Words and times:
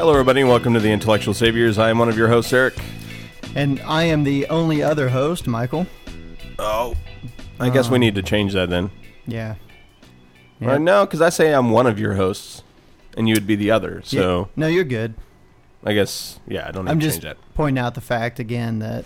Hello, 0.00 0.12
everybody, 0.12 0.40
and 0.40 0.48
welcome 0.48 0.72
to 0.72 0.80
the 0.80 0.90
Intellectual 0.90 1.34
Saviors. 1.34 1.76
I 1.76 1.90
am 1.90 1.98
one 1.98 2.08
of 2.08 2.16
your 2.16 2.28
hosts, 2.28 2.54
Eric. 2.54 2.72
And 3.54 3.78
I 3.82 4.04
am 4.04 4.24
the 4.24 4.46
only 4.46 4.82
other 4.82 5.10
host, 5.10 5.46
Michael. 5.46 5.86
Oh, 6.58 6.94
I 7.58 7.68
guess 7.68 7.90
we 7.90 7.96
um, 7.96 8.00
need 8.00 8.14
to 8.14 8.22
change 8.22 8.54
that 8.54 8.70
then. 8.70 8.90
Yeah. 9.26 9.56
Right 10.58 10.80
no, 10.80 11.04
because 11.04 11.20
I 11.20 11.28
say 11.28 11.52
I'm 11.52 11.70
one 11.70 11.86
of 11.86 12.00
your 12.00 12.14
hosts, 12.14 12.62
and 13.14 13.28
you 13.28 13.34
would 13.34 13.46
be 13.46 13.56
the 13.56 13.70
other. 13.72 14.00
So 14.02 14.38
Yeah. 14.38 14.44
no, 14.56 14.68
you're 14.68 14.84
good. 14.84 15.12
I 15.84 15.92
guess, 15.92 16.40
yeah, 16.48 16.66
I 16.66 16.70
don't 16.70 16.86
need 16.86 16.92
I'm 16.92 16.98
to 17.00 17.04
just 17.04 17.20
change 17.20 17.36
that. 17.36 17.54
pointing 17.54 17.78
out 17.78 17.94
the 17.94 18.00
fact 18.00 18.38
again 18.38 18.78
that 18.78 19.04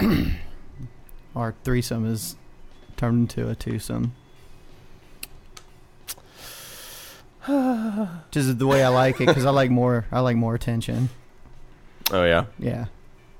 our 1.36 1.54
threesome 1.62 2.06
is 2.10 2.36
turned 2.96 3.30
into 3.30 3.50
a 3.50 3.54
twosome. 3.54 4.14
Just 8.30 8.58
the 8.58 8.66
way 8.66 8.82
I 8.84 8.88
like 8.88 9.20
it 9.20 9.26
because 9.26 9.44
I 9.44 9.50
like 9.50 9.70
more. 9.70 10.06
I 10.10 10.20
like 10.20 10.36
more 10.36 10.54
attention. 10.54 11.08
Oh 12.10 12.24
yeah. 12.24 12.46
Yeah, 12.58 12.86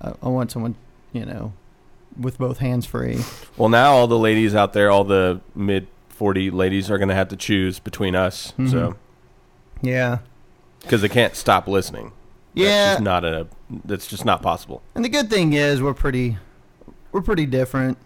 I, 0.01 0.13
I 0.23 0.29
want 0.29 0.51
someone 0.51 0.77
you 1.13 1.25
know 1.25 1.53
with 2.19 2.39
both 2.39 2.59
hands 2.59 2.87
free. 2.87 3.19
Well, 3.57 3.69
now 3.69 3.93
all 3.93 4.07
the 4.07 4.19
ladies 4.19 4.55
out 4.55 4.73
there, 4.73 4.91
all 4.91 5.05
the 5.05 5.41
mid 5.55 5.87
40 6.09 6.51
ladies, 6.51 6.91
are 6.91 6.99
going 6.99 7.09
to 7.11 7.15
have 7.15 7.29
to 7.29 7.37
choose 7.37 7.79
between 7.79 8.15
us. 8.15 8.53
Mhm. 8.59 8.71
So 8.71 8.97
Yeah, 9.83 10.19
because 10.83 11.03
they 11.03 11.09
can't 11.09 11.35
stop 11.35 11.67
listening. 11.69 12.13
That's 12.55 12.69
yeah. 12.69 12.93
just 12.93 13.03
not 13.03 13.25
a. 13.25 13.49
That's 13.85 14.07
just 14.07 14.25
not 14.25 14.41
possible. 14.43 14.83
And 14.95 15.05
the 15.05 15.09
good 15.11 15.29
thing 15.29 15.53
is 15.53 15.83
we're 15.83 15.93
pretty 15.95 16.39
we're 17.13 17.23
pretty 17.23 17.47
different 17.47 17.99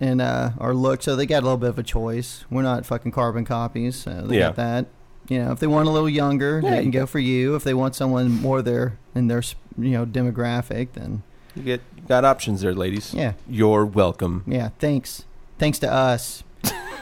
in 0.00 0.20
uh, 0.20 0.52
our 0.58 0.74
look, 0.74 1.02
so 1.02 1.16
they 1.16 1.26
got 1.26 1.42
a 1.42 1.46
little 1.46 1.56
bit 1.58 1.70
of 1.70 1.78
a 1.78 1.82
choice. 1.82 2.44
We're 2.50 2.62
not 2.62 2.86
fucking 2.86 3.10
carbon 3.12 3.44
copies, 3.44 3.96
so 3.96 4.22
they 4.26 4.38
Yeah. 4.38 4.48
got 4.48 4.56
that. 4.56 4.86
You 5.28 5.44
know, 5.44 5.52
if 5.52 5.58
they 5.58 5.66
want 5.66 5.88
a 5.88 5.90
little 5.90 6.08
younger, 6.08 6.60
Yeah, 6.62 6.70
they 6.70 6.82
can 6.82 6.90
go 6.90 7.04
for 7.06 7.18
you. 7.18 7.54
If 7.54 7.62
they 7.64 7.74
want 7.74 7.94
someone 7.94 8.30
more 8.30 8.62
their 8.62 8.98
in 9.14 9.28
their 9.28 9.42
you 9.76 9.90
know 9.90 10.06
demographic, 10.06 10.92
then 10.94 11.22
You 11.54 11.62
get 11.62 11.80
you 11.96 12.02
got 12.08 12.24
options 12.24 12.62
there, 12.62 12.74
ladies. 12.74 13.12
yeah, 13.14 13.34
You're 13.48 13.84
welcome. 13.84 14.42
yeah. 14.46 14.70
Thanks, 14.78 15.24
thanks 15.58 15.78
to 15.80 15.92
us. 15.92 16.42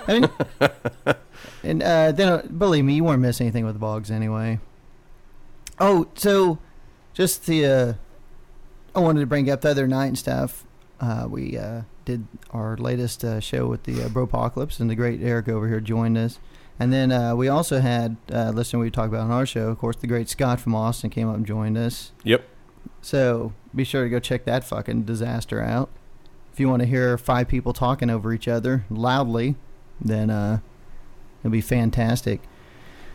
I 0.09 0.21
mean, 0.21 0.31
and 1.65 1.83
uh, 1.83 2.13
then 2.13 2.47
believe 2.59 2.85
me, 2.85 2.95
you 2.95 3.05
weren't 3.05 3.23
missing 3.23 3.47
anything 3.47 3.65
with 3.65 3.75
the 3.75 3.81
Boggs 3.81 4.11
anyway. 4.11 4.61
Oh, 5.81 6.07
so 6.15 6.59
just 7.13 7.47
the 7.47 7.67
uh, 7.67 7.93
I 8.95 9.01
wanted 9.01 9.21
to 9.21 9.27
bring 9.27 9.51
up 9.51 9.61
the 9.61 9.71
other 9.71 9.87
night 9.87 10.07
and 10.07 10.19
stuff. 10.19 10.65
Uh, 11.01 11.27
we 11.29 11.59
uh, 11.59 11.83
did 12.05 12.27
our 12.51 12.77
latest 12.77 13.23
uh, 13.25 13.39
show 13.41 13.67
with 13.67 13.83
the 13.85 14.03
uh, 14.05 14.09
Bropocalypse, 14.09 14.81
and 14.81 14.89
the 14.89 14.95
great 14.95 15.21
Eric 15.23 15.49
over 15.49 15.69
here 15.69 15.81
joined 15.81 16.17
us. 16.17 16.39
And 16.79 16.93
then 16.93 17.11
uh, 17.11 17.35
we 17.35 17.49
also 17.49 17.81
had 17.81 18.17
uh, 18.31 18.51
listener 18.51 18.81
we 18.81 18.91
talked 18.91 19.09
about 19.09 19.23
on 19.23 19.31
our 19.31 19.47
show. 19.47 19.69
Of 19.69 19.79
course, 19.79 19.97
the 19.97 20.07
great 20.07 20.29
Scott 20.29 20.61
from 20.61 20.75
Austin 20.75 21.11
came 21.11 21.29
up 21.29 21.37
and 21.37 21.47
joined 21.47 21.79
us. 21.79 22.13
Yep. 22.25 22.45
So 23.01 23.53
be 23.75 23.85
sure 23.85 24.05
to 24.05 24.11
go 24.11 24.19
check 24.19 24.45
that 24.45 24.65
fucking 24.65 25.05
disaster 25.05 25.61
out. 25.63 25.89
If 26.53 26.61
you 26.61 26.69
want 26.69 26.81
to 26.81 26.87
hear 26.87 27.17
five 27.19 27.49
people 27.49 27.73
talking 27.73 28.11
over 28.11 28.33
each 28.33 28.49
other 28.49 28.85
loudly, 28.91 29.57
then 30.01 30.31
uh, 30.31 30.61
it'll 31.41 31.51
be 31.51 31.61
fantastic. 31.61 32.41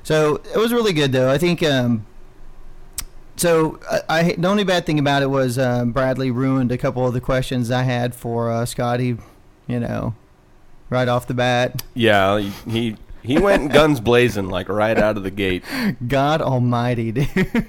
So 0.04 0.42
it 0.54 0.58
was 0.58 0.74
really 0.74 0.94
good, 0.94 1.12
though. 1.12 1.30
I 1.30 1.38
think. 1.38 1.62
Um, 1.62 2.06
so 3.36 3.80
I, 3.90 4.02
I 4.10 4.24
the 4.34 4.48
only 4.48 4.64
bad 4.64 4.86
thing 4.86 5.00
about 5.00 5.22
it 5.24 5.28
was 5.28 5.58
uh, 5.58 5.86
Bradley 5.86 6.32
ruined 6.32 6.72
a 6.72 6.78
couple 6.78 7.08
of 7.08 7.14
the 7.14 7.22
questions 7.22 7.72
I 7.72 7.84
had 7.84 8.16
for 8.16 8.52
uh, 8.52 8.66
Scotty. 8.66 9.18
You 9.68 9.80
know, 9.80 10.16
right 10.90 11.08
off 11.08 11.28
the 11.28 11.34
bat. 11.34 11.84
Yeah. 11.94 12.40
He 12.40 12.98
he 13.24 13.40
went 13.40 13.72
guns 13.72 14.00
blazing 14.00 14.50
like 14.50 14.70
right 14.70 14.98
out 14.98 15.18
of 15.18 15.24
the 15.24 15.32
gate. 15.32 15.64
God 16.08 16.42
Almighty, 16.42 17.12
dude. 17.12 17.68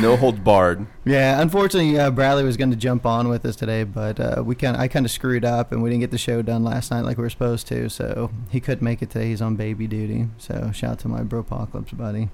No 0.00 0.16
holds 0.16 0.38
barred. 0.38 0.86
Yeah, 1.04 1.40
unfortunately, 1.40 1.98
uh, 1.98 2.10
Bradley 2.10 2.44
was 2.44 2.56
going 2.56 2.70
to 2.70 2.76
jump 2.76 3.06
on 3.06 3.28
with 3.28 3.44
us 3.46 3.56
today, 3.56 3.84
but 3.84 4.20
uh, 4.20 4.42
we 4.44 4.54
kind 4.54 4.76
I 4.76 4.86
kind 4.86 5.06
of 5.06 5.10
screwed 5.10 5.44
up 5.44 5.72
and 5.72 5.82
we 5.82 5.90
didn't 5.90 6.00
get 6.00 6.10
the 6.10 6.18
show 6.18 6.42
done 6.42 6.62
last 6.62 6.90
night 6.90 7.02
like 7.04 7.16
we 7.16 7.22
were 7.22 7.30
supposed 7.30 7.66
to, 7.68 7.88
so 7.88 8.30
he 8.50 8.60
couldn't 8.60 8.84
make 8.84 9.00
it 9.00 9.10
today. 9.10 9.28
He's 9.28 9.40
on 9.40 9.56
baby 9.56 9.86
duty. 9.86 10.28
So 10.38 10.70
shout 10.72 10.92
out 10.92 10.98
to 11.00 11.08
my 11.08 11.22
Bropocalypse 11.22 11.96
buddy 11.96 12.28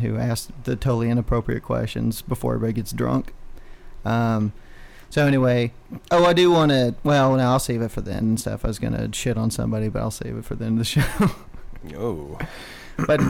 who 0.00 0.16
asked 0.16 0.50
the 0.64 0.76
totally 0.76 1.10
inappropriate 1.10 1.62
questions 1.62 2.22
before 2.22 2.54
everybody 2.54 2.74
gets 2.74 2.92
drunk. 2.92 3.32
Um, 4.04 4.52
so 5.14 5.28
anyway, 5.28 5.70
oh, 6.10 6.24
I 6.24 6.32
do 6.32 6.50
want 6.50 6.72
to. 6.72 6.96
Well, 7.04 7.36
now 7.36 7.52
I'll 7.52 7.60
save 7.60 7.82
it 7.82 7.92
for 7.92 8.00
the 8.00 8.10
end 8.10 8.22
and 8.22 8.40
stuff. 8.40 8.64
I 8.64 8.66
was 8.66 8.80
gonna 8.80 9.14
shit 9.14 9.36
on 9.38 9.48
somebody, 9.48 9.88
but 9.88 10.02
I'll 10.02 10.10
save 10.10 10.36
it 10.36 10.44
for 10.44 10.56
the 10.56 10.64
end 10.64 10.72
of 10.72 10.78
the 10.78 10.84
show. 10.84 11.30
Oh. 11.96 12.36
but 13.06 13.20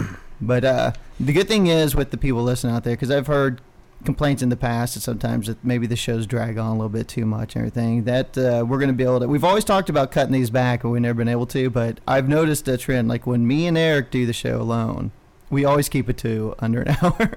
but 0.41 0.65
uh, 0.65 0.93
the 1.21 1.34
good 1.34 1.47
thing 1.47 1.67
is 1.67 1.94
with 1.94 2.11
the 2.11 2.17
people 2.17 2.43
listening 2.43 2.75
out 2.75 2.84
there, 2.84 2.94
because 2.94 3.11
I've 3.11 3.27
heard 3.27 3.61
complaints 4.03 4.43
in 4.43 4.49
the 4.49 4.56
past 4.56 4.94
that 4.94 5.03
sometimes 5.03 5.47
that 5.47 5.62
maybe 5.62 5.87
the 5.87 5.94
shows 5.94 6.27
drag 6.27 6.56
on 6.56 6.69
a 6.69 6.73
little 6.73 6.89
bit 6.89 7.06
too 7.06 7.27
much 7.27 7.55
and 7.55 7.61
everything. 7.61 8.05
That 8.05 8.39
uh, 8.39 8.65
we're 8.67 8.78
going 8.78 8.89
to 8.89 8.94
be 8.94 9.05
able 9.05 9.21
to. 9.21 9.28
We've 9.28 9.44
always 9.44 9.65
talked 9.65 9.91
about 9.91 10.11
cutting 10.11 10.33
these 10.33 10.49
back, 10.49 10.84
and 10.84 10.91
we've 10.91 11.03
never 11.03 11.19
been 11.19 11.28
able 11.28 11.47
to. 11.49 11.69
But 11.69 12.00
I've 12.09 12.31
noticed 12.31 12.67
a 12.67 12.78
trend. 12.78 13.09
Like 13.09 13.27
when 13.27 13.47
me 13.47 13.67
and 13.67 13.77
Eric 13.77 14.11
do 14.11 14.25
the 14.25 14.33
show 14.33 14.59
alone, 14.59 15.11
we 15.50 15.67
always 15.67 15.91
keep 15.91 16.09
it 16.09 16.17
to 16.19 16.55
under 16.61 16.81
an 16.81 16.97
hour, 17.03 17.37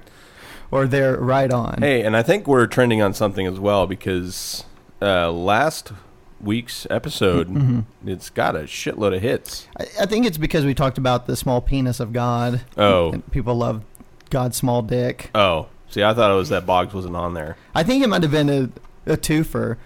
or 0.70 0.86
they're 0.86 1.16
right 1.16 1.52
on. 1.52 1.76
Hey, 1.80 2.02
and 2.02 2.16
I 2.16 2.22
think 2.22 2.46
we're 2.46 2.66
trending 2.66 3.00
on 3.02 3.14
something 3.14 3.46
as 3.46 3.58
well 3.58 3.86
because 3.86 4.64
uh, 5.02 5.30
last 5.32 5.92
week's 6.40 6.86
episode, 6.90 7.48
Mhm. 7.48 7.84
it's 8.06 8.30
got 8.30 8.54
a 8.54 8.60
shitload 8.60 9.14
of 9.16 9.22
hits. 9.22 9.66
I, 9.78 9.86
I 10.02 10.06
think 10.06 10.24
it's 10.26 10.38
because 10.38 10.64
we 10.64 10.74
talked 10.74 10.98
about 10.98 11.26
the 11.26 11.36
small 11.36 11.60
penis 11.60 11.98
of 12.00 12.12
God. 12.12 12.60
Oh. 12.76 13.12
and 13.12 13.30
people 13.32 13.54
love 13.56 13.82
God's 14.30 14.56
small 14.56 14.82
dick. 14.82 15.30
Oh, 15.34 15.66
see, 15.88 16.02
I 16.04 16.14
thought 16.14 16.30
it 16.30 16.34
was 16.34 16.48
that 16.50 16.64
Boggs 16.66 16.94
wasn't 16.94 17.16
on 17.16 17.34
there. 17.34 17.56
I 17.74 17.82
think 17.82 18.04
it 18.04 18.08
might 18.08 18.22
have 18.22 18.30
been 18.32 18.48
a, 18.48 19.12
a 19.12 19.16
twofer. 19.16 19.76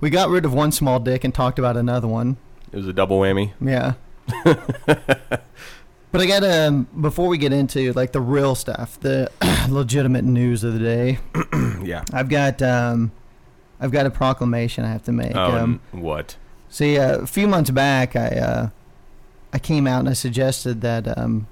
We 0.00 0.10
got 0.10 0.28
rid 0.28 0.44
of 0.44 0.52
one 0.52 0.72
small 0.72 0.98
dick 1.00 1.24
and 1.24 1.32
talked 1.34 1.58
about 1.58 1.76
another 1.76 2.08
one. 2.08 2.36
It 2.72 2.76
was 2.76 2.88
a 2.88 2.92
double 2.92 3.20
whammy. 3.20 3.52
Yeah. 3.60 3.94
but 6.14 6.22
I 6.22 6.26
got 6.26 6.40
to 6.40 6.68
um, 6.68 6.86
before 7.00 7.26
we 7.28 7.38
get 7.38 7.52
into 7.52 7.92
like 7.92 8.12
the 8.12 8.20
real 8.20 8.54
stuff, 8.54 8.98
the 9.00 9.30
legitimate 9.68 10.22
news 10.24 10.62
of 10.62 10.72
the 10.72 10.78
day. 10.78 11.18
yeah. 11.82 12.04
I've 12.12 12.28
got 12.28 12.62
um, 12.62 13.10
I've 13.80 13.90
got 13.90 14.06
a 14.06 14.10
proclamation 14.10 14.84
I 14.84 14.92
have 14.92 15.02
to 15.04 15.12
make. 15.12 15.34
Oh, 15.34 15.52
um, 15.56 15.80
what? 15.90 16.36
see, 16.68 16.98
uh, 16.98 17.18
a 17.18 17.26
few 17.26 17.48
months 17.48 17.70
back, 17.70 18.14
I 18.14 18.28
uh, 18.28 18.68
I 19.52 19.58
came 19.58 19.86
out 19.88 19.98
and 20.00 20.08
I 20.08 20.12
suggested 20.12 20.80
that 20.82 21.18
um, 21.18 21.48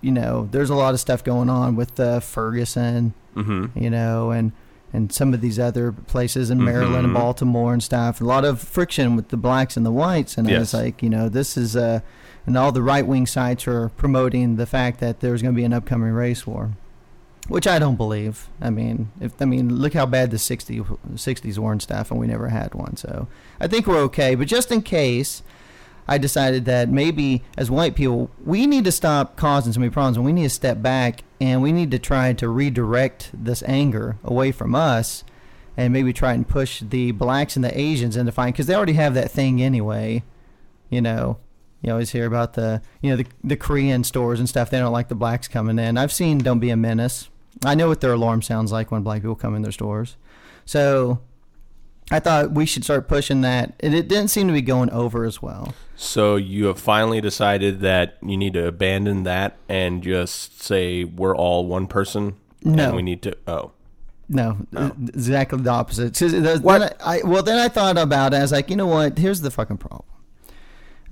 you 0.00 0.10
know, 0.10 0.48
there's 0.50 0.70
a 0.70 0.74
lot 0.74 0.92
of 0.92 0.98
stuff 1.00 1.22
going 1.22 1.48
on 1.48 1.76
with 1.76 1.98
uh, 2.00 2.18
Ferguson 2.20 3.14
Mm-hmm. 3.36 3.76
you 3.82 3.90
know, 3.90 4.30
and 4.32 4.52
and 4.92 5.12
some 5.12 5.34
of 5.34 5.40
these 5.40 5.58
other 5.58 5.90
places 5.90 6.50
in 6.50 6.64
Maryland 6.64 7.04
and 7.04 7.08
Mhm. 7.08 7.14
Baltimore 7.20 7.72
and 7.72 7.82
stuff. 7.82 8.20
A 8.20 8.24
lot 8.24 8.44
of 8.44 8.60
friction 8.60 9.16
with 9.16 9.30
the 9.30 9.36
blacks 9.36 9.76
and 9.76 9.84
the 9.84 9.90
whites, 9.90 10.38
and 10.38 10.48
I 10.48 10.58
was 10.58 10.72
like, 10.72 11.02
you 11.02 11.10
know, 11.10 11.28
this 11.28 11.56
is 11.56 11.74
uh, 11.74 11.98
and 12.46 12.56
all 12.56 12.72
the 12.72 12.82
right 12.82 13.06
wing 13.06 13.26
sites 13.26 13.66
are 13.66 13.88
promoting 13.90 14.56
the 14.56 14.66
fact 14.66 15.00
that 15.00 15.20
there's 15.20 15.42
going 15.42 15.54
to 15.54 15.58
be 15.58 15.64
an 15.64 15.72
upcoming 15.72 16.12
race 16.12 16.46
war, 16.46 16.72
which 17.48 17.66
I 17.66 17.78
don't 17.78 17.96
believe. 17.96 18.48
I 18.60 18.70
mean, 18.70 19.10
if 19.20 19.40
I 19.40 19.44
mean, 19.44 19.76
look 19.76 19.94
how 19.94 20.06
bad 20.06 20.30
the 20.30 20.38
60, 20.38 20.80
60s 20.80 21.58
were 21.58 21.72
and 21.72 21.82
stuff, 21.82 22.10
and 22.10 22.20
we 22.20 22.26
never 22.26 22.48
had 22.48 22.74
one. 22.74 22.96
So 22.96 23.28
I 23.60 23.66
think 23.66 23.86
we're 23.86 24.02
okay. 24.02 24.34
But 24.34 24.48
just 24.48 24.70
in 24.70 24.82
case, 24.82 25.42
I 26.06 26.18
decided 26.18 26.66
that 26.66 26.88
maybe 26.90 27.42
as 27.56 27.70
white 27.70 27.94
people, 27.94 28.30
we 28.44 28.66
need 28.66 28.84
to 28.84 28.92
stop 28.92 29.36
causing 29.36 29.72
so 29.72 29.80
many 29.80 29.90
problems 29.90 30.16
and 30.16 30.26
we 30.26 30.32
need 30.32 30.42
to 30.42 30.50
step 30.50 30.82
back 30.82 31.24
and 31.40 31.62
we 31.62 31.72
need 31.72 31.90
to 31.92 31.98
try 31.98 32.32
to 32.34 32.48
redirect 32.48 33.30
this 33.32 33.62
anger 33.66 34.18
away 34.22 34.52
from 34.52 34.74
us 34.74 35.24
and 35.76 35.92
maybe 35.92 36.12
try 36.12 36.34
and 36.34 36.46
push 36.46 36.80
the 36.80 37.10
blacks 37.12 37.56
and 37.56 37.64
the 37.64 37.78
Asians 37.78 38.16
into 38.16 38.32
fine 38.32 38.52
because 38.52 38.66
they 38.66 38.74
already 38.74 38.92
have 38.92 39.14
that 39.14 39.30
thing 39.30 39.62
anyway. 39.62 40.22
You 40.90 41.00
know, 41.00 41.38
you 41.84 41.92
always 41.92 42.10
hear 42.10 42.24
about 42.26 42.54
the 42.54 42.80
you 43.02 43.10
know 43.10 43.16
the 43.16 43.26
the 43.42 43.56
Korean 43.56 44.04
stores 44.04 44.38
and 44.38 44.48
stuff. 44.48 44.70
They 44.70 44.78
don't 44.78 44.92
like 44.92 45.08
the 45.08 45.14
blacks 45.14 45.48
coming 45.48 45.78
in. 45.78 45.98
I've 45.98 46.12
seen 46.12 46.38
"Don't 46.38 46.58
Be 46.58 46.70
a 46.70 46.76
Menace." 46.76 47.28
I 47.64 47.74
know 47.74 47.88
what 47.88 48.00
their 48.00 48.14
alarm 48.14 48.40
sounds 48.42 48.72
like 48.72 48.90
when 48.90 49.02
black 49.02 49.20
people 49.20 49.34
come 49.34 49.54
in 49.54 49.62
their 49.62 49.70
stores. 49.72 50.16
So 50.64 51.20
I 52.10 52.20
thought 52.20 52.52
we 52.52 52.64
should 52.64 52.84
start 52.84 53.06
pushing 53.06 53.42
that, 53.42 53.74
and 53.80 53.94
it 53.94 54.08
didn't 54.08 54.28
seem 54.28 54.46
to 54.46 54.52
be 54.52 54.62
going 54.62 54.90
over 54.90 55.24
as 55.24 55.42
well. 55.42 55.74
So 55.94 56.36
you 56.36 56.66
have 56.66 56.80
finally 56.80 57.20
decided 57.20 57.80
that 57.80 58.16
you 58.22 58.36
need 58.36 58.54
to 58.54 58.66
abandon 58.66 59.24
that 59.24 59.56
and 59.68 60.02
just 60.02 60.62
say 60.62 61.04
we're 61.04 61.36
all 61.36 61.66
one 61.66 61.86
person. 61.86 62.36
No. 62.62 62.86
and 62.86 62.96
we 62.96 63.02
need 63.02 63.20
to. 63.22 63.36
Oh, 63.46 63.72
No, 64.26 64.56
oh. 64.74 64.92
exactly 64.98 65.60
the 65.60 65.70
opposite. 65.70 66.18
What? 66.62 66.78
Then 66.78 66.90
I, 67.00 67.18
I, 67.18 67.20
well, 67.24 67.42
then 67.42 67.58
I 67.58 67.68
thought 67.68 67.98
about 67.98 68.32
it. 68.32 68.38
I 68.38 68.40
was 68.40 68.52
like, 68.52 68.70
you 68.70 68.76
know 68.76 68.86
what? 68.86 69.18
Here's 69.18 69.42
the 69.42 69.50
fucking 69.50 69.76
problem. 69.76 70.04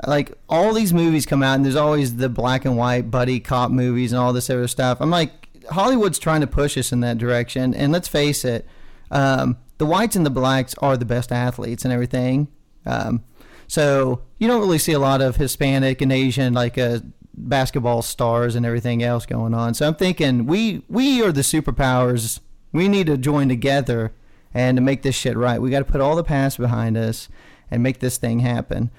Like 0.07 0.33
all 0.49 0.73
these 0.75 0.93
movies 0.93 1.27
come 1.27 1.43
out, 1.43 1.55
and 1.55 1.65
there's 1.65 1.77
always 1.77 2.17
the 2.17 2.29
black 2.29 2.65
and 2.65 2.77
white 2.77 3.11
buddy 3.11 3.41
cop 3.41 3.71
movies 3.71 4.13
and 4.13 4.21
all 4.21 4.33
this 4.33 4.51
other 4.51 4.69
stuff. 4.69 4.99
I'm 5.01 5.11
like, 5.11 5.49
Hollywood's 5.71 6.19
trying 6.19 6.41
to 6.41 6.47
push 6.47 6.77
us 6.77 6.93
in 6.93 7.01
that 7.01 7.19
direction. 7.19 7.75
And 7.75 7.93
let's 7.93 8.09
face 8.09 8.45
it, 8.45 8.67
um, 9.11 9.59
the 9.79 9.87
whites 9.87 10.17
and 10.17 10.27
the 10.27 10.31
blacks 10.31 10.75
are 10.79 10.97
the 10.97 11.05
best 11.05 11.33
athletes 11.33 11.85
and 11.85 11.93
everything. 11.93 12.49
Um, 12.87 13.25
so 13.69 14.23
you 14.39 14.49
don't 14.49 14.61
really 14.61 14.79
see 14.79 14.93
a 14.93 14.99
lot 14.99 15.23
of 15.23 15.37
Hispanic 15.37 16.01
and 16.01 16.13
Asian 16.13 16.53
like 16.53 16.77
uh, 16.77 17.01
basketball 17.35 18.03
stars 18.03 18.55
and 18.55 18.67
everything 18.67 19.03
else 19.03 19.27
going 19.27 19.55
on. 19.55 19.75
So 19.75 19.87
I'm 19.87 19.95
thinking 19.95 20.47
we 20.47 20.85
we 20.89 21.23
are 21.23 21.33
the 21.33 21.41
superpowers. 21.43 22.41
We 22.73 22.89
need 22.89 23.07
to 23.07 23.17
join 23.17 23.49
together 23.49 24.13
and 24.55 24.77
to 24.77 24.83
make 24.83 25.03
this 25.03 25.15
shit 25.15 25.37
right. 25.37 25.61
We 25.61 25.71
got 25.71 25.81
to 25.81 25.91
put 25.91 26.01
all 26.01 26.17
the 26.17 26.25
past 26.25 26.59
behind 26.59 26.97
us 26.97 27.29
and 27.71 27.83
make 27.83 28.01
this 28.01 28.19
thing 28.19 28.41
happen. 28.41 28.91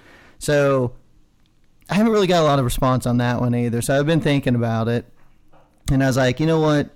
So 0.44 0.94
I 1.90 1.96
haven't 1.96 2.12
really 2.12 2.28
got 2.28 2.42
a 2.42 2.46
lot 2.46 2.60
of 2.60 2.66
response 2.66 3.06
on 3.06 3.18
that 3.18 3.40
one 3.40 3.56
either. 3.56 3.82
So 3.82 3.98
I've 3.98 4.06
been 4.06 4.22
thinking 4.22 4.56
about 4.56 4.88
it, 4.88 5.06
and 5.90 6.04
I 6.04 6.08
was 6.08 6.18
like, 6.18 6.40
you 6.40 6.46
know 6.46 6.60
what? 6.60 6.90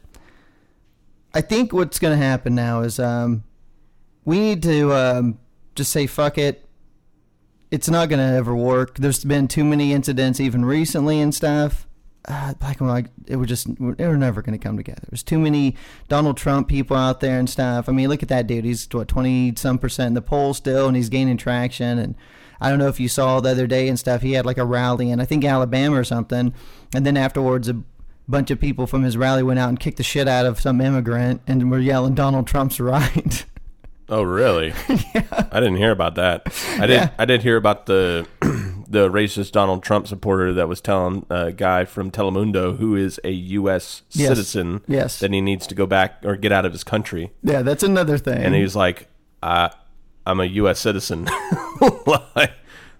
I 1.33 1.41
think 1.41 1.71
what's 1.71 1.99
going 1.99 2.17
to 2.17 2.23
happen 2.23 2.55
now 2.55 2.81
is 2.81 2.99
um, 2.99 3.43
we 4.25 4.39
need 4.39 4.63
to 4.63 4.93
um, 4.93 5.39
just 5.75 5.91
say 5.91 6.07
fuck 6.07 6.37
it. 6.37 6.67
It's 7.69 7.89
not 7.89 8.09
going 8.09 8.19
to 8.19 8.35
ever 8.35 8.55
work. 8.55 8.97
There's 8.97 9.23
been 9.23 9.47
too 9.47 9.63
many 9.63 9.93
incidents, 9.93 10.39
even 10.39 10.65
recently 10.65 11.19
and 11.19 11.35
stuff. 11.35 11.87
Uh, 12.27 12.53
black 12.55 12.81
and 12.81 12.89
white, 12.89 13.07
it 13.27 13.37
was 13.37 13.47
just, 13.47 13.67
they 13.97 14.07
were 14.07 14.17
never 14.17 14.41
going 14.41 14.57
to 14.57 14.61
come 14.61 14.75
together. 14.75 15.03
There's 15.09 15.23
too 15.23 15.39
many 15.39 15.75
Donald 16.09 16.35
Trump 16.35 16.67
people 16.67 16.97
out 16.97 17.21
there 17.21 17.39
and 17.39 17.49
stuff. 17.49 17.87
I 17.87 17.91
mean, 17.93 18.09
look 18.09 18.23
at 18.23 18.29
that 18.29 18.47
dude. 18.47 18.65
He's 18.65 18.87
what 18.91 19.07
twenty 19.07 19.53
some 19.55 19.77
percent 19.77 20.07
in 20.07 20.13
the 20.13 20.21
poll 20.21 20.53
still, 20.53 20.87
and 20.87 20.97
he's 20.97 21.09
gaining 21.09 21.37
traction. 21.37 21.97
And 21.97 22.15
I 22.61 22.69
don't 22.69 22.79
know 22.79 22.87
if 22.87 22.99
you 22.99 23.07
saw 23.07 23.39
the 23.39 23.49
other 23.51 23.67
day 23.67 23.87
and 23.87 23.97
stuff. 23.99 24.21
He 24.21 24.33
had 24.33 24.45
like 24.45 24.57
a 24.57 24.65
rally 24.65 25.09
in 25.11 25.19
I 25.19 25.25
think 25.25 25.43
Alabama 25.45 25.97
or 25.99 26.03
something, 26.03 26.53
and 26.93 27.05
then 27.05 27.17
afterwards 27.17 27.67
a 27.69 27.81
bunch 28.27 28.51
of 28.51 28.59
people 28.59 28.87
from 28.87 29.03
his 29.03 29.15
rally 29.15 29.43
went 29.43 29.59
out 29.59 29.69
and 29.69 29.79
kicked 29.79 29.97
the 29.97 30.03
shit 30.03 30.27
out 30.27 30.45
of 30.45 30.59
some 30.59 30.81
immigrant 30.81 31.41
and 31.47 31.71
were 31.71 31.79
yelling 31.79 32.13
Donald 32.15 32.45
Trump's 32.47 32.79
right. 32.81 33.45
oh, 34.09 34.21
really? 34.23 34.73
yeah. 34.89 35.47
I 35.51 35.59
didn't 35.59 35.77
hear 35.77 35.91
about 35.91 36.15
that. 36.15 36.43
I 36.77 36.87
did. 36.87 36.93
Yeah. 36.95 37.09
I 37.17 37.25
did 37.25 37.41
hear 37.43 37.55
about 37.57 37.85
the 37.85 38.27
the 38.89 39.09
racist 39.09 39.51
Donald 39.51 39.83
Trump 39.83 40.07
supporter 40.07 40.53
that 40.53 40.67
was 40.69 40.79
telling 40.81 41.25
a 41.29 41.51
guy 41.51 41.83
from 41.85 42.09
Telemundo 42.11 42.77
who 42.77 42.95
is 42.95 43.19
a 43.23 43.31
U.S. 43.31 44.01
Yes. 44.11 44.29
citizen 44.29 44.81
Yes. 44.87 45.19
that 45.19 45.31
he 45.33 45.41
needs 45.41 45.67
to 45.67 45.75
go 45.75 45.85
back 45.85 46.19
or 46.23 46.35
get 46.37 46.51
out 46.53 46.65
of 46.65 46.71
his 46.71 46.83
country, 46.85 47.31
yeah, 47.43 47.61
that's 47.61 47.83
another 47.83 48.17
thing. 48.17 48.37
and 48.43 48.55
he 48.55 48.61
was 48.61 48.75
like, 48.77 49.07
I, 49.43 49.71
"I'm 50.29 50.39
a 50.39 50.45
U.S. 50.45 50.79
citizen. 50.79 51.27
Like, 52.07 52.53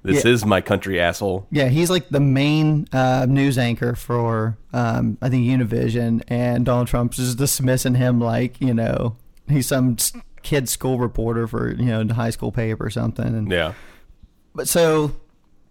this 0.03 0.23
Yeah. 0.23 0.31
is 0.31 0.45
my 0.45 0.61
country, 0.61 0.99
asshole." 0.99 1.47
Yeah, 1.51 1.67
he's 1.69 1.89
like 1.89 2.09
the 2.09 2.19
main 2.19 2.87
uh, 2.93 3.25
news 3.27 3.57
anchor 3.57 3.95
for 3.95 4.57
um, 4.73 5.17
I 5.21 5.29
think 5.29 5.45
Univision, 5.45 6.21
and 6.27 6.63
Donald 6.65 6.87
Trump's 6.87 7.17
just 7.17 7.37
dismissing 7.37 7.95
him 7.95 8.19
like 8.21 8.61
you 8.61 8.73
know 8.73 9.17
he's 9.49 9.67
some 9.67 9.97
kid 10.43 10.69
school 10.69 10.99
reporter 10.99 11.47
for 11.47 11.73
you 11.73 11.85
know 11.85 12.03
the 12.03 12.13
high 12.13 12.29
school 12.29 12.51
paper 12.51 12.85
or 12.85 12.89
something. 12.89 13.25
And 13.25 13.51
Yeah. 13.51 13.73
but 14.53 14.67
so 14.67 15.13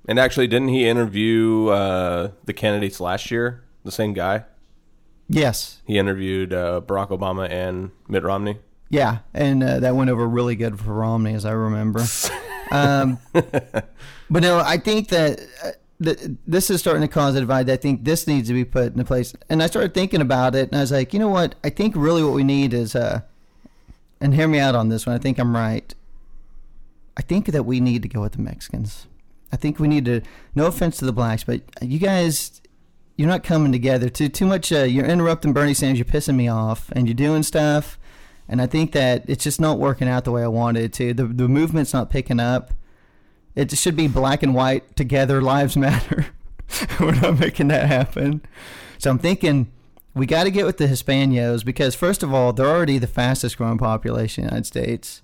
And 0.08 0.18
actually, 0.18 0.48
didn't 0.48 0.68
he 0.68 0.86
interview 0.88 1.68
uh, 1.68 2.30
the 2.44 2.52
candidates 2.52 3.00
last 3.00 3.30
year? 3.30 3.62
The 3.84 3.92
same 3.92 4.12
guy. 4.14 4.44
yes, 5.28 5.80
He 5.86 5.96
interviewed 5.98 6.52
uh, 6.52 6.80
Barack 6.84 7.08
Obama 7.10 7.48
and 7.50 7.90
Mitt 8.08 8.22
Romney. 8.24 8.58
Yeah, 8.88 9.18
and 9.34 9.62
uh, 9.62 9.80
that 9.80 9.96
went 9.96 10.10
over 10.10 10.26
really 10.26 10.56
good 10.56 10.78
for 10.78 10.92
Romney, 10.92 11.34
as 11.34 11.44
I 11.44 11.52
remember. 11.52 12.04
um, 12.70 13.18
but 13.32 14.42
no, 14.42 14.58
I 14.60 14.78
think 14.78 15.08
that. 15.08 15.40
Uh, 15.62 15.70
th- 16.02 16.18
this 16.46 16.70
is 16.70 16.80
starting 16.80 17.02
to 17.02 17.08
cause 17.08 17.34
a 17.34 17.40
divide. 17.40 17.68
I 17.70 17.76
think 17.76 18.04
this 18.04 18.26
needs 18.26 18.48
to 18.48 18.54
be 18.54 18.64
put 18.64 18.92
into 18.92 19.04
place. 19.04 19.34
And 19.48 19.62
I 19.62 19.66
started 19.66 19.94
thinking 19.94 20.20
about 20.20 20.54
it, 20.54 20.68
and 20.68 20.76
I 20.76 20.80
was 20.80 20.92
like, 20.92 21.12
you 21.12 21.18
know 21.18 21.28
what? 21.28 21.54
I 21.64 21.70
think 21.70 21.94
really 21.96 22.22
what 22.22 22.32
we 22.32 22.44
need 22.44 22.74
is, 22.74 22.94
uh, 22.94 23.22
and 24.20 24.34
hear 24.34 24.48
me 24.48 24.58
out 24.58 24.74
on 24.74 24.88
this 24.88 25.06
one. 25.06 25.14
I 25.16 25.18
think 25.18 25.38
I'm 25.38 25.54
right. 25.54 25.94
I 27.16 27.22
think 27.22 27.46
that 27.46 27.64
we 27.64 27.80
need 27.80 28.02
to 28.02 28.08
go 28.08 28.20
with 28.20 28.32
the 28.32 28.42
Mexicans. 28.42 29.06
I 29.52 29.56
think 29.56 29.78
we 29.78 29.88
need 29.88 30.04
to. 30.04 30.22
No 30.54 30.66
offense 30.66 30.98
to 30.98 31.04
the 31.04 31.12
blacks, 31.12 31.44
but 31.44 31.62
you 31.80 31.98
guys, 31.98 32.60
you're 33.16 33.28
not 33.28 33.42
coming 33.42 33.72
together. 33.72 34.08
Too 34.08 34.28
too 34.28 34.46
much. 34.46 34.72
Uh, 34.72 34.82
you're 34.82 35.06
interrupting 35.06 35.52
Bernie 35.52 35.74
Sanders. 35.74 35.98
You're 35.98 36.04
pissing 36.04 36.36
me 36.36 36.48
off, 36.48 36.90
and 36.92 37.06
you're 37.06 37.14
doing 37.14 37.42
stuff. 37.42 37.98
And 38.48 38.62
I 38.62 38.66
think 38.66 38.92
that 38.92 39.24
it's 39.28 39.44
just 39.44 39.60
not 39.60 39.78
working 39.78 40.08
out 40.08 40.24
the 40.24 40.32
way 40.32 40.42
I 40.42 40.48
wanted 40.48 40.84
it 40.84 40.92
to. 40.94 41.14
The 41.14 41.24
the 41.24 41.48
movement's 41.48 41.92
not 41.92 42.10
picking 42.10 42.40
up. 42.40 42.72
It 43.54 43.76
should 43.76 43.96
be 43.96 44.06
black 44.06 44.42
and 44.42 44.54
white 44.54 44.96
together. 44.96 45.40
Lives 45.40 45.76
matter. 45.76 46.26
We're 47.00 47.20
not 47.20 47.38
making 47.38 47.68
that 47.68 47.86
happen. 47.86 48.42
So 48.98 49.10
I'm 49.10 49.18
thinking 49.18 49.72
we 50.14 50.26
got 50.26 50.44
to 50.44 50.50
get 50.50 50.66
with 50.66 50.78
the 50.78 50.86
Hispanos 50.86 51.64
because 51.64 51.94
first 51.94 52.22
of 52.22 52.32
all, 52.32 52.52
they're 52.52 52.66
already 52.66 52.98
the 52.98 53.06
fastest 53.06 53.58
growing 53.58 53.78
population 53.78 54.44
in 54.44 54.48
the 54.48 54.54
United 54.54 54.66
States. 54.66 55.22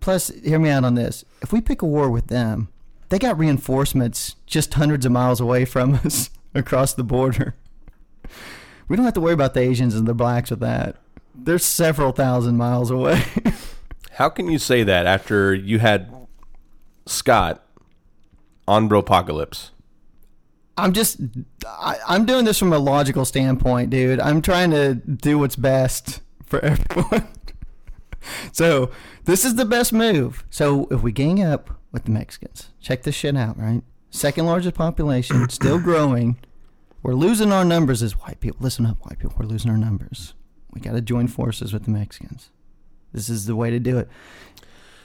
Plus, 0.00 0.28
hear 0.42 0.58
me 0.58 0.70
out 0.70 0.84
on 0.84 0.94
this. 0.94 1.24
If 1.40 1.52
we 1.52 1.60
pick 1.60 1.82
a 1.82 1.86
war 1.86 2.10
with 2.10 2.26
them, 2.26 2.68
they 3.10 3.18
got 3.18 3.38
reinforcements 3.38 4.36
just 4.46 4.74
hundreds 4.74 5.06
of 5.06 5.12
miles 5.12 5.40
away 5.40 5.64
from 5.64 5.94
us 6.04 6.30
across 6.54 6.94
the 6.94 7.04
border. 7.04 7.54
We 8.88 8.96
don't 8.96 9.04
have 9.04 9.14
to 9.14 9.20
worry 9.20 9.34
about 9.34 9.54
the 9.54 9.60
Asians 9.60 9.94
and 9.94 10.06
the 10.06 10.14
blacks 10.14 10.50
with 10.50 10.60
that. 10.60 10.96
They're 11.34 11.58
several 11.58 12.12
thousand 12.12 12.56
miles 12.56 12.90
away. 12.90 13.22
How 14.12 14.28
can 14.28 14.48
you 14.48 14.58
say 14.58 14.84
that 14.84 15.06
after 15.06 15.54
you 15.54 15.80
had 15.80 16.12
Scott 17.06 17.66
on 18.68 18.88
Bropocalypse? 18.88 19.70
I'm 20.76 20.92
just, 20.92 21.20
I, 21.66 21.96
I'm 22.08 22.24
doing 22.24 22.44
this 22.44 22.58
from 22.58 22.72
a 22.72 22.78
logical 22.78 23.24
standpoint, 23.24 23.90
dude. 23.90 24.20
I'm 24.20 24.42
trying 24.42 24.70
to 24.72 24.94
do 24.94 25.38
what's 25.38 25.56
best 25.56 26.20
for 26.44 26.60
everyone. 26.64 27.28
so 28.52 28.90
this 29.24 29.44
is 29.44 29.54
the 29.56 29.64
best 29.64 29.92
move. 29.92 30.44
So 30.50 30.86
if 30.90 31.02
we 31.02 31.12
gang 31.12 31.42
up 31.42 31.70
with 31.92 32.04
the 32.04 32.10
Mexicans, 32.10 32.70
check 32.80 33.02
this 33.02 33.14
shit 33.14 33.36
out, 33.36 33.58
right? 33.58 33.82
Second 34.10 34.46
largest 34.46 34.76
population, 34.76 35.48
still 35.48 35.80
growing. 35.80 36.38
We're 37.02 37.14
losing 37.14 37.52
our 37.52 37.64
numbers 37.64 38.02
as 38.02 38.12
white 38.12 38.40
people. 38.40 38.58
Listen 38.62 38.86
up, 38.86 38.98
white 39.00 39.18
people. 39.18 39.36
We're 39.38 39.46
losing 39.46 39.70
our 39.70 39.76
numbers. 39.76 40.34
We 40.74 40.80
got 40.80 40.92
to 40.92 41.00
join 41.00 41.28
forces 41.28 41.72
with 41.72 41.84
the 41.84 41.90
Mexicans. 41.90 42.50
This 43.12 43.28
is 43.28 43.46
the 43.46 43.54
way 43.56 43.70
to 43.70 43.78
do 43.78 43.98
it. 43.98 44.08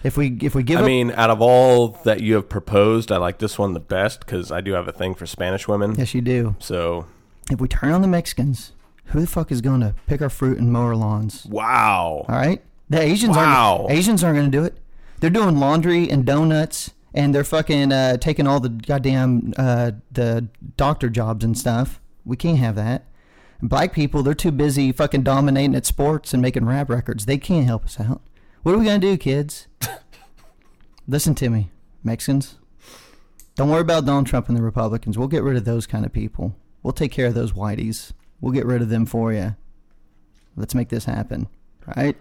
If 0.03 0.17
we 0.17 0.37
if 0.41 0.55
we 0.55 0.63
give 0.63 0.77
I 0.79 0.81
up, 0.81 0.87
mean, 0.87 1.11
out 1.11 1.29
of 1.29 1.41
all 1.41 1.89
that 2.05 2.21
you 2.21 2.35
have 2.35 2.47
proposed, 2.49 3.11
I 3.11 3.17
like 3.17 3.39
this 3.39 3.59
one 3.59 3.73
the 3.73 3.79
best 3.79 4.21
because 4.21 4.51
I 4.51 4.61
do 4.61 4.73
have 4.73 4.87
a 4.87 4.91
thing 4.93 5.13
for 5.13 5.25
Spanish 5.25 5.67
women. 5.67 5.95
yes, 5.95 6.13
you 6.15 6.21
do. 6.21 6.55
So, 6.59 7.05
If 7.51 7.59
we 7.59 7.67
turn 7.67 7.91
on 7.91 8.01
the 8.01 8.07
Mexicans, 8.07 8.71
who 9.05 9.19
the 9.19 9.27
fuck 9.27 9.51
is 9.51 9.59
going 9.61 9.81
to 9.81 9.93
pick 10.07 10.21
our 10.21 10.29
fruit 10.29 10.57
and 10.57 10.71
mow 10.71 10.83
our 10.83 10.95
lawns? 10.95 11.45
wow. 11.45 12.25
All 12.27 12.35
right, 12.35 12.63
the 12.89 13.01
Asians 13.01 13.35
Wow. 13.35 13.79
aren't. 13.87 13.91
Asians 13.91 14.23
aren't 14.23 14.37
going 14.37 14.49
to 14.51 14.57
do 14.57 14.63
it. 14.63 14.77
They're 15.19 15.29
doing 15.29 15.57
laundry 15.59 16.09
and 16.09 16.25
donuts, 16.25 16.91
and 17.13 17.35
they're 17.35 17.43
fucking 17.43 17.91
uh, 17.91 18.17
taking 18.17 18.47
all 18.47 18.61
the 18.61 18.69
goddamn 18.69 19.53
uh, 19.57 19.91
the 20.11 20.47
doctor 20.77 21.09
jobs 21.09 21.43
and 21.43 21.57
stuff. 21.57 21.99
We 22.23 22.37
can't 22.37 22.57
have 22.57 22.75
that. 22.75 23.05
Black 23.61 23.91
people, 23.93 24.23
they're 24.23 24.33
too 24.33 24.51
busy 24.51 24.91
fucking 24.91 25.23
dominating 25.23 25.75
at 25.75 25.85
sports 25.85 26.33
and 26.33 26.41
making 26.41 26.65
rap 26.65 26.89
records. 26.89 27.25
They 27.25 27.37
can't 27.37 27.65
help 27.65 27.85
us 27.85 27.99
out. 27.99 28.21
What 28.63 28.73
are 28.73 28.77
we 28.77 28.85
gonna 28.85 28.99
do, 28.99 29.17
kids? 29.17 29.67
Listen 31.07 31.35
to 31.35 31.49
me, 31.49 31.69
Mexicans. 32.03 32.55
Don't 33.55 33.69
worry 33.69 33.81
about 33.81 34.05
Donald 34.05 34.27
Trump 34.27 34.47
and 34.47 34.57
the 34.57 34.61
Republicans. 34.63 35.17
We'll 35.17 35.27
get 35.27 35.43
rid 35.43 35.57
of 35.57 35.65
those 35.65 35.85
kind 35.85 36.05
of 36.05 36.13
people. 36.13 36.55
We'll 36.81 36.93
take 36.93 37.11
care 37.11 37.25
of 37.27 37.33
those 37.33 37.51
whiteys. 37.51 38.13
We'll 38.39 38.53
get 38.53 38.65
rid 38.65 38.81
of 38.81 38.87
them 38.89 39.05
for 39.05 39.33
you. 39.33 39.55
Let's 40.55 40.75
make 40.75 40.89
this 40.89 41.05
happen. 41.05 41.47
right? 41.97 42.15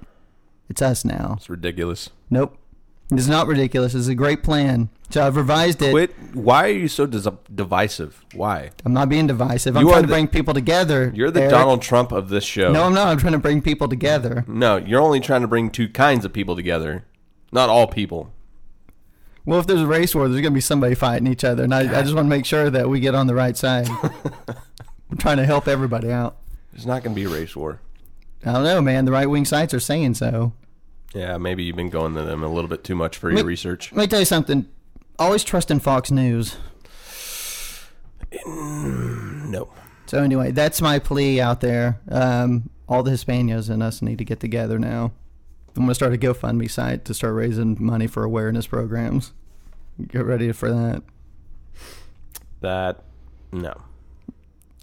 It's 0.69 0.83
us 0.83 1.05
now. 1.05 1.35
It's 1.37 1.49
ridiculous. 1.49 2.11
Nope. 2.31 2.59
It's 3.11 3.27
not 3.27 3.47
ridiculous. 3.47 3.95
It's 3.95 4.07
a 4.09 4.15
great 4.15 4.43
plan. 4.43 4.91
So 5.11 5.27
I've 5.27 5.37
revised 5.37 5.81
it. 5.81 5.93
Quit. 5.93 6.11
Why 6.35 6.65
are 6.65 6.73
you 6.73 6.89
so 6.89 7.07
dis- 7.07 7.27
divisive? 7.55 8.23
Why? 8.35 8.71
I'm 8.85 8.93
not 8.93 9.09
being 9.09 9.27
divisive. 9.27 9.77
I'm 9.77 9.83
You 9.83 9.89
are 9.89 9.93
trying 9.93 10.03
to 10.03 10.07
the- 10.09 10.13
bring 10.13 10.29
people 10.29 10.53
together. 10.53 11.11
You're 11.15 11.31
the 11.31 11.41
Eric. 11.43 11.51
Donald 11.53 11.81
Trump 11.81 12.13
of 12.13 12.29
this 12.29 12.45
show. 12.45 12.71
No, 12.71 12.85
I'm 12.85 12.93
not. 12.93 13.09
I'm 13.09 13.17
trying 13.19 13.33
to 13.33 13.39
bring 13.39 13.63
people 13.63 13.89
together. 13.89 14.45
No, 14.47 14.77
you're 14.77 15.01
only 15.01 15.21
trying 15.21 15.41
to 15.41 15.49
bring 15.49 15.71
two 15.71 15.89
kinds 15.89 16.27
of 16.27 16.33
people 16.35 16.55
together, 16.55 17.07
not 17.51 17.71
all 17.71 17.87
people. 17.87 18.31
Well, 19.47 19.59
if 19.61 19.67
there's 19.67 19.81
a 19.81 19.87
race 19.87 20.15
war, 20.15 20.29
there's 20.29 20.43
going 20.43 20.53
to 20.53 20.57
be 20.57 20.61
somebody 20.61 20.95
fighting 20.95 21.27
each 21.27 21.43
other, 21.45 21.65
and 21.65 21.75
I, 21.75 21.81
I 21.81 22.03
just 22.03 22.15
want 22.15 22.27
to 22.27 22.31
make 22.31 22.45
sure 22.45 22.69
that 22.69 22.91
we 22.91 23.01
get 23.01 23.15
on 23.15 23.27
the 23.27 23.35
right 23.35 23.57
side. 23.57 23.89
I'm 25.11 25.17
trying 25.17 25.39
to 25.39 25.47
help 25.47 25.67
everybody 25.67 26.13
out. 26.13 26.37
There's 26.73 26.85
not 26.85 27.03
going 27.03 27.15
to 27.17 27.19
be 27.21 27.25
a 27.25 27.31
race 27.35 27.57
war. 27.57 27.81
I 28.45 28.53
don't 28.53 28.65
know, 28.65 28.83
man. 28.83 29.07
The 29.07 29.13
right 29.13 29.29
wing 29.29 29.47
sites 29.47 29.73
are 29.73 29.81
saying 29.81 30.15
so. 30.15 30.53
Yeah, 31.15 31.39
maybe 31.39 31.65
you've 31.65 31.77
been 31.77 31.91
going 31.91 32.15
to 32.15 32.23
them 32.23 32.43
a 32.43 32.49
little 32.49 32.69
bit 32.69 32.85
too 32.85 32.95
much 32.95 33.17
for 33.17 33.31
your 33.31 33.45
research. 33.45 33.93
Let 33.93 34.03
me 34.03 34.07
tell 34.07 34.19
you 34.19 34.27
something. 34.27 34.67
Always 35.19 35.43
trust 35.43 35.71
in 35.71 35.81
Fox 35.81 36.11
News. 36.11 36.57
No. 38.47 39.73
So 40.07 40.23
anyway, 40.23 40.51
that's 40.51 40.81
my 40.81 40.99
plea 40.99 41.41
out 41.41 41.61
there. 41.61 42.01
Um, 42.11 42.71
all 42.89 43.03
the 43.03 43.11
Hispanos 43.11 43.71
and 43.71 43.83
us 43.83 44.03
need 44.03 44.19
to 44.19 44.25
get 44.25 44.41
together 44.41 44.79
now. 44.79 45.13
I'm 45.77 45.85
gonna 45.85 45.95
start 45.95 46.13
a 46.13 46.19
GoFundMe 46.19 46.71
site 46.71 47.05
to 47.05 47.15
start 47.15 47.35
raising 47.35 47.77
money 47.79 48.07
for 48.07 48.25
awareness 48.25 48.67
programs. 48.67 49.33
Get 50.09 50.25
ready 50.25 50.51
for 50.53 50.71
that. 50.71 51.03
That, 52.61 53.03
no. 53.53 53.75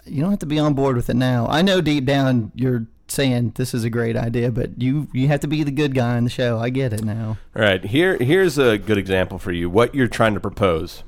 You 0.06 0.22
don't 0.22 0.30
have 0.30 0.40
to 0.40 0.46
be 0.46 0.60
on 0.60 0.74
board 0.74 0.96
with 0.96 1.10
it 1.10 1.16
now. 1.16 1.48
I 1.48 1.62
know 1.62 1.82
deep 1.82 2.06
down 2.06 2.52
you're 2.56 2.86
saying 3.16 3.54
this 3.56 3.74
is 3.74 3.84
a 3.84 3.90
great 3.90 4.16
idea, 4.16 4.52
but 4.52 4.82
you 4.82 5.08
you 5.14 5.28
have 5.28 5.40
to 5.40 5.48
be 5.48 5.64
the 5.64 5.72
good 5.72 5.96
guy 5.96 6.18
in 6.18 6.24
the 6.24 6.30
show. 6.30 6.60
I 6.60 6.70
get 6.70 6.94
it 6.94 7.04
now. 7.04 7.38
All 7.56 7.62
right, 7.62 7.84
here 7.84 8.18
here's 8.18 8.58
a 8.58 8.78
good 8.78 8.98
example 8.98 9.40
for 9.40 9.52
you. 9.52 9.70
What 9.70 9.96
you're 9.96 10.08
trying 10.08 10.34
to 10.36 10.40
propose. 10.40 11.04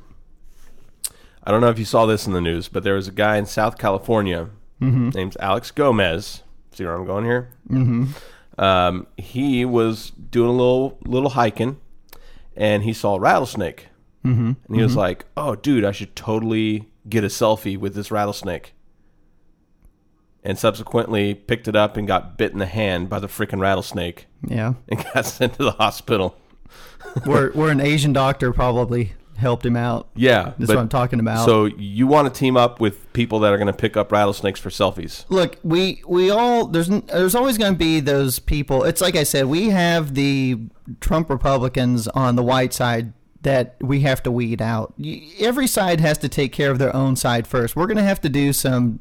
I 1.43 1.51
don't 1.51 1.61
know 1.61 1.69
if 1.69 1.79
you 1.79 1.85
saw 1.85 2.05
this 2.05 2.27
in 2.27 2.33
the 2.33 2.41
news, 2.41 2.67
but 2.67 2.83
there 2.83 2.95
was 2.95 3.07
a 3.07 3.11
guy 3.11 3.37
in 3.37 3.45
South 3.45 3.77
California 3.77 4.49
named 4.79 5.37
Alex 5.39 5.71
Gomez. 5.71 6.43
See 6.71 6.83
where 6.83 6.93
I'm 6.93 7.05
going 7.05 7.25
here? 7.25 7.49
Mm-hmm. 7.69 8.61
Um, 8.61 9.07
he 9.17 9.65
was 9.65 10.11
doing 10.11 10.49
a 10.49 10.51
little 10.51 10.97
little 11.05 11.31
hiking, 11.31 11.79
and 12.55 12.83
he 12.83 12.93
saw 12.93 13.15
a 13.15 13.19
rattlesnake, 13.19 13.87
mm-hmm. 14.25 14.53
and 14.67 14.75
he 14.75 14.81
was 14.81 14.95
like, 14.95 15.25
"Oh, 15.35 15.55
dude, 15.55 15.85
I 15.85 15.91
should 15.91 16.15
totally 16.15 16.89
get 17.07 17.23
a 17.23 17.27
selfie 17.27 17.77
with 17.77 17.95
this 17.95 18.11
rattlesnake." 18.11 18.73
And 20.47 20.57
subsequently 20.57 21.33
picked 21.35 21.67
it 21.67 21.75
up 21.75 21.97
and 21.97 22.07
got 22.07 22.37
bit 22.37 22.53
in 22.53 22.59
the 22.59 22.65
hand 22.65 23.09
by 23.09 23.19
the 23.19 23.27
freaking 23.27 23.59
rattlesnake 23.59 24.27
Yeah, 24.47 24.75
and 24.87 25.05
got 25.13 25.25
sent 25.25 25.55
to 25.55 25.63
the 25.63 25.71
hospital. 25.71 26.37
where 27.25 27.49
where 27.51 27.69
an 27.69 27.81
Asian 27.81 28.13
doctor 28.13 28.53
probably 28.53 29.11
helped 29.37 29.65
him 29.65 29.75
out. 29.75 30.09
Yeah, 30.15 30.53
That's 30.57 30.69
what 30.69 30.77
I'm 30.77 30.89
talking 30.89 31.19
about. 31.19 31.45
So 31.45 31.65
you 31.65 32.07
want 32.07 32.33
to 32.33 32.37
team 32.37 32.57
up 32.57 32.79
with 32.79 33.11
people 33.13 33.39
that 33.39 33.53
are 33.53 33.57
going 33.57 33.67
to 33.67 33.73
pick 33.73 33.95
up 33.95 34.11
rattlesnakes 34.11 34.59
for 34.59 34.69
selfies? 34.69 35.25
look 35.29 35.57
we 35.63 36.01
we 36.07 36.29
all 36.29 36.65
there's 36.65 36.87
there's 36.87 37.35
always 37.35 37.57
going 37.57 37.73
to 37.73 37.77
be 37.77 37.99
those 37.99 38.39
people 38.39 38.83
it's 38.83 39.01
like 39.01 39.15
i 39.15 39.23
said 39.23 39.45
we 39.45 39.69
have 39.69 40.13
the 40.13 40.57
trump 41.01 41.29
republicans 41.29 42.07
on 42.09 42.35
the 42.35 42.43
white 42.43 42.73
side 42.73 43.13
that 43.41 43.75
we 43.81 44.01
have 44.01 44.21
to 44.21 44.31
weed 44.31 44.61
out 44.61 44.93
every 45.39 45.67
side 45.67 45.99
has 45.99 46.17
to 46.17 46.29
take 46.29 46.51
care 46.51 46.71
of 46.71 46.79
their 46.79 46.95
own 46.95 47.15
side 47.15 47.47
first 47.47 47.75
we're 47.75 47.87
going 47.87 47.97
to 47.97 48.03
have 48.03 48.21
to 48.21 48.29
do 48.29 48.51
some 48.53 48.99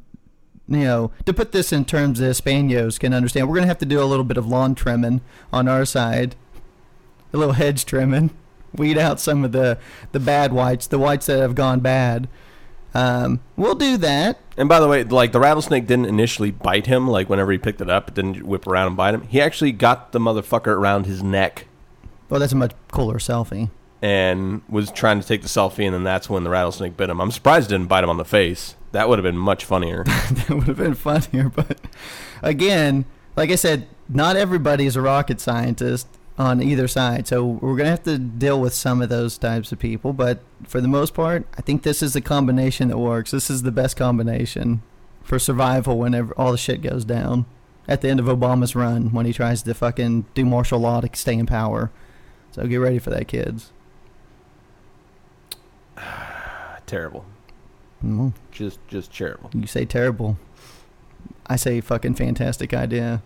you 0.67 0.83
know 0.83 1.11
to 1.25 1.33
put 1.33 1.51
this 1.51 1.71
in 1.71 1.85
terms 1.85 2.19
that 2.19 2.35
Spanos 2.35 2.99
can 2.99 3.13
understand 3.13 3.47
we're 3.47 3.55
going 3.55 3.63
to 3.63 3.69
have 3.69 3.77
to 3.79 3.85
do 3.85 4.01
a 4.01 4.05
little 4.05 4.25
bit 4.25 4.37
of 4.37 4.47
lawn 4.47 4.75
trimming 4.75 5.21
on 5.51 5.67
our 5.67 5.85
side 5.85 6.35
a 7.33 7.37
little 7.37 7.53
hedge 7.53 7.85
trimming 7.85 8.31
weed 8.73 8.97
out 8.97 9.19
some 9.19 9.43
of 9.43 9.51
the 9.51 9.77
the 10.11 10.19
bad 10.19 10.51
whites 10.51 10.87
the 10.87 10.99
whites 10.99 11.25
that 11.27 11.39
have 11.39 11.55
gone 11.55 11.79
bad 11.79 12.27
um, 12.93 13.41
we'll 13.55 13.75
do 13.75 13.97
that 13.97 14.39
And 14.55 14.67
by 14.67 14.79
the 14.79 14.87
way, 14.87 15.03
like 15.03 15.31
the 15.31 15.39
rattlesnake 15.39 15.85
didn't 15.85 16.07
initially 16.07 16.49
bite 16.49 16.87
him. 16.87 17.07
Like 17.07 17.29
whenever 17.29 17.51
he 17.51 17.59
picked 17.59 17.79
it 17.79 17.91
up, 17.91 18.07
it 18.07 18.15
didn't 18.15 18.41
whip 18.43 18.65
around 18.65 18.87
and 18.87 18.97
bite 18.97 19.13
him. 19.13 19.21
He 19.23 19.39
actually 19.39 19.71
got 19.71 20.13
the 20.13 20.19
motherfucker 20.19 20.67
around 20.67 21.05
his 21.05 21.21
neck 21.21 21.67
well 22.29 22.39
that's 22.39 22.53
a 22.53 22.55
much 22.55 22.73
cooler 22.91 23.17
selfie 23.17 23.69
and 24.01 24.61
was 24.69 24.91
trying 24.91 25.19
to 25.19 25.27
take 25.27 25.41
the 25.41 25.47
selfie, 25.47 25.83
and 25.83 25.93
then 25.93 26.03
that's 26.03 26.29
when 26.29 26.43
the 26.43 26.51
rattlesnake 26.51 26.95
bit 26.95 27.09
him. 27.09 27.19
I'm 27.19 27.31
surprised 27.31 27.71
it 27.71 27.73
didn't 27.73 27.87
bite 27.87 28.03
him 28.03 28.11
on 28.11 28.17
the 28.17 28.25
face. 28.25 28.75
That 28.91 29.09
would 29.09 29.19
have 29.19 29.23
been 29.23 29.37
much 29.37 29.65
funnier. 29.65 30.03
that 30.05 30.49
would 30.49 30.67
have 30.67 30.77
been 30.77 30.95
funnier. 30.95 31.49
But 31.49 31.79
again, 32.41 33.05
like 33.35 33.51
I 33.51 33.55
said, 33.55 33.87
not 34.09 34.35
everybody 34.35 34.85
is 34.85 34.95
a 34.95 35.01
rocket 35.01 35.39
scientist 35.39 36.07
on 36.37 36.61
either 36.61 36.87
side. 36.87 37.27
So 37.27 37.45
we're 37.45 37.75
going 37.75 37.85
to 37.85 37.91
have 37.91 38.03
to 38.03 38.17
deal 38.17 38.61
with 38.61 38.73
some 38.73 39.01
of 39.01 39.09
those 39.09 39.37
types 39.37 39.71
of 39.71 39.79
people. 39.79 40.13
But 40.13 40.39
for 40.63 40.79
the 40.81 40.87
most 40.87 41.13
part, 41.13 41.45
I 41.57 41.61
think 41.61 41.83
this 41.83 42.01
is 42.01 42.13
the 42.13 42.21
combination 42.21 42.87
that 42.89 42.97
works. 42.97 43.31
This 43.31 43.49
is 43.49 43.63
the 43.63 43.71
best 43.71 43.97
combination 43.97 44.81
for 45.23 45.39
survival 45.39 45.97
whenever 45.97 46.33
all 46.37 46.51
the 46.51 46.57
shit 46.57 46.81
goes 46.81 47.03
down. 47.03 47.45
At 47.87 48.01
the 48.01 48.09
end 48.09 48.19
of 48.19 48.25
Obama's 48.25 48.75
run, 48.75 49.13
when 49.13 49.25
he 49.25 49.33
tries 49.33 49.63
to 49.63 49.73
fucking 49.73 50.25
do 50.33 50.45
martial 50.45 50.79
law 50.79 51.01
to 51.01 51.09
stay 51.13 51.33
in 51.33 51.45
power. 51.45 51.89
So 52.51 52.67
get 52.67 52.77
ready 52.77 52.99
for 52.99 53.09
that, 53.11 53.27
kids. 53.27 53.71
terrible. 56.85 57.25
Mm, 58.03 58.33
Just, 58.51 58.79
just 58.87 59.15
terrible. 59.15 59.49
You 59.53 59.67
say 59.67 59.85
terrible. 59.85 60.37
I 61.47 61.55
say 61.55 61.81
fucking 61.81 62.15
fantastic 62.15 62.73
idea. 62.73 63.21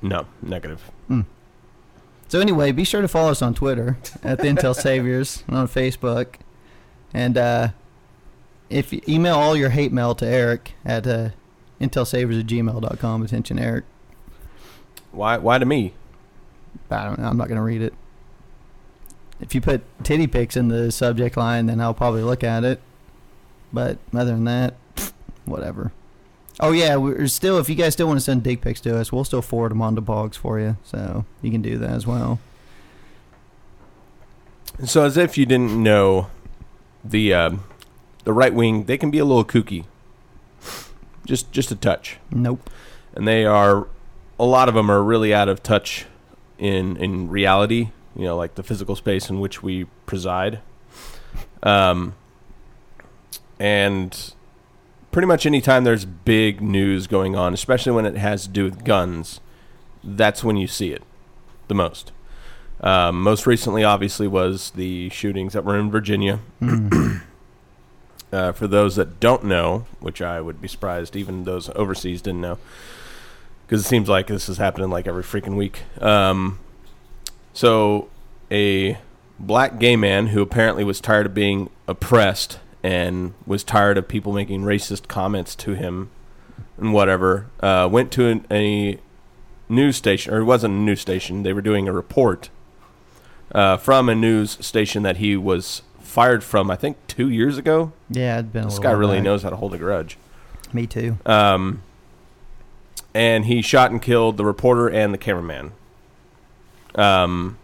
No, 0.00 0.26
negative. 0.42 0.90
So 2.28 2.40
anyway, 2.40 2.72
be 2.72 2.84
sure 2.84 3.02
to 3.02 3.08
follow 3.08 3.30
us 3.30 3.42
on 3.42 3.52
Twitter 3.54 3.98
at 4.22 4.38
the 4.38 4.44
Intel 4.48 4.74
Saviors 4.80 5.44
and 5.46 5.56
on 5.56 5.68
Facebook, 5.68 6.36
and 7.12 7.36
uh, 7.36 7.68
if 8.70 8.90
you 8.92 9.02
email 9.06 9.34
all 9.34 9.54
your 9.54 9.68
hate 9.68 9.92
mail 9.92 10.14
to 10.14 10.26
Eric 10.26 10.72
at 10.82 11.06
uh, 11.06 11.28
intelsaviors 11.80 12.40
at 12.40 12.46
gmail.com. 12.46 13.22
Attention, 13.22 13.58
Eric. 13.58 13.84
Why? 15.10 15.36
Why 15.36 15.58
to 15.58 15.66
me? 15.66 15.92
I 16.90 17.04
don't 17.04 17.18
know. 17.18 17.26
I'm 17.26 17.36
not 17.36 17.48
gonna 17.48 17.62
read 17.62 17.82
it. 17.82 17.92
If 19.42 19.54
you 19.54 19.60
put 19.60 19.82
titty 20.04 20.26
pics 20.28 20.56
in 20.56 20.68
the 20.68 20.90
subject 20.90 21.36
line, 21.36 21.66
then 21.66 21.80
I'll 21.80 21.92
probably 21.94 22.22
look 22.22 22.42
at 22.42 22.64
it. 22.64 22.80
But 23.72 23.98
other 24.14 24.30
than 24.32 24.44
that, 24.44 24.74
whatever. 25.44 25.92
Oh 26.60 26.70
yeah, 26.72 26.96
we're 26.96 27.26
still. 27.28 27.58
If 27.58 27.68
you 27.68 27.74
guys 27.74 27.92
still 27.92 28.06
want 28.06 28.18
to 28.20 28.24
send 28.24 28.42
dick 28.44 28.60
pics 28.60 28.80
to 28.82 28.96
us, 28.98 29.10
we'll 29.12 29.24
still 29.24 29.42
forward 29.42 29.72
them 29.72 29.82
on 29.82 29.94
to 29.96 30.00
Boggs 30.00 30.36
for 30.36 30.60
you, 30.60 30.76
so 30.84 31.24
you 31.42 31.50
can 31.50 31.60
do 31.60 31.76
that 31.78 31.90
as 31.90 32.06
well. 32.06 32.38
So 34.84 35.04
as 35.04 35.16
if 35.16 35.36
you 35.36 35.44
didn't 35.44 35.82
know, 35.82 36.28
the 37.04 37.34
uh, 37.34 37.50
the 38.24 38.32
right 38.32 38.54
wing 38.54 38.84
they 38.84 38.96
can 38.96 39.10
be 39.10 39.18
a 39.18 39.24
little 39.24 39.44
kooky. 39.44 39.84
Just 41.26 41.52
just 41.52 41.70
a 41.70 41.76
touch, 41.76 42.18
Nope. 42.30 42.68
and 43.14 43.26
they 43.26 43.44
are 43.44 43.86
a 44.38 44.44
lot 44.44 44.68
of 44.68 44.74
them 44.74 44.90
are 44.90 45.02
really 45.02 45.32
out 45.32 45.48
of 45.48 45.62
touch 45.62 46.06
in 46.58 46.96
in 46.96 47.28
reality. 47.28 47.90
You 48.16 48.24
know, 48.24 48.36
like 48.36 48.54
the 48.54 48.62
physical 48.62 48.96
space 48.96 49.30
in 49.30 49.40
which 49.40 49.62
we 49.62 49.84
preside. 50.06 50.60
Um, 51.62 52.14
and 53.58 54.34
pretty 55.12 55.26
much 55.26 55.46
anytime 55.46 55.84
there's 55.84 56.04
big 56.04 56.60
news 56.60 57.06
going 57.06 57.36
on, 57.36 57.54
especially 57.54 57.92
when 57.92 58.06
it 58.06 58.16
has 58.16 58.44
to 58.44 58.48
do 58.48 58.64
with 58.64 58.84
guns, 58.84 59.40
that's 60.02 60.42
when 60.42 60.56
you 60.56 60.66
see 60.66 60.92
it 60.92 61.02
the 61.68 61.74
most. 61.74 62.12
Um, 62.80 63.22
most 63.22 63.46
recently, 63.46 63.84
obviously, 63.84 64.26
was 64.26 64.72
the 64.72 65.08
shootings 65.10 65.52
that 65.52 65.64
were 65.64 65.78
in 65.78 65.90
Virginia. 65.90 66.40
uh, 68.32 68.52
for 68.52 68.66
those 68.66 68.96
that 68.96 69.20
don't 69.20 69.44
know, 69.44 69.86
which 70.00 70.20
I 70.20 70.40
would 70.40 70.60
be 70.60 70.66
surprised 70.66 71.14
even 71.14 71.44
those 71.44 71.70
overseas 71.76 72.22
didn't 72.22 72.40
know, 72.40 72.58
because 73.66 73.84
it 73.84 73.88
seems 73.88 74.08
like 74.08 74.26
this 74.26 74.48
is 74.48 74.58
happening 74.58 74.90
like 74.90 75.06
every 75.06 75.22
freaking 75.22 75.56
week. 75.56 75.82
Um, 76.00 76.58
so, 77.52 78.08
a 78.50 78.98
black 79.38 79.78
gay 79.78 79.96
man 79.96 80.28
who 80.28 80.40
apparently 80.40 80.84
was 80.84 81.00
tired 81.00 81.26
of 81.26 81.34
being 81.34 81.68
oppressed 81.88 82.58
and 82.82 83.34
was 83.46 83.64
tired 83.64 83.98
of 83.98 84.08
people 84.08 84.32
making 84.32 84.62
racist 84.62 85.08
comments 85.08 85.54
to 85.56 85.72
him 85.72 86.10
and 86.78 86.92
whatever, 86.92 87.46
uh, 87.60 87.88
went 87.90 88.10
to 88.12 88.26
an, 88.26 88.46
a 88.50 88.98
news 89.68 89.96
station, 89.96 90.32
or 90.32 90.38
it 90.38 90.44
wasn't 90.44 90.72
a 90.72 90.76
news 90.76 91.00
station. 91.00 91.42
They 91.42 91.52
were 91.52 91.62
doing 91.62 91.88
a 91.88 91.92
report 91.92 92.50
uh, 93.52 93.76
from 93.76 94.08
a 94.08 94.14
news 94.14 94.64
station 94.64 95.02
that 95.02 95.18
he 95.18 95.36
was 95.36 95.82
fired 96.00 96.44
from. 96.44 96.70
I 96.70 96.76
think 96.76 96.96
two 97.06 97.28
years 97.28 97.58
ago. 97.58 97.92
Yeah, 98.10 98.40
it's 98.40 98.48
been. 98.48 98.64
This 98.64 98.78
guy 98.78 98.90
really 98.92 99.18
back. 99.18 99.24
knows 99.24 99.42
how 99.42 99.50
to 99.50 99.56
hold 99.56 99.74
a 99.74 99.78
grudge. 99.78 100.18
Me 100.72 100.86
too. 100.86 101.18
Um, 101.26 101.82
and 103.14 103.44
he 103.44 103.62
shot 103.62 103.90
and 103.90 104.00
killed 104.00 104.36
the 104.36 104.44
reporter 104.44 104.88
and 104.88 105.12
the 105.12 105.18
cameraman. 105.18 105.72
Um, 106.94 107.58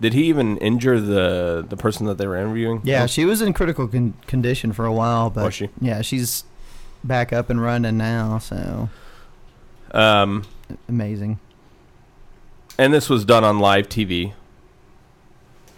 did 0.00 0.12
he 0.12 0.24
even 0.24 0.58
injure 0.58 1.00
the 1.00 1.64
the 1.68 1.76
person 1.76 2.06
that 2.06 2.18
they 2.18 2.26
were 2.26 2.36
interviewing? 2.36 2.80
Yeah, 2.84 3.04
Oh, 3.04 3.06
she 3.06 3.24
was 3.24 3.40
in 3.42 3.52
critical 3.52 3.88
con- 3.88 4.14
condition 4.26 4.72
for 4.72 4.84
a 4.84 4.92
while, 4.92 5.30
but 5.30 5.44
Was 5.44 5.54
she? 5.54 5.68
yeah, 5.80 6.02
she's 6.02 6.44
back 7.04 7.32
up 7.32 7.48
and 7.50 7.62
running 7.62 7.96
now. 7.96 8.38
So 8.38 8.88
Um, 9.92 10.42
amazing. 10.88 11.38
and 12.78 12.92
this 12.92 13.08
was 13.08 13.24
done 13.24 13.44
on 13.44 13.58
live 13.58 13.88
TV. 13.88 14.32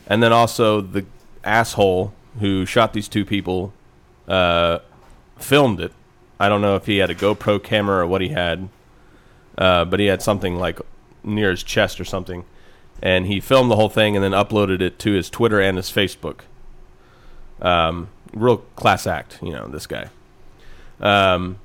And 0.06 0.22
then 0.22 0.32
also 0.32 0.80
the 0.80 1.04
asshole 1.44 2.12
who 2.40 2.64
shot 2.64 2.94
these 2.94 3.08
two 3.08 3.24
people 3.26 3.72
uh, 4.26 4.78
filmed 5.38 5.80
it. 5.80 5.92
I 6.40 6.48
don't 6.48 6.62
know 6.62 6.76
if 6.76 6.86
he 6.86 6.98
had 6.98 7.10
a 7.10 7.14
GoPro 7.14 7.62
camera 7.62 7.98
or 8.04 8.06
what 8.06 8.20
he 8.22 8.28
had, 8.28 8.68
uh, 9.58 9.84
but 9.84 10.00
he 10.00 10.06
had 10.06 10.22
something 10.22 10.56
like 10.56 10.80
near 11.22 11.50
his 11.50 11.62
chest 11.62 12.00
or 12.00 12.04
something, 12.04 12.44
and 13.02 13.26
he 13.26 13.40
filmed 13.40 13.70
the 13.70 13.76
whole 13.76 13.88
thing 13.88 14.16
and 14.16 14.24
then 14.24 14.32
uploaded 14.32 14.80
it 14.80 14.98
to 15.00 15.12
his 15.12 15.30
Twitter 15.30 15.60
and 15.60 15.76
his 15.76 15.90
Facebook. 15.90 16.40
Um, 17.60 18.08
real 18.32 18.58
class 18.76 19.06
act, 19.06 19.38
you 19.42 19.52
know, 19.52 19.66
this 19.68 19.86
guy. 19.86 20.10
Um, 21.00 21.58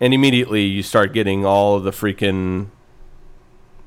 and 0.00 0.14
immediately 0.14 0.62
you 0.62 0.82
start 0.82 1.12
getting 1.12 1.44
all 1.44 1.76
of 1.76 1.84
the 1.84 1.90
freaking 1.90 2.68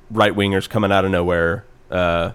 right 0.09 0.33
wingers 0.33 0.69
coming 0.69 0.91
out 0.91 1.05
of 1.05 1.11
nowhere. 1.11 1.65
Uh, 1.89 2.31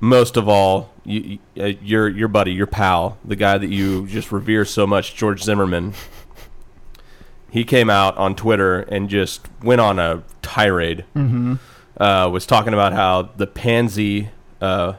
most 0.00 0.36
of 0.36 0.48
all, 0.48 0.90
you, 1.04 1.38
uh, 1.58 1.64
your 1.82 2.08
your 2.08 2.28
buddy, 2.28 2.52
your 2.52 2.66
pal, 2.66 3.18
the 3.24 3.36
guy 3.36 3.58
that 3.58 3.68
you 3.68 4.06
just 4.06 4.30
revere 4.30 4.64
so 4.64 4.86
much, 4.86 5.14
George 5.14 5.42
Zimmerman. 5.42 5.94
He 7.50 7.64
came 7.64 7.88
out 7.88 8.16
on 8.16 8.36
Twitter 8.36 8.80
and 8.80 9.08
just 9.08 9.48
went 9.62 9.80
on 9.80 9.98
a 9.98 10.22
tirade. 10.42 11.04
Mm-hmm. 11.16 11.54
Uh, 11.98 12.28
was 12.32 12.46
talking 12.46 12.72
about 12.72 12.92
how 12.92 13.22
the 13.36 13.46
pansy 13.46 14.30
uh, 14.60 14.92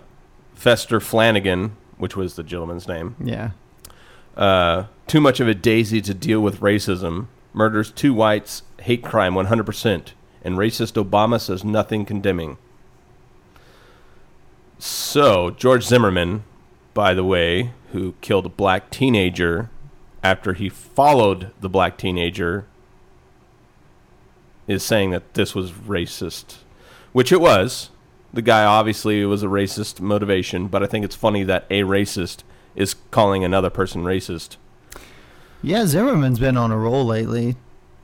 Vester 0.57 1.01
Flanagan, 1.01 1.77
which 1.97 2.15
was 2.17 2.35
the 2.35 2.43
gentleman's 2.43 2.87
name, 2.87 3.15
Yeah. 3.23 3.51
uh, 4.35 4.85
too 5.07 5.21
much 5.21 5.39
of 5.39 5.47
a 5.47 5.53
daisy 5.55 6.01
to 6.01 6.13
deal 6.13 6.41
with 6.41 6.59
racism, 6.59 7.27
murders 7.53 7.89
two 7.91 8.13
whites, 8.13 8.63
hate 8.81 9.01
crime 9.03 9.33
100%, 9.33 10.11
and 10.43 10.55
racist 10.57 11.01
Obama 11.01 11.39
says 11.39 11.63
nothing 11.63 12.03
condemning. 12.05 12.57
So, 14.77 15.51
George 15.51 15.83
Zimmerman, 15.85 16.43
by 16.93 17.13
the 17.13 17.23
way, 17.23 17.71
who 17.91 18.13
killed 18.21 18.45
a 18.45 18.49
black 18.49 18.89
teenager 18.91 19.69
after 20.23 20.53
he 20.53 20.69
followed 20.69 21.51
the 21.59 21.69
black 21.69 21.97
teenager, 21.97 22.65
is 24.67 24.83
saying 24.83 25.09
that 25.11 25.33
this 25.33 25.55
was 25.55 25.71
racist, 25.71 26.57
which 27.11 27.31
it 27.31 27.41
was. 27.41 27.89
The 28.31 28.41
guy 28.41 28.63
obviously 28.63 29.25
was 29.25 29.41
a 29.41 29.47
racist 29.47 29.99
motivation, 29.99 30.67
but 30.67 30.83
I 30.83 30.85
think 30.85 31.03
it's 31.03 31.15
funny 31.15 31.43
that 31.43 31.65
a 31.69 31.81
racist 31.81 32.43
is 32.75 32.95
calling 33.11 33.43
another 33.43 33.69
person 33.69 34.03
racist. 34.03 34.57
Yeah, 35.61 35.85
Zimmerman's 35.85 36.39
been 36.39 36.55
on 36.55 36.71
a 36.71 36.77
roll 36.77 37.05
lately. 37.05 37.55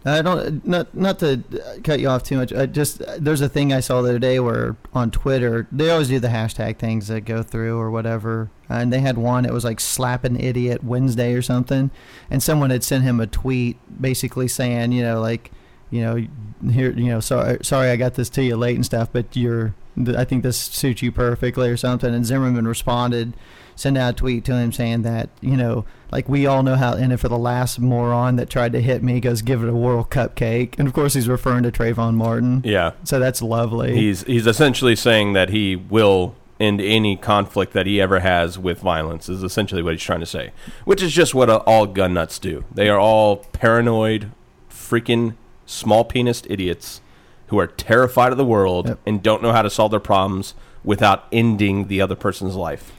I 0.07 0.21
don't 0.21 0.65
not 0.65 0.93
not 0.93 1.17
to 1.19 1.43
cut 1.83 2.00
you 2.00 2.09
off 2.09 2.21
too 2.21 2.38
much. 2.38 2.53
I 2.53 2.67
just 2.67 3.01
there's 3.17 3.41
a 3.41 3.50
thing 3.50 3.74
I 3.74 3.79
saw 3.79 4.03
the 4.03 4.09
other 4.09 4.19
day 4.19 4.39
where 4.39 4.75
on 4.93 5.09
Twitter 5.09 5.67
they 5.71 5.89
always 5.89 6.09
do 6.09 6.19
the 6.19 6.27
hashtag 6.27 6.77
things 6.77 7.07
that 7.07 7.21
go 7.21 7.41
through 7.41 7.79
or 7.79 7.89
whatever, 7.89 8.51
and 8.69 8.93
they 8.93 9.00
had 9.00 9.17
one. 9.17 9.45
It 9.45 9.53
was 9.53 9.63
like 9.63 9.79
slap 9.79 10.24
an 10.24 10.39
idiot 10.39 10.83
Wednesday 10.83 11.33
or 11.33 11.41
something, 11.41 11.89
and 12.29 12.43
someone 12.43 12.69
had 12.69 12.83
sent 12.83 13.03
him 13.03 13.19
a 13.19 13.25
tweet 13.25 13.79
basically 14.00 14.47
saying, 14.47 14.91
you 14.91 15.01
know, 15.01 15.19
like, 15.19 15.50
you 15.89 16.01
know, 16.01 16.27
here, 16.69 16.91
you 16.91 17.05
know, 17.05 17.19
sorry, 17.19 17.60
sorry, 17.62 17.89
I 17.89 17.95
got 17.95 18.15
this 18.15 18.29
to 18.31 18.43
you 18.43 18.55
late 18.55 18.75
and 18.75 18.86
stuff, 18.86 19.10
but 19.12 19.36
you're, 19.36 19.75
I 20.15 20.25
think 20.25 20.43
this 20.43 20.57
suits 20.57 21.01
you 21.01 21.12
perfectly 21.12 21.69
or 21.69 21.77
something. 21.77 22.13
And 22.13 22.25
Zimmerman 22.25 22.67
responded, 22.67 23.34
send 23.75 23.98
out 23.98 24.13
a 24.13 24.17
tweet 24.17 24.45
to 24.45 24.55
him 24.55 24.72
saying 24.72 25.03
that, 25.03 25.29
you 25.41 25.57
know, 25.57 25.86
like 26.12 26.29
we 26.29 26.45
all 26.45 26.63
know 26.63 26.75
how 26.75 26.93
it 26.93 27.01
ended 27.01 27.19
for 27.19 27.29
the 27.29 27.38
last 27.38 27.79
moron 27.79 28.38
that 28.38 28.50
tried 28.50 28.72
to 28.74 28.81
hit 28.81 29.03
me 29.03 29.19
goes 29.19 29.41
give 29.41 29.63
it 29.63 29.69
a 29.69 29.75
World 29.75 30.10
Cup 30.10 30.36
cake. 30.36 30.75
And 30.77 30.88
of 30.88 30.93
course 30.93 31.13
he's 31.13 31.27
referring 31.27 31.63
to 31.63 31.72
Trayvon 31.72 32.15
Martin. 32.15 32.62
Yeah. 32.63 32.91
So 33.03 33.19
that's 33.19 33.41
lovely. 33.41 33.95
He's 33.95 34.24
he's 34.24 34.48
essentially 34.48 34.95
saying 34.95 35.34
that 35.34 35.50
he 35.50 35.75
will 35.75 36.36
end 36.60 36.79
any 36.79 37.17
conflict 37.17 37.74
that 37.74 37.86
he 37.86 38.00
ever 38.00 38.19
has 38.22 38.57
with 38.57 38.79
violence 38.79 39.27
is 39.27 39.43
essentially 39.43 39.81
what 39.81 39.93
he's 39.93 40.03
trying 40.03 40.22
to 40.22 40.25
say, 40.25 40.51
which 40.86 41.01
is 41.01 41.12
just 41.12 41.36
what 41.36 41.50
all 41.50 41.86
gun 41.86 42.13
nuts 42.13 42.39
do. 42.39 42.63
They 42.74 42.88
are 42.88 43.00
all 43.00 43.38
paranoid, 43.38 44.31
freaking 44.69 45.36
small 45.65 46.05
penised 46.05 46.45
idiots 46.50 47.01
who 47.48 47.60
are 47.60 47.67
terrified 47.67 48.31
of 48.31 48.38
the 48.38 48.45
world 48.45 48.88
Yep. 48.88 49.00
and 49.05 49.24
don't 49.24 49.41
know 49.43 49.51
how 49.51 49.62
to 49.62 49.69
solve 49.69 49.91
their 49.91 50.00
problems 50.00 50.53
without 50.84 51.25
ending 51.32 51.88
the 51.88 52.01
other 52.01 52.15
person's 52.15 52.56
life. 52.56 52.91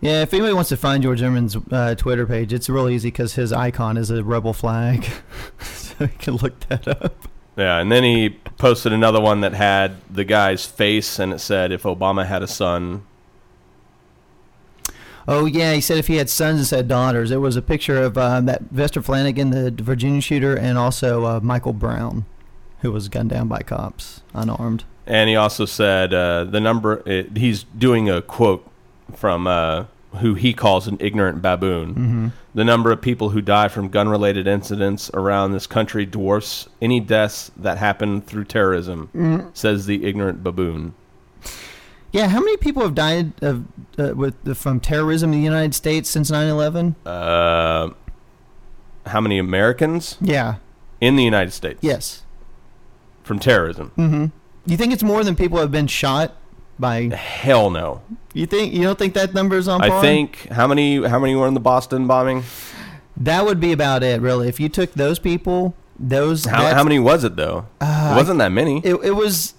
yeah, 0.00 0.22
if 0.22 0.32
anybody 0.32 0.52
wants 0.54 0.68
to 0.68 0.76
find 0.76 1.02
George 1.02 1.18
Zimmerman's 1.18 1.56
uh, 1.70 1.94
Twitter 1.96 2.26
page, 2.26 2.52
it's 2.52 2.68
real 2.68 2.88
easy 2.88 3.08
because 3.08 3.34
his 3.34 3.52
icon 3.52 3.96
is 3.96 4.10
a 4.10 4.22
rebel 4.22 4.52
flag. 4.52 5.04
so 5.60 5.94
you 6.04 6.10
can 6.18 6.36
look 6.36 6.58
that 6.68 6.86
up. 6.86 7.26
Yeah, 7.56 7.78
and 7.78 7.90
then 7.90 8.04
he 8.04 8.30
posted 8.58 8.92
another 8.92 9.20
one 9.20 9.40
that 9.40 9.52
had 9.54 9.96
the 10.08 10.24
guy's 10.24 10.64
face 10.64 11.18
and 11.18 11.32
it 11.32 11.40
said 11.40 11.72
if 11.72 11.82
Obama 11.82 12.24
had 12.26 12.42
a 12.42 12.46
son, 12.46 13.04
Oh 15.30 15.44
yeah, 15.44 15.74
he 15.74 15.82
said 15.82 15.98
if 15.98 16.06
he 16.06 16.16
had 16.16 16.30
sons 16.30 16.58
instead 16.58 16.80
of 16.80 16.88
daughters. 16.88 17.28
There 17.28 17.38
was 17.38 17.54
a 17.54 17.60
picture 17.62 18.02
of 18.02 18.16
um, 18.16 18.46
that 18.46 18.64
Vester 18.72 19.04
Flanagan, 19.04 19.50
the 19.50 19.70
Virginia 19.70 20.22
shooter, 20.22 20.56
and 20.56 20.78
also 20.78 21.26
uh, 21.26 21.40
Michael 21.42 21.74
Brown, 21.74 22.24
who 22.80 22.90
was 22.90 23.10
gunned 23.10 23.28
down 23.28 23.46
by 23.46 23.60
cops, 23.60 24.22
unarmed. 24.32 24.84
And 25.06 25.28
he 25.28 25.36
also 25.36 25.66
said 25.66 26.14
uh, 26.14 26.44
the 26.44 26.60
number. 26.60 27.02
It, 27.04 27.36
he's 27.36 27.64
doing 27.64 28.08
a 28.08 28.22
quote 28.22 28.66
from 29.14 29.46
uh, 29.46 29.84
who 30.16 30.32
he 30.32 30.54
calls 30.54 30.88
an 30.88 30.96
ignorant 30.98 31.42
baboon. 31.42 31.90
Mm-hmm. 31.90 32.28
The 32.54 32.64
number 32.64 32.90
of 32.90 33.02
people 33.02 33.28
who 33.28 33.42
die 33.42 33.68
from 33.68 33.88
gun-related 33.88 34.46
incidents 34.46 35.10
around 35.12 35.52
this 35.52 35.66
country 35.66 36.06
dwarfs 36.06 36.70
any 36.80 37.00
deaths 37.00 37.50
that 37.54 37.76
happen 37.76 38.22
through 38.22 38.44
terrorism," 38.44 39.50
says 39.52 39.84
the 39.84 40.06
ignorant 40.06 40.42
baboon. 40.42 40.94
Yeah, 42.12 42.28
how 42.28 42.40
many 42.40 42.56
people 42.56 42.82
have 42.82 42.94
died 42.94 43.32
of 43.42 43.64
uh, 43.98 44.14
with 44.14 44.56
from 44.56 44.80
terrorism 44.80 45.32
in 45.32 45.38
the 45.40 45.44
United 45.44 45.74
States 45.74 46.08
since 46.08 46.30
9/11? 46.30 46.94
Uh, 47.04 47.90
how 49.06 49.20
many 49.20 49.38
Americans 49.38 50.16
Yeah. 50.20 50.56
in 51.00 51.16
the 51.16 51.24
United 51.24 51.52
States 51.52 51.78
Yes. 51.82 52.22
from 53.22 53.38
terrorism? 53.38 53.92
Mm-hmm. 53.98 54.26
You 54.70 54.76
think 54.76 54.92
it's 54.92 55.02
more 55.02 55.22
than 55.24 55.34
people 55.36 55.58
have 55.58 55.70
been 55.70 55.86
shot 55.86 56.34
by? 56.78 57.08
Hell 57.14 57.70
no. 57.70 58.00
You 58.32 58.46
think 58.46 58.72
you 58.72 58.82
don't 58.82 58.98
think 58.98 59.14
that 59.14 59.34
number 59.34 59.56
is 59.56 59.68
on 59.68 59.80
par? 59.80 59.98
I 59.98 60.00
think 60.00 60.48
how 60.50 60.66
many 60.66 61.02
how 61.06 61.18
many 61.18 61.34
were 61.34 61.46
in 61.46 61.54
the 61.54 61.60
Boston 61.60 62.06
bombing? 62.06 62.44
that 63.16 63.44
would 63.44 63.58
be 63.60 63.72
about 63.72 64.02
it, 64.02 64.20
really. 64.20 64.48
If 64.48 64.60
you 64.60 64.68
took 64.68 64.92
those 64.94 65.18
people, 65.18 65.74
those 65.98 66.44
How, 66.44 66.72
how 66.72 66.84
many 66.84 66.98
was 67.00 67.24
it 67.24 67.34
though? 67.36 67.66
Uh, 67.80 68.12
it 68.12 68.16
wasn't 68.16 68.38
that 68.38 68.52
many. 68.52 68.78
It, 68.84 68.94
it 69.04 69.10
was. 69.16 69.54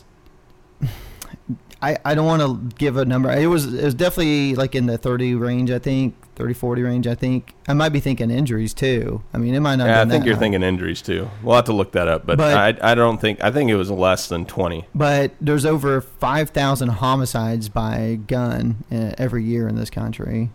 I, 1.82 1.98
I 2.04 2.13
don't 2.13 2.26
want 2.26 2.42
to 2.42 2.76
give 2.76 2.98
a 2.98 3.06
number. 3.06 3.32
It 3.32 3.48
was 3.48 3.74
it 3.74 3.84
was 3.86 3.94
definitely 3.94 4.56
like 4.56 4.76
in 4.76 4.86
the 4.86 4.98
30 4.98 5.36
range, 5.36 5.72
I 5.72 5.80
think. 5.80 6.15
30, 6.36 6.54
40 6.54 6.82
range, 6.84 7.08
I 7.08 7.15
think. 7.15 7.54
I 7.68 7.74
might 7.74 7.89
be 7.89 8.00
thinking 8.00 8.32
injuries 8.32 8.74
too. 8.74 9.22
I 9.34 9.38
mean, 9.38 9.54
it 9.56 9.60
might 9.60 9.76
not 9.76 9.88
yeah, 9.88 10.02
I 10.02 10.06
think 10.06 10.26
you're 10.26 10.36
high. 10.36 10.39
thinking 10.39 10.63
injuries 10.63 11.02
too. 11.02 11.30
We'll 11.44 11.56
have 11.56 11.65
to 11.65 11.74
look 11.74 11.92
that 11.94 12.08
up, 12.08 12.26
but, 12.26 12.38
But- 12.38 12.82
I 12.82 12.92
I 12.92 12.96
don't 12.96 13.20
think 13.20 13.42
I 13.44 13.52
think 13.52 13.70
it 13.70 13.76
was 13.76 13.89
less 13.92 14.28
than 14.28 14.46
twenty. 14.46 14.86
But 14.96 15.34
there's 15.42 15.65
over 15.65 16.00
5,000 16.02 16.89
homicides 16.89 17.70
by 17.70 18.20
gun 18.28 18.84
uh, 18.92 19.12
every 19.18 19.44
year 19.44 19.68
in 19.68 19.76
this 19.76 19.89
country. 19.89 20.50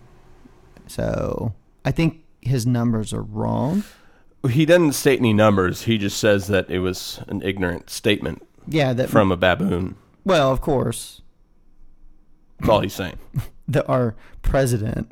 So 0.86 1.54
I 1.84 1.90
think 1.90 2.22
his 2.40 2.66
numbers 2.66 3.12
are 3.12 3.22
wrong. 3.22 3.84
He 4.50 4.66
doesn't 4.66 4.92
state 4.92 5.20
any 5.20 5.32
numbers. 5.32 5.82
He 5.82 5.96
just 5.96 6.18
says 6.18 6.48
that 6.48 6.68
it 6.68 6.80
was 6.80 7.20
an 7.28 7.40
ignorant 7.42 7.88
statement 7.88 8.46
Yeah, 8.68 8.92
that 8.92 9.08
from 9.08 9.32
a 9.32 9.36
baboon. 9.38 9.96
Well, 10.24 10.50
of 10.50 10.60
course, 10.60 11.22
That's 12.58 12.70
all 12.70 12.80
he's 12.80 12.94
saying. 12.94 13.18
the 13.68 13.86
our 13.86 14.14
president, 14.42 15.10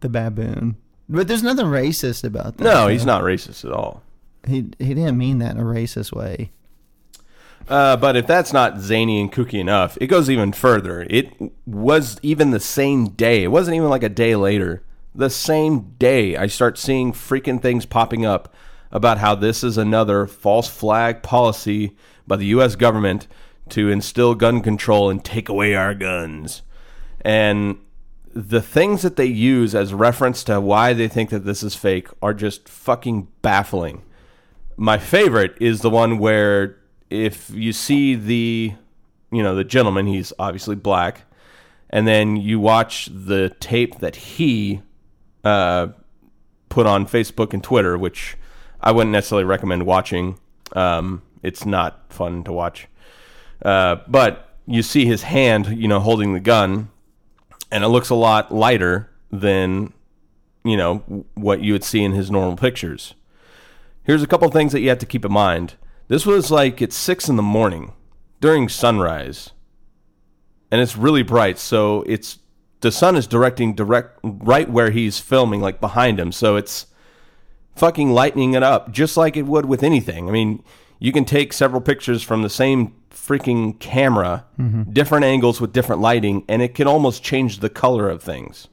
the 0.00 0.08
baboon. 0.08 0.76
But 1.08 1.28
there's 1.28 1.42
nothing 1.42 1.66
racist 1.66 2.24
about 2.24 2.56
that. 2.56 2.64
No, 2.64 2.88
he's 2.88 3.04
not 3.04 3.22
racist 3.22 3.64
at 3.64 3.72
all. 3.72 4.02
He 4.46 4.66
he 4.78 4.94
didn't 4.94 5.18
mean 5.18 5.38
that 5.38 5.52
in 5.52 5.60
a 5.60 5.64
racist 5.64 6.12
way. 6.12 6.50
Uh, 7.68 7.96
but 7.96 8.16
if 8.16 8.26
that's 8.26 8.52
not 8.52 8.80
zany 8.80 9.20
and 9.20 9.32
kooky 9.32 9.60
enough, 9.60 9.96
it 10.00 10.08
goes 10.08 10.28
even 10.28 10.52
further. 10.52 11.06
It 11.08 11.32
was 11.64 12.18
even 12.22 12.50
the 12.50 12.60
same 12.60 13.10
day. 13.10 13.44
It 13.44 13.52
wasn't 13.52 13.76
even 13.76 13.88
like 13.88 14.02
a 14.02 14.08
day 14.08 14.34
later. 14.34 14.82
The 15.14 15.30
same 15.30 15.94
day, 15.98 16.36
I 16.36 16.46
start 16.46 16.78
seeing 16.78 17.12
freaking 17.12 17.60
things 17.60 17.86
popping 17.86 18.26
up 18.26 18.52
about 18.90 19.18
how 19.18 19.34
this 19.34 19.62
is 19.62 19.78
another 19.78 20.26
false 20.26 20.68
flag 20.68 21.22
policy 21.22 21.96
by 22.26 22.36
the 22.36 22.46
U.S. 22.46 22.76
government 22.76 23.28
to 23.70 23.90
instill 23.90 24.34
gun 24.34 24.60
control 24.60 25.10
and 25.10 25.24
take 25.24 25.48
away 25.48 25.74
our 25.74 25.94
guns. 25.94 26.62
And 27.22 27.78
the 28.34 28.62
things 28.62 29.02
that 29.02 29.16
they 29.16 29.26
use 29.26 29.74
as 29.74 29.92
reference 29.92 30.42
to 30.44 30.60
why 30.60 30.92
they 30.92 31.08
think 31.08 31.30
that 31.30 31.44
this 31.44 31.62
is 31.62 31.74
fake 31.74 32.08
are 32.20 32.34
just 32.34 32.68
fucking 32.68 33.28
baffling. 33.42 34.02
My 34.76 34.98
favorite 34.98 35.54
is 35.60 35.80
the 35.80 35.90
one 35.90 36.18
where 36.18 36.78
if 37.10 37.50
you 37.50 37.72
see 37.72 38.14
the 38.14 38.72
you 39.30 39.42
know 39.42 39.54
the 39.54 39.64
gentleman 39.64 40.06
he's 40.06 40.32
obviously 40.38 40.74
black 40.74 41.22
and 41.90 42.08
then 42.08 42.36
you 42.36 42.58
watch 42.58 43.10
the 43.12 43.50
tape 43.60 43.98
that 43.98 44.16
he 44.16 44.80
uh, 45.44 45.88
put 46.70 46.86
on 46.86 47.06
Facebook 47.06 47.52
and 47.52 47.62
Twitter 47.62 47.98
which 47.98 48.36
I 48.80 48.92
wouldn't 48.92 49.12
necessarily 49.12 49.44
recommend 49.44 49.84
watching 49.84 50.38
um, 50.72 51.22
it's 51.42 51.66
not 51.66 52.10
fun 52.10 52.44
to 52.44 52.52
watch 52.52 52.88
uh, 53.64 53.96
but 54.08 54.48
you 54.66 54.82
see 54.82 55.06
his 55.06 55.22
hand, 55.22 55.66
you 55.78 55.88
know, 55.88 56.00
holding 56.00 56.34
the 56.34 56.40
gun, 56.40 56.90
and 57.70 57.84
it 57.84 57.88
looks 57.88 58.10
a 58.10 58.14
lot 58.14 58.52
lighter 58.52 59.10
than, 59.30 59.92
you 60.64 60.76
know, 60.76 61.26
what 61.34 61.60
you 61.62 61.72
would 61.72 61.84
see 61.84 62.02
in 62.02 62.12
his 62.12 62.30
normal 62.30 62.56
pictures. 62.56 63.14
Here's 64.04 64.22
a 64.22 64.26
couple 64.26 64.48
things 64.50 64.72
that 64.72 64.80
you 64.80 64.88
have 64.88 64.98
to 64.98 65.06
keep 65.06 65.24
in 65.24 65.32
mind. 65.32 65.74
This 66.08 66.26
was 66.26 66.50
like 66.50 66.82
it's 66.82 66.96
six 66.96 67.28
in 67.28 67.36
the 67.36 67.42
morning 67.42 67.92
during 68.40 68.68
sunrise, 68.68 69.50
and 70.70 70.80
it's 70.80 70.96
really 70.96 71.22
bright. 71.22 71.58
So 71.58 72.02
it's 72.02 72.38
the 72.80 72.92
sun 72.92 73.16
is 73.16 73.26
directing 73.26 73.74
direct 73.74 74.18
right 74.22 74.68
where 74.68 74.90
he's 74.90 75.18
filming, 75.18 75.60
like 75.60 75.80
behind 75.80 76.18
him. 76.18 76.32
So 76.32 76.56
it's 76.56 76.86
fucking 77.76 78.10
lightening 78.10 78.54
it 78.54 78.62
up, 78.62 78.90
just 78.90 79.16
like 79.16 79.36
it 79.36 79.46
would 79.46 79.66
with 79.66 79.82
anything. 79.82 80.28
I 80.28 80.32
mean, 80.32 80.62
you 81.02 81.10
can 81.10 81.24
take 81.24 81.52
several 81.52 81.80
pictures 81.80 82.22
from 82.22 82.42
the 82.42 82.48
same 82.48 82.94
freaking 83.10 83.76
camera, 83.80 84.44
different 84.92 85.24
angles 85.24 85.60
with 85.60 85.72
different 85.72 86.00
lighting, 86.00 86.44
and 86.48 86.62
it 86.62 86.76
can 86.76 86.86
almost 86.86 87.24
change 87.24 87.58
the 87.58 87.68
color 87.68 88.08
of 88.08 88.22
things 88.22 88.68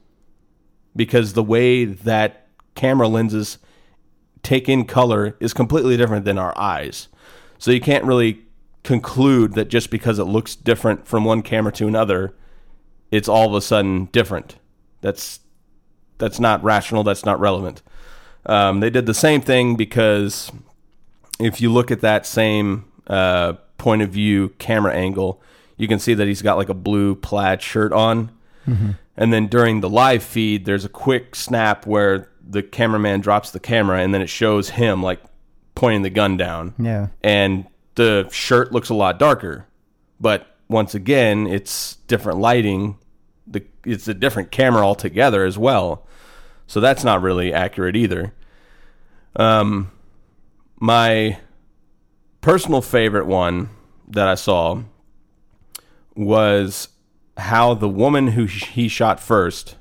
because 0.96 1.34
the 1.34 1.42
way 1.42 1.86
that 1.86 2.46
camera 2.76 3.08
lenses 3.08 3.58
take 4.44 4.70
in 4.70 4.86
color 4.86 5.38
is 5.40 5.54
completely 5.54 5.98
different 5.98 6.24
than 6.24 6.38
our 6.38 6.56
eyes. 6.56 7.08
So 7.58 7.72
you 7.72 7.82
can't 7.82 8.06
really 8.06 8.44
conclude 8.84 9.56
that 9.56 9.70
just 9.70 9.90
because 9.90 10.20
it 10.20 10.26
looks 10.26 10.56
different 10.56 11.08
from 11.08 11.26
one 11.26 11.42
camera 11.42 11.72
to 11.74 11.88
another, 11.88 12.36
it's 13.10 13.28
all 13.28 13.48
of 13.48 13.56
a 13.56 13.62
sudden 13.62 14.06
different. 14.12 14.58
That's 15.02 15.40
that's 16.20 16.40
not 16.40 16.64
rational. 16.64 17.04
That's 17.04 17.26
not 17.26 17.40
relevant. 17.40 17.82
Um, 18.46 18.82
they 18.82 18.92
did 18.92 19.08
the 19.08 19.16
same 19.16 19.42
thing 19.42 19.76
because 19.76 20.52
if 21.40 21.62
you 21.62 21.72
look 21.72 21.92
at 21.92 22.02
that 22.02 22.26
same 22.26 22.86
uh, 23.08 23.54
point 23.78 24.02
of 24.02 24.10
view 24.10 24.50
camera 24.60 24.94
angle, 24.94 25.42
you 25.78 25.88
can 25.88 26.00
see 26.00 26.14
that 26.14 26.28
he's 26.28 26.42
got 26.42 26.58
like 26.58 26.70
a 26.70 26.74
blue 26.74 27.16
plaid 27.16 27.62
shirt 27.62 27.94
on. 27.94 28.32
And 29.18 29.34
then 29.34 29.48
during 29.48 29.82
the 29.82 29.90
live 29.90 30.24
feed, 30.24 30.66
there's 30.66 30.86
a 30.86 30.90
quick 30.90 31.36
snap 31.36 31.88
where 31.88 32.30
the 32.48 32.64
cameraman 32.64 33.20
drops 33.22 33.52
the 33.52 33.60
camera 33.60 34.00
and 34.00 34.14
then 34.14 34.22
it 34.22 34.30
shows 34.30 34.70
him 34.70 35.02
like 35.04 35.22
pointing 35.76 36.04
the 36.04 36.10
gun 36.10 36.38
down. 36.38 36.74
Yeah. 36.78 37.08
And 37.24 37.66
the 37.96 38.30
shirt 38.32 38.72
looks 38.72 38.90
a 38.90 38.94
lot 38.94 39.20
darker. 39.20 39.66
But 40.20 40.56
once 40.68 40.94
again, 40.96 41.48
it's 41.48 41.96
different 42.08 42.40
lighting. 42.40 42.98
The, 43.48 43.64
it's 43.86 44.08
a 44.08 44.14
different 44.14 44.52
camera 44.52 44.86
altogether 44.86 45.46
as 45.46 45.58
well. 45.58 46.06
So 46.68 46.80
that's 46.80 47.04
not 47.04 47.22
really 47.22 47.52
accurate 47.52 47.96
either. 47.96 48.34
Um, 49.36 49.92
my 50.80 51.40
personal 52.42 52.82
favorite 52.82 53.28
one 53.28 53.70
that 54.08 54.28
I 54.28 54.36
saw 54.36 54.82
was 56.16 56.90
how 57.38 57.74
the 57.74 57.90
woman 57.90 58.30
who 58.30 58.46
he 58.46 58.88
shot 58.88 59.20
first, 59.20 59.76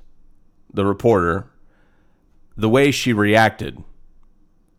the 0.73 0.85
reporter, 0.85 1.51
the 2.57 2.69
way 2.69 2.91
she 2.91 3.13
reacted 3.13 3.83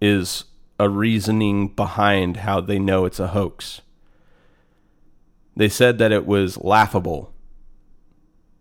is 0.01 0.45
a 0.79 0.89
reasoning 0.89 1.69
behind 1.69 2.37
how 2.37 2.61
they 2.61 2.79
know 2.79 3.05
it's 3.05 3.19
a 3.19 3.27
hoax. 3.27 3.81
They 5.55 5.67
said 5.67 5.97
that 5.97 6.11
it 6.11 6.25
was 6.25 6.57
laughable 6.57 7.33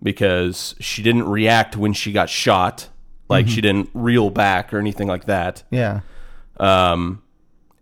because 0.02 0.74
she 0.80 1.02
didn't 1.02 1.28
react 1.28 1.76
when 1.76 1.92
she 1.92 2.12
got 2.12 2.28
shot, 2.28 2.88
like 3.28 3.46
she 3.46 3.60
didn't 3.60 3.90
reel 3.94 4.30
back 4.30 4.72
or 4.72 4.78
anything 4.78 5.06
like 5.06 5.26
that. 5.26 5.62
Yeah. 5.70 6.00
Um, 6.58 7.22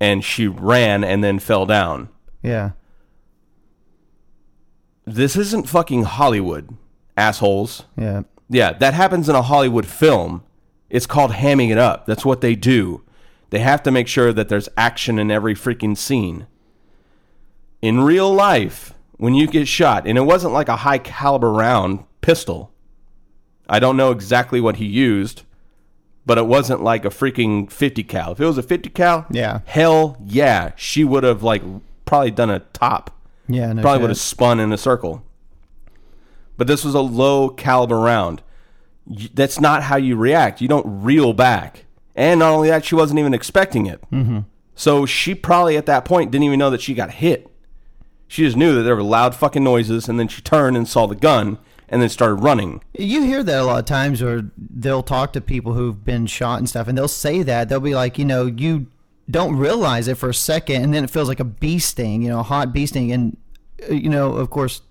and 0.00 0.24
she 0.24 0.46
ran 0.46 1.04
and 1.04 1.22
then 1.22 1.38
fell 1.38 1.66
down. 1.66 2.08
Yeah. 2.42 2.72
This 5.04 5.36
isn't 5.36 5.68
fucking 5.68 6.04
Hollywood, 6.04 6.76
assholes. 7.16 7.84
Yeah. 7.96 8.22
Yeah, 8.48 8.72
that 8.74 8.94
happens 8.94 9.28
in 9.28 9.34
a 9.34 9.42
Hollywood 9.42 9.86
film. 9.86 10.42
It's 10.90 11.06
called 11.06 11.32
hamming 11.32 11.70
it 11.70 11.78
up. 11.78 12.06
That's 12.06 12.24
what 12.24 12.40
they 12.40 12.54
do. 12.54 13.02
They 13.50 13.58
have 13.60 13.82
to 13.84 13.90
make 13.90 14.08
sure 14.08 14.32
that 14.32 14.48
there's 14.48 14.68
action 14.76 15.18
in 15.18 15.30
every 15.30 15.54
freaking 15.54 15.96
scene. 15.96 16.46
In 17.82 18.00
real 18.00 18.32
life, 18.32 18.94
when 19.16 19.34
you 19.34 19.46
get 19.46 19.68
shot, 19.68 20.06
and 20.06 20.18
it 20.18 20.22
wasn't 20.22 20.52
like 20.52 20.68
a 20.68 20.76
high 20.76 20.98
caliber 20.98 21.52
round 21.52 22.04
pistol. 22.20 22.72
I 23.68 23.78
don't 23.78 23.96
know 23.96 24.10
exactly 24.10 24.60
what 24.60 24.76
he 24.76 24.86
used, 24.86 25.42
but 26.26 26.36
it 26.38 26.46
wasn't 26.46 26.82
like 26.82 27.04
a 27.04 27.08
freaking 27.10 27.70
50 27.70 28.02
cal. 28.04 28.32
If 28.32 28.40
it 28.40 28.44
was 28.44 28.58
a 28.58 28.62
50 28.62 28.90
cal, 28.90 29.26
Yeah. 29.30 29.60
hell 29.64 30.16
yeah, 30.24 30.72
she 30.76 31.04
would 31.04 31.22
have 31.24 31.42
like 31.42 31.62
probably 32.04 32.30
done 32.32 32.50
a 32.50 32.58
top 32.60 33.10
Yeah. 33.48 33.72
No 33.72 33.80
probably 33.82 34.02
would 34.02 34.10
have 34.10 34.18
spun 34.18 34.60
in 34.60 34.72
a 34.72 34.78
circle. 34.78 35.22
But 36.56 36.66
this 36.66 36.84
was 36.84 36.94
a 36.94 37.00
low 37.00 37.48
caliber 37.50 37.98
round. 37.98 38.42
That's 39.34 39.60
not 39.60 39.84
how 39.84 39.96
you 39.96 40.16
react. 40.16 40.60
You 40.60 40.68
don't 40.68 41.02
reel 41.04 41.32
back. 41.32 41.84
And 42.14 42.40
not 42.40 42.52
only 42.52 42.68
that, 42.68 42.84
she 42.84 42.94
wasn't 42.94 43.20
even 43.20 43.34
expecting 43.34 43.86
it. 43.86 44.00
Mm-hmm. 44.10 44.40
So 44.74 45.06
she 45.06 45.34
probably 45.34 45.76
at 45.76 45.86
that 45.86 46.04
point 46.04 46.30
didn't 46.30 46.44
even 46.44 46.58
know 46.58 46.70
that 46.70 46.80
she 46.80 46.94
got 46.94 47.10
hit. 47.12 47.46
She 48.26 48.42
just 48.42 48.56
knew 48.56 48.74
that 48.74 48.82
there 48.82 48.96
were 48.96 49.02
loud 49.02 49.34
fucking 49.36 49.62
noises, 49.62 50.08
and 50.08 50.18
then 50.18 50.26
she 50.28 50.42
turned 50.42 50.76
and 50.76 50.88
saw 50.88 51.06
the 51.06 51.14
gun, 51.14 51.58
and 51.88 52.02
then 52.02 52.08
started 52.08 52.36
running. 52.36 52.82
You 52.98 53.22
hear 53.22 53.42
that 53.42 53.60
a 53.60 53.64
lot 53.64 53.78
of 53.78 53.84
times, 53.84 54.22
or 54.22 54.50
they'll 54.56 55.02
talk 55.02 55.32
to 55.34 55.40
people 55.40 55.74
who've 55.74 56.04
been 56.04 56.26
shot 56.26 56.58
and 56.58 56.68
stuff, 56.68 56.88
and 56.88 56.96
they'll 56.96 57.08
say 57.08 57.42
that 57.42 57.68
they'll 57.68 57.80
be 57.80 57.94
like, 57.94 58.18
you 58.18 58.24
know, 58.24 58.46
you 58.46 58.86
don't 59.30 59.56
realize 59.56 60.08
it 60.08 60.16
for 60.16 60.28
a 60.28 60.34
second, 60.34 60.82
and 60.82 60.94
then 60.94 61.04
it 61.04 61.10
feels 61.10 61.28
like 61.28 61.40
a 61.40 61.44
bee 61.44 61.78
sting, 61.78 62.22
you 62.22 62.28
know, 62.28 62.40
a 62.40 62.44
hot 62.44 62.72
bee 62.72 62.86
sting, 62.86 63.12
and 63.12 63.36
uh, 63.88 63.94
you 63.94 64.08
know, 64.08 64.32
of 64.32 64.50
course. 64.50 64.82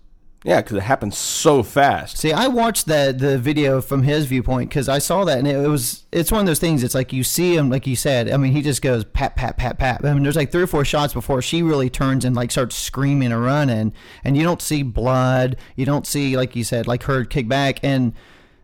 Yeah, 0.46 0.62
because 0.62 0.78
it 0.78 0.84
happened 0.84 1.16
so 1.16 1.64
fast. 1.64 2.20
See, 2.20 2.32
I 2.32 2.48
watched 2.48 2.86
that 2.86 3.18
the 3.18 3.40
video 3.40 3.82
from 3.82 4.04
his 4.04 4.28
viewpoint 4.28 4.70
because 4.70 4.88
I 4.88 5.00
saw 5.00 5.26
that, 5.26 5.40
and 5.40 5.48
it 5.48 5.68
was 5.68 6.06
it's 6.12 6.32
one 6.32 6.42
of 6.42 6.46
those 6.46 6.60
things. 6.60 6.84
It's 6.84 6.94
like 6.94 7.12
you 7.12 7.24
see 7.24 7.56
him, 7.56 7.72
like 7.72 7.88
you 7.88 7.96
said. 7.96 8.30
I 8.30 8.38
mean, 8.38 8.52
he 8.52 8.62
just 8.62 8.84
goes 8.84 9.06
pat 9.06 9.36
pat 9.36 9.58
pat 9.58 9.80
pat. 9.80 10.06
I 10.06 10.14
mean, 10.14 10.22
there's 10.22 10.36
like 10.36 10.52
three 10.52 10.62
or 10.62 10.68
four 10.68 10.86
shots 10.86 11.16
before 11.16 11.42
she 11.42 11.64
really 11.64 11.90
turns 11.90 12.24
and 12.26 12.36
like 12.36 12.52
starts 12.52 12.76
screaming 12.76 13.32
and 13.32 13.44
running, 13.44 13.92
and 14.24 14.38
you 14.38 14.44
don't 14.44 14.62
see 14.62 14.84
blood. 14.84 15.58
You 15.76 15.86
don't 15.88 16.06
see 16.06 16.38
like 16.38 16.56
you 16.56 16.64
said, 16.64 16.86
like 16.86 17.02
her 17.04 17.26
kick 17.26 17.48
back, 17.48 17.80
and 17.84 18.14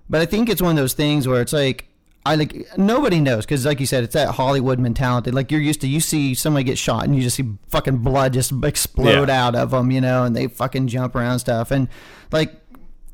but 0.07 0.21
I 0.21 0.27
think 0.27 0.49
it's 0.49 0.61
one 0.61 0.71
of 0.71 0.77
those 0.77 0.93
things 0.93 1.27
where 1.27 1.41
it's 1.41 1.53
like 1.53 1.87
I 2.25 2.35
like 2.35 2.77
nobody 2.77 3.19
knows 3.19 3.45
because 3.45 3.65
like 3.65 3.79
you 3.79 3.85
said, 3.87 4.03
it's 4.03 4.13
that 4.13 4.29
Hollywood 4.35 4.77
mentality. 4.77 5.31
Like 5.31 5.51
you're 5.51 5.61
used 5.61 5.81
to, 5.81 5.87
you 5.87 5.99
see 5.99 6.35
somebody 6.35 6.63
get 6.63 6.77
shot 6.77 7.05
and 7.05 7.15
you 7.15 7.21
just 7.23 7.35
see 7.35 7.49
fucking 7.69 7.97
blood 7.97 8.33
just 8.33 8.51
explode 8.63 9.29
Yeah. 9.29 9.47
out 9.47 9.55
of 9.55 9.71
them, 9.71 9.89
you 9.89 10.01
know, 10.01 10.23
and 10.23 10.35
they 10.35 10.47
fucking 10.47 10.87
jump 10.87 11.15
around 11.15 11.31
and 11.31 11.41
stuff. 11.41 11.71
And 11.71 11.87
like 12.31 12.53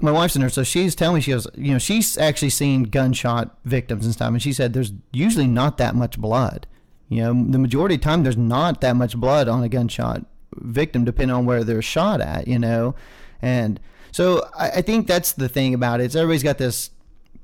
my 0.02 0.12
wife's 0.12 0.36
a 0.36 0.40
nurse, 0.40 0.54
so 0.56 0.64
she's 0.64 0.94
telling 0.94 1.16
me 1.16 1.22
she 1.22 1.32
goes, 1.32 1.48
you 1.56 1.72
know, 1.72 1.80
she's 1.80 2.18
actually 2.18 2.50
seen 2.50 2.84
gunshot 2.84 3.58
victims 3.66 4.06
and 4.06 4.14
stuff, 4.14 4.28
and 4.28 4.42
she 4.42 4.54
said 4.54 4.74
there's 4.74 4.92
usually 5.12 5.48
not 5.48 5.78
that 5.78 5.96
much 5.96 6.20
blood. 6.20 6.68
You 7.10 7.24
know, 7.24 7.46
the 7.52 7.58
majority 7.58 7.96
of 7.96 8.02
the 8.02 8.06
time 8.06 8.24
there's 8.24 8.36
not 8.38 8.82
that 8.82 8.96
much 8.98 9.16
blood 9.18 9.48
on 9.48 9.64
a 9.64 9.70
gunshot 9.70 10.26
victim, 10.54 11.06
depending 11.06 11.36
on 11.36 11.46
where 11.46 11.64
they're 11.64 11.82
shot 11.82 12.20
at. 12.22 12.48
You 12.48 12.60
know, 12.60 12.94
and 13.42 13.80
so 14.12 14.48
I, 14.56 14.70
I 14.72 14.82
think 14.82 15.08
that's 15.08 15.32
the 15.32 15.48
thing 15.48 15.74
about 15.74 16.02
it. 16.02 16.04
it. 16.04 16.08
Is 16.08 16.16
everybody's 16.18 16.44
got 16.44 16.58
this 16.58 16.90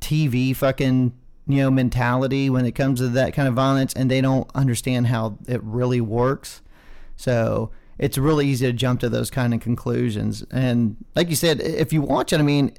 TV 0.02 0.54
fucking 0.56 1.14
you 1.48 1.58
know 1.58 1.72
mentality 1.72 2.50
when 2.50 2.66
it 2.66 2.74
comes 2.74 3.00
to 3.00 3.10
that 3.10 3.34
kind 3.34 3.48
of 3.48 3.54
violence, 3.54 3.94
and 3.94 4.10
they 4.10 4.22
don't 4.22 4.50
understand 4.56 5.08
how 5.08 5.38
it 5.48 5.62
really 5.64 6.02
works. 6.02 6.62
So 7.16 7.72
it's 7.98 8.18
really 8.18 8.48
easy 8.48 8.66
to 8.66 8.74
jump 8.74 9.00
to 9.02 9.10
those 9.10 9.30
kind 9.30 9.54
of 9.54 9.60
conclusions. 9.60 10.44
And 10.52 10.98
like 11.16 11.30
you 11.30 11.36
said, 11.36 11.62
if 11.62 11.94
you 11.94 12.02
watch 12.02 12.34
it, 12.34 12.40
I 12.40 12.44
mean, 12.44 12.74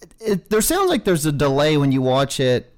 it, 0.00 0.14
it, 0.20 0.50
there 0.50 0.60
sounds 0.60 0.90
like 0.90 1.04
there's 1.04 1.26
a 1.26 1.32
delay 1.32 1.76
when 1.76 1.92
you 1.92 2.02
watch 2.02 2.38
it 2.38 2.72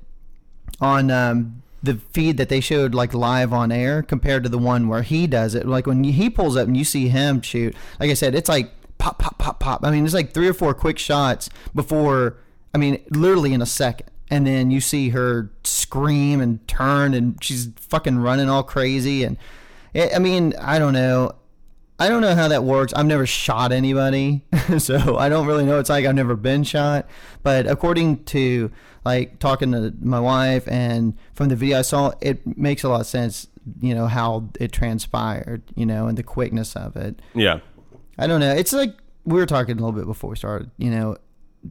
on 0.81 1.11
um, 1.11 1.63
the 1.83 1.97
feed 2.13 2.37
that 2.37 2.49
they 2.49 2.61
showed 2.61 2.95
like 2.95 3.15
live 3.15 3.53
on 3.53 3.73
air 3.73 4.03
compared 4.03 4.43
to 4.45 4.49
the 4.49 4.59
one 4.59 4.89
where 4.89 5.03
he 5.03 5.27
does 5.27 5.55
it. 5.55 5.67
Like 5.67 5.87
when 5.87 6.05
he 6.05 6.31
pulls 6.31 6.57
up 6.57 6.67
and 6.67 6.77
you 6.77 6.85
see 6.85 7.09
him 7.09 7.41
shoot, 7.41 7.75
like 7.99 8.11
I 8.11 8.15
said, 8.15 8.35
it's 8.35 8.49
like 8.49 8.73
pop, 8.99 9.19
pop, 9.19 9.39
pop, 9.39 9.61
pop. 9.61 9.85
I 9.85 9.91
mean, 9.91 10.05
it's 10.05 10.15
like 10.15 10.33
three 10.33 10.49
or 10.49 10.55
four 10.55 10.75
quick 10.75 10.99
shots 10.99 11.51
before. 11.75 12.37
I 12.75 12.79
mean, 12.79 13.03
literally 13.11 13.53
in 13.53 13.63
a 13.63 13.67
second. 13.67 14.10
And 14.31 14.47
then 14.47 14.71
you 14.71 14.81
see 14.81 15.11
her 15.11 15.51
scream 15.65 16.41
and 16.41 16.67
turn, 16.69 17.15
and 17.15 17.43
she's 17.43 17.69
fucking 17.77 18.19
running 18.19 18.49
all 18.49 18.63
crazy. 18.63 19.25
And 19.25 19.37
it, 19.93 20.15
I 20.15 20.19
mean, 20.19 20.55
I 20.61 20.79
don't 20.79 20.93
know. 20.93 21.33
I 21.99 22.09
don't 22.09 22.23
know 22.23 22.35
how 22.35 22.49
that 22.49 22.65
works. 22.65 22.95
I've 22.95 23.07
never 23.07 23.27
shot 23.27 23.73
anybody, 23.73 24.43
so 24.79 25.19
I 25.19 25.29
don't 25.29 25.47
really 25.47 25.65
know 25.67 25.73
what 25.73 25.81
it's 25.81 25.91
like. 25.91 26.07
I've 26.07 26.15
never 26.15 26.35
been 26.35 26.65
shot, 26.65 27.07
but 27.43 27.67
according 27.67 28.25
to 28.25 28.71
like 29.05 29.39
talking 29.39 29.73
to 29.73 29.93
my 30.01 30.21
wife 30.21 30.67
and 30.69 31.15
from 31.35 31.49
the 31.49 31.57
video 31.57 31.79
I 31.79 31.83
saw, 31.83 32.13
it 32.23 32.57
makes 32.57 32.85
a 32.85 32.89
lot 32.89 33.03
of 33.03 33.07
sense. 33.07 33.49
You 33.83 33.95
know 33.95 34.07
how 34.07 34.49
it 34.59 34.73
transpired, 34.73 35.63
you 35.75 35.85
know, 35.85 36.07
and 36.07 36.17
the 36.17 36.23
quickness 36.23 36.75
of 36.75 36.97
it. 36.97 37.21
Yeah. 37.35 37.61
I 38.17 38.27
don't 38.27 38.41
know. 38.41 38.53
It's 38.53 38.73
like 38.73 38.97
we 39.25 39.39
were 39.39 39.47
talking 39.47 39.73
a 39.73 39.81
little 39.81 39.93
bit 39.93 40.07
before 40.07 40.31
we 40.31 40.37
started. 40.37 40.71
You 40.79 40.91
know, 40.91 41.17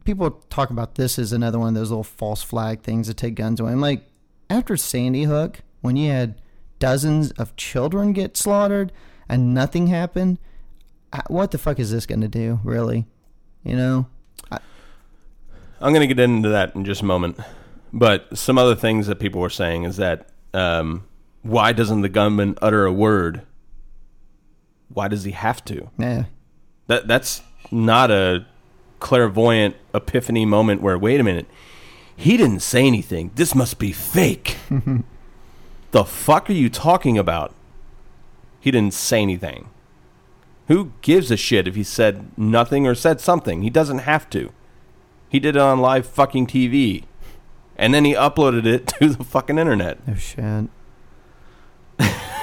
people 0.04 0.30
talk 0.50 0.70
about 0.70 0.94
this 0.94 1.18
as 1.18 1.32
another 1.32 1.58
one 1.58 1.68
of 1.68 1.74
those 1.74 1.90
little 1.90 2.04
false 2.04 2.42
flag 2.42 2.82
things 2.82 3.08
that 3.08 3.16
take 3.16 3.34
guns 3.34 3.60
away. 3.60 3.72
I'm 3.72 3.80
like, 3.80 4.04
after 4.48 4.76
Sandy 4.76 5.24
Hook, 5.24 5.60
when 5.80 5.96
you 5.96 6.10
had 6.10 6.40
dozens 6.78 7.30
of 7.32 7.56
children 7.56 8.12
get 8.12 8.36
slaughtered 8.36 8.92
and 9.28 9.54
nothing 9.54 9.88
happened, 9.88 10.38
what 11.28 11.50
the 11.50 11.58
fuck 11.58 11.78
is 11.78 11.90
this 11.90 12.06
going 12.06 12.20
to 12.20 12.28
do, 12.28 12.60
really? 12.64 13.06
You 13.64 13.76
know? 13.76 14.06
I'm 14.50 15.94
going 15.94 16.06
to 16.06 16.14
get 16.14 16.20
into 16.20 16.50
that 16.50 16.74
in 16.74 16.84
just 16.84 17.02
a 17.02 17.06
moment. 17.06 17.38
But 17.92 18.36
some 18.36 18.58
other 18.58 18.74
things 18.74 19.06
that 19.06 19.18
people 19.18 19.40
were 19.40 19.50
saying 19.50 19.84
is 19.84 19.96
that 19.96 20.28
um, 20.52 21.06
why 21.42 21.72
doesn't 21.72 22.02
the 22.02 22.08
gunman 22.08 22.56
utter 22.60 22.84
a 22.84 22.92
word? 22.92 23.42
Why 24.88 25.08
does 25.08 25.24
he 25.24 25.32
have 25.32 25.64
to? 25.66 25.90
Yeah. 25.98 26.24
That 26.86 27.08
that's 27.08 27.42
not 27.70 28.10
a 28.10 28.46
clairvoyant 29.00 29.76
epiphany 29.94 30.46
moment 30.46 30.82
where 30.82 30.98
wait 30.98 31.20
a 31.20 31.24
minute, 31.24 31.46
he 32.14 32.36
didn't 32.36 32.60
say 32.60 32.86
anything. 32.86 33.30
This 33.34 33.54
must 33.54 33.78
be 33.78 33.92
fake. 33.92 34.56
the 35.90 36.04
fuck 36.04 36.48
are 36.50 36.54
you 36.54 36.68
talking 36.68 37.18
about? 37.18 37.54
He 38.60 38.70
didn't 38.70 38.94
say 38.94 39.22
anything. 39.22 39.70
Who 40.68 40.92
gives 41.00 41.30
a 41.30 41.36
shit 41.36 41.66
if 41.66 41.74
he 41.74 41.82
said 41.82 42.36
nothing 42.38 42.86
or 42.86 42.94
said 42.94 43.20
something? 43.20 43.62
He 43.62 43.70
doesn't 43.70 44.00
have 44.00 44.30
to. 44.30 44.52
He 45.28 45.40
did 45.40 45.56
it 45.56 45.62
on 45.62 45.80
live 45.80 46.06
fucking 46.06 46.46
TV. 46.46 47.04
And 47.76 47.94
then 47.94 48.04
he 48.04 48.14
uploaded 48.14 48.66
it 48.66 48.86
to 48.98 49.08
the 49.08 49.24
fucking 49.24 49.58
internet. 49.58 50.06
No 50.06 50.14
shit. 50.14 50.68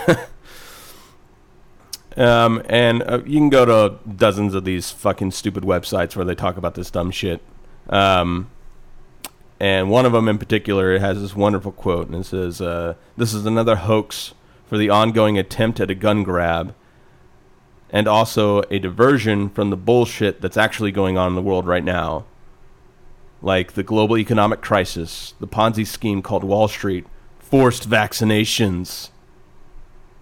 Um, 2.17 2.63
and 2.67 3.03
uh, 3.03 3.21
you 3.25 3.37
can 3.39 3.49
go 3.49 3.63
to 3.65 3.99
dozens 4.09 4.55
of 4.55 4.65
these 4.65 4.89
fucking 4.89 5.31
stupid 5.31 5.63
websites 5.63 6.15
where 6.15 6.25
they 6.25 6.33
talk 6.33 6.57
about 6.57 6.73
this 6.73 6.89
dumb 6.89 7.11
shit. 7.11 7.41
Um, 7.89 8.49
and 9.59 9.91
one 9.91 10.05
of 10.05 10.11
them 10.11 10.27
in 10.27 10.39
particular 10.39 10.97
has 10.97 11.21
this 11.21 11.35
wonderful 11.35 11.71
quote, 11.71 12.07
and 12.07 12.15
it 12.15 12.25
says, 12.25 12.59
uh, 12.59 12.95
"This 13.15 13.33
is 13.33 13.45
another 13.45 13.75
hoax 13.75 14.33
for 14.65 14.77
the 14.77 14.89
ongoing 14.89 15.37
attempt 15.37 15.79
at 15.79 15.91
a 15.91 15.95
gun 15.95 16.23
grab, 16.23 16.73
and 17.91 18.07
also 18.07 18.63
a 18.71 18.79
diversion 18.79 19.49
from 19.49 19.69
the 19.69 19.77
bullshit 19.77 20.41
that's 20.41 20.57
actually 20.57 20.91
going 20.91 21.17
on 21.17 21.29
in 21.29 21.35
the 21.35 21.41
world 21.41 21.67
right 21.67 21.83
now, 21.83 22.25
like 23.41 23.73
the 23.73 23.83
global 23.83 24.17
economic 24.17 24.61
crisis, 24.61 25.35
the 25.39 25.47
Ponzi 25.47 25.85
scheme 25.85 26.21
called 26.23 26.43
Wall 26.43 26.67
Street, 26.67 27.05
forced 27.39 27.87
vaccinations, 27.87 29.09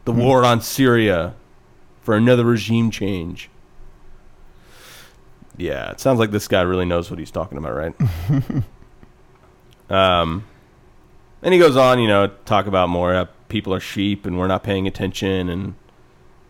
the 0.04 0.12
war 0.12 0.44
on 0.44 0.60
Syria." 0.60 1.36
For 2.06 2.16
another 2.16 2.46
regime 2.46 2.92
change. 2.92 3.50
Yeah, 5.58 5.90
it 5.90 6.00
sounds 6.00 6.20
like 6.20 6.30
this 6.30 6.48
guy 6.48 6.62
really 6.62 6.86
knows 6.86 7.10
what 7.10 7.18
he's 7.18 7.32
talking 7.32 7.58
about, 7.58 7.74
right? 7.74 7.96
um, 9.90 10.46
and 11.42 11.54
he 11.54 11.60
goes 11.60 11.76
on, 11.76 12.00
you 12.00 12.08
know, 12.08 12.28
talk 12.46 12.68
about 12.68 12.90
more. 12.90 13.16
Uh, 13.16 13.26
people 13.50 13.74
are 13.74 13.80
sheep, 13.80 14.26
and 14.26 14.38
we're 14.38 14.48
not 14.48 14.64
paying 14.64 14.86
attention, 14.86 15.50
and 15.50 15.74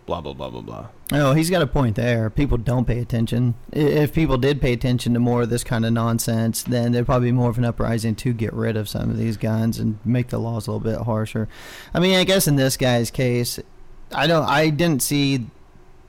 blah 0.06 0.20
blah 0.20 0.34
blah 0.34 0.50
blah 0.50 0.62
blah. 0.62 0.88
Oh, 1.14 1.34
he's 1.34 1.50
got 1.50 1.62
a 1.62 1.68
point 1.68 1.96
there. 1.96 2.30
People 2.30 2.58
don't 2.58 2.86
pay 2.86 3.00
attention. 3.00 3.54
If 3.72 4.14
people 4.14 4.38
did 4.38 4.60
pay 4.60 4.74
attention 4.74 5.14
to 5.14 5.20
more 5.20 5.44
of 5.44 5.50
this 5.50 5.64
kind 5.64 5.86
of 5.86 5.94
nonsense, 5.94 6.64
then 6.64 6.92
there'd 6.92 7.06
probably 7.06 7.30
be 7.30 7.32
more 7.32 7.52
of 7.52 7.58
an 7.58 7.66
uprising 7.66 8.16
to 8.16 8.34
get 8.34 8.52
rid 8.54 8.76
of 8.76 8.90
some 8.90 9.10
of 9.10 9.18
these 9.18 9.38
guns 9.38 9.80
and 9.80 10.00
make 10.04 10.30
the 10.30 10.40
laws 10.40 10.68
a 10.68 10.72
little 10.72 10.92
bit 10.92 11.06
harsher. 11.06 11.48
I 11.94 12.00
mean, 12.00 12.16
I 12.16 12.24
guess 12.24 12.48
in 12.48 12.56
this 12.56 12.76
guy's 12.76 13.12
case, 13.12 13.60
I 14.12 14.28
don't. 14.28 14.46
I 14.46 14.70
didn't 14.70 15.02
see 15.02 15.48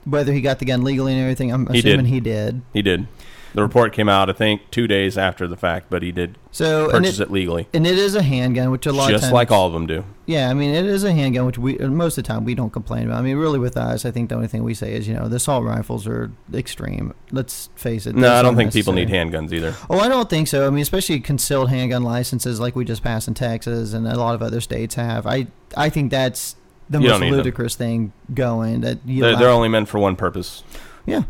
whether 0.05 0.31
he 0.31 0.41
got 0.41 0.59
the 0.59 0.65
gun 0.65 0.83
legally 0.83 1.13
and 1.13 1.21
everything. 1.21 1.51
I'm 1.51 1.67
He 1.67 1.81
did. 1.81 1.93
assuming 1.93 2.05
he 2.11 2.19
did. 2.19 2.61
He 2.73 2.81
did. 2.81 3.07
The 3.53 3.63
report 3.63 3.91
came 3.91 4.07
out, 4.07 4.29
I 4.29 4.33
think, 4.33 4.69
two 4.69 4.85
days 4.87 5.17
after 5.17 5.47
the 5.47 5.57
fact, 5.57 5.87
but 5.89 6.03
he 6.03 6.11
did 6.11 6.37
So 6.51 6.91
and 6.91 7.03
purchase 7.03 7.19
it, 7.19 7.23
it, 7.23 7.31
legally, 7.31 7.67
and 7.73 7.87
it 7.87 7.97
is 7.97 8.13
a 8.13 8.21
handgun, 8.21 8.69
which 8.69 8.85
a 8.85 8.91
lot 8.91 9.05
of 9.05 9.15
just 9.15 9.23
times, 9.23 9.33
like 9.33 9.49
all 9.49 9.65
of 9.65 9.73
them 9.73 9.87
do. 9.87 10.03
Yeah, 10.27 10.49
I 10.49 10.53
mean, 10.53 10.75
it 10.75 10.85
is 10.85 11.03
a 11.03 11.11
handgun, 11.11 11.47
which 11.47 11.57
we 11.57 11.75
most 11.77 12.19
of 12.19 12.23
the 12.23 12.27
time 12.27 12.43
we 12.43 12.53
don't 12.53 12.69
complain 12.71 13.07
about. 13.07 13.17
I 13.17 13.21
mean, 13.23 13.37
really, 13.37 13.57
with 13.57 13.75
us, 13.75 14.05
I 14.05 14.11
think 14.11 14.29
the 14.29 14.35
only 14.35 14.47
thing 14.47 14.63
we 14.63 14.75
say 14.75 14.93
is, 14.93 15.07
you 15.07 15.15
know, 15.15 15.27
the 15.27 15.37
assault 15.37 15.63
rifles 15.63 16.05
are 16.05 16.29
extreme. 16.53 17.15
Let's 17.31 17.69
face 17.75 18.05
it. 18.05 18.15
No, 18.15 18.31
I 18.31 18.43
don't 18.43 18.55
think 18.57 18.73
people 18.73 18.93
need 18.93 19.09
handguns 19.09 19.51
either. 19.51 19.73
Oh, 19.89 19.97
I 19.97 20.07
don't 20.07 20.29
think 20.29 20.47
so. 20.49 20.67
I 20.67 20.69
mean, 20.69 20.81
especially 20.83 21.19
concealed 21.19 21.69
handgun 21.69 22.03
licenses 22.03 22.59
like 22.59 22.75
we 22.75 22.85
just 22.85 23.01
passed 23.01 23.27
in 23.27 23.33
Texas 23.33 23.93
and 23.93 24.07
a 24.07 24.19
lot 24.19 24.35
of 24.35 24.43
other 24.43 24.61
states 24.61 24.93
have. 24.95 25.25
I 25.25 25.47
I 25.75 25.89
think 25.89 26.11
that's 26.11 26.56
the 26.89 26.99
You 27.01 27.09
most 27.09 27.21
ludicrous 27.21 27.75
thing 27.75 28.13
going. 28.33 28.81
That 28.81 28.99
you 29.05 29.21
They're, 29.21 29.35
they're 29.35 29.49
only 29.49 29.69
meant 29.69 29.89
for 29.89 29.99
one 29.99 30.15
purpose. 30.15 30.63
yeah. 31.05 31.23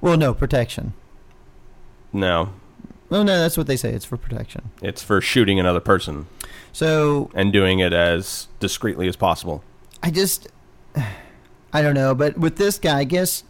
Well, 0.00 0.16
no 0.16 0.34
protection. 0.34 0.94
No, 2.12 2.50
Oh 3.10 3.22
no, 3.22 3.38
that's 3.38 3.56
what 3.58 3.66
they 3.66 3.76
say. 3.76 3.90
It's 3.92 4.04
for 4.06 4.16
protection. 4.16 4.70
it's 4.80 5.02
for 5.02 5.20
shooting 5.20 5.60
another 5.60 5.80
person 5.80 6.26
So 6.72 7.30
and 7.34 7.52
doing 7.52 7.78
it 7.78 7.92
as 7.92 8.48
discreetly 8.58 9.06
as 9.06 9.16
possible. 9.16 9.62
I 10.02 10.10
just, 10.10 10.48
I 11.72 11.82
don't 11.82 11.94
know. 11.94 12.14
But 12.14 12.38
with 12.38 12.56
this 12.56 12.78
guy, 12.78 13.00
I 13.00 13.04
guess 13.04 13.44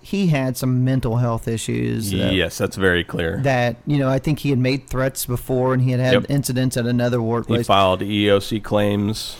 he 0.00 0.28
had 0.28 0.56
some 0.56 0.84
mental 0.84 1.16
health 1.16 1.46
issues. 1.48 2.12
uh, 2.14 2.30
yes, 2.32 2.56
that's 2.58 2.76
very 2.76 3.02
clear. 3.04 3.38
That 3.42 3.76
you 3.86 3.98
know, 3.98 4.08
I 4.08 4.18
think 4.20 4.38
he 4.40 4.50
had 4.50 4.58
made 4.58 4.88
threats 4.88 5.26
before, 5.26 5.74
and 5.74 5.82
he 5.82 5.90
had 5.90 6.00
had 6.00 6.12
Yep. 6.14 6.26
incidents 6.28 6.76
at 6.76 6.86
another 6.86 7.20
war. 7.20 7.44
He 7.46 7.62
filed 7.64 8.00
EEOC 8.00 8.62
claims 8.62 9.36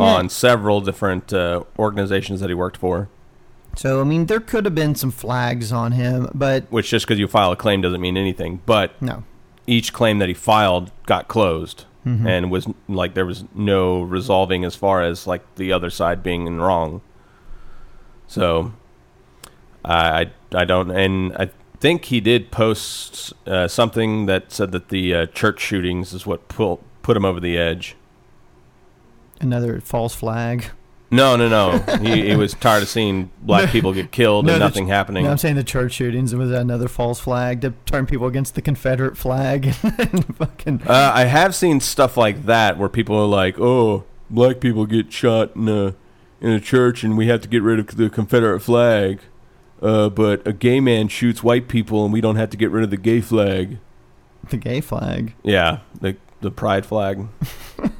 Yeah. 0.00 0.06
on 0.06 0.28
several 0.30 0.80
different 0.80 1.32
uh, 1.32 1.62
organizations 1.78 2.40
that 2.40 2.48
he 2.50 2.54
worked 2.54 2.76
for. 2.76 3.08
so 3.76 4.00
I 4.00 4.04
mean, 4.04 4.26
there 4.26 4.40
could 4.40 4.64
have 4.64 4.74
been 4.74 4.94
some 4.94 5.10
flags 5.12 5.70
on 5.72 5.92
him, 5.92 6.28
but 6.34 6.64
Which 6.70 6.90
just 6.90 7.06
because 7.06 7.18
you 7.20 7.28
file 7.28 7.52
a 7.52 7.56
claim 7.56 7.80
doesn't 7.82 8.00
mean 8.00 8.16
anything. 8.16 8.60
But 8.66 9.00
no. 9.00 9.22
each 9.66 9.92
claim 9.92 10.18
that 10.18 10.28
he 10.28 10.34
filed 10.34 10.90
got 11.06 11.28
closed 11.28 11.84
Mhm. 12.06 12.26
and 12.26 12.50
was 12.50 12.66
like 12.88 13.14
there 13.14 13.24
was 13.26 13.44
no 13.54 14.02
resolving 14.02 14.64
as 14.64 14.74
far 14.74 15.02
as 15.02 15.26
like 15.28 15.42
the 15.54 15.72
other 15.72 15.88
side 15.90 16.22
being 16.24 16.46
in 16.48 16.60
wrong. 16.60 17.00
So 18.26 18.72
I 19.84 20.20
I, 20.22 20.30
I 20.62 20.64
don't 20.64 20.90
and 20.90 21.32
I 21.36 21.50
think 21.80 22.06
he 22.06 22.20
did 22.20 22.50
post 22.50 23.32
uh, 23.46 23.68
something 23.68 24.26
that 24.26 24.52
said 24.52 24.72
that 24.72 24.88
the 24.88 25.14
uh, 25.14 25.26
church 25.26 25.60
shootings 25.60 26.12
is 26.12 26.26
what 26.26 26.48
pull, 26.48 26.80
put 27.02 27.16
him 27.16 27.24
over 27.24 27.40
the 27.40 27.56
edge. 27.58 27.94
Another 29.42 29.80
false 29.80 30.14
flag. 30.14 30.66
No, 31.10 31.36
no, 31.36 31.46
no. 31.46 31.78
he, 31.98 32.30
he 32.30 32.36
was 32.36 32.54
tired 32.54 32.82
of 32.82 32.88
seeing 32.88 33.30
black 33.42 33.68
people 33.72 33.92
get 33.92 34.12
killed 34.12 34.46
No, 34.46 34.54
and 34.54 34.62
the 34.62 34.66
nothing 34.66 34.86
happening. 34.88 35.24
No, 35.24 35.30
I'm 35.32 35.36
saying 35.36 35.56
the 35.56 35.62
church 35.64 35.92
shootings 35.92 36.34
was 36.34 36.50
another 36.50 36.88
false 36.88 37.20
flag 37.20 37.60
to 37.60 37.74
turn 37.84 38.06
people 38.06 38.26
against 38.26 38.54
the 38.54 38.62
Confederate 38.62 39.18
flag. 39.18 39.74
and 39.82 40.36
fucking 40.36 40.82
Uh, 40.86 41.12
I 41.14 41.24
have 41.24 41.54
seen 41.54 41.80
stuff 41.80 42.16
like 42.16 42.46
that 42.46 42.78
where 42.78 42.88
people 42.88 43.14
are 43.16 43.26
like, 43.26 43.60
"Oh, 43.60 44.04
black 44.30 44.58
people 44.60 44.86
get 44.86 45.12
shot 45.12 45.54
in 45.54 45.68
a 45.68 45.94
in 46.40 46.50
a 46.50 46.60
church, 46.60 47.04
and 47.04 47.18
we 47.18 47.26
have 47.26 47.42
to 47.42 47.48
get 47.48 47.62
rid 47.62 47.78
of 47.78 47.88
the 47.96 48.08
Confederate 48.08 48.60
flag." 48.60 49.20
Uh, 49.82 50.08
but 50.08 50.46
a 50.46 50.52
gay 50.54 50.80
man 50.80 51.08
shoots 51.08 51.42
white 51.42 51.68
people, 51.68 52.04
and 52.04 52.12
we 52.12 52.22
don't 52.22 52.36
have 52.36 52.48
to 52.50 52.56
get 52.56 52.70
rid 52.70 52.84
of 52.84 52.90
the 52.90 52.96
gay 52.96 53.20
flag. 53.20 53.78
the 54.48 54.56
gay 54.56 54.80
flag. 54.80 55.34
Yeah, 55.42 55.80
the 56.00 56.16
the 56.42 56.50
pride 56.50 56.86
flag. 56.86 57.26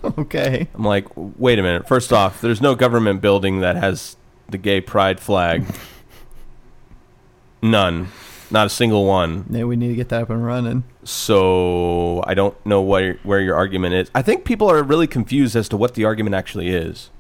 Okay. 0.05 0.69
I'm 0.75 0.85
like, 0.85 1.07
wait 1.17 1.59
a 1.59 1.63
minute. 1.63 1.89
First 1.89 2.13
off, 2.13 2.41
there's 2.41 2.61
no 2.61 2.75
government 2.75 3.21
building 3.21 3.61
that 3.61 3.77
has 3.77 4.17
the 4.49 4.59
gay 4.59 4.81
pride 4.81 5.19
flag. 5.19 5.65
None, 7.63 8.09
not 8.51 8.67
a 8.67 8.71
single 8.71 9.07
one. 9.07 9.47
Yeah, 9.51 9.65
we 9.65 9.77
need 9.77 9.89
to 9.89 9.95
get 9.95 10.09
that 10.11 10.23
up 10.23 10.31
and 10.31 10.45
running. 10.45 10.85
So 11.05 12.23
I 12.27 12.35
don't 12.35 12.55
know 12.67 12.83
where 12.83 13.15
where 13.23 13.41
your 13.41 13.57
argument 13.57 13.95
is. 13.95 14.11
I 14.15 14.23
think 14.23 14.45
people 14.45 14.71
are 14.71 14.83
really 14.83 15.07
confused 15.07 15.57
as 15.57 15.69
to 15.71 15.77
what 15.77 15.95
the 15.95 16.05
argument 16.05 16.35
actually 16.35 16.69
is. 16.69 17.11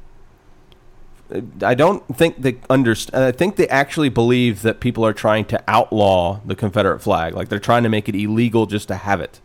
Uh, 1.32 1.40
I 1.62 1.74
don't 1.74 2.04
think 2.16 2.42
they 2.42 2.58
understand. 2.68 3.22
Uh, 3.22 3.28
I 3.28 3.32
think 3.32 3.56
they 3.56 3.68
actually 3.68 4.08
believe 4.08 4.62
that 4.62 4.80
people 4.80 5.06
are 5.06 5.12
trying 5.12 5.44
to 5.46 5.62
outlaw 5.68 6.40
the 6.44 6.56
Confederate 6.56 7.00
flag, 7.00 7.34
like 7.34 7.48
they're 7.48 7.58
trying 7.58 7.84
to 7.84 7.88
make 7.88 8.08
it 8.08 8.14
illegal 8.14 8.66
just 8.66 8.88
to 8.88 8.96
have 8.96 9.20
it. 9.20 9.40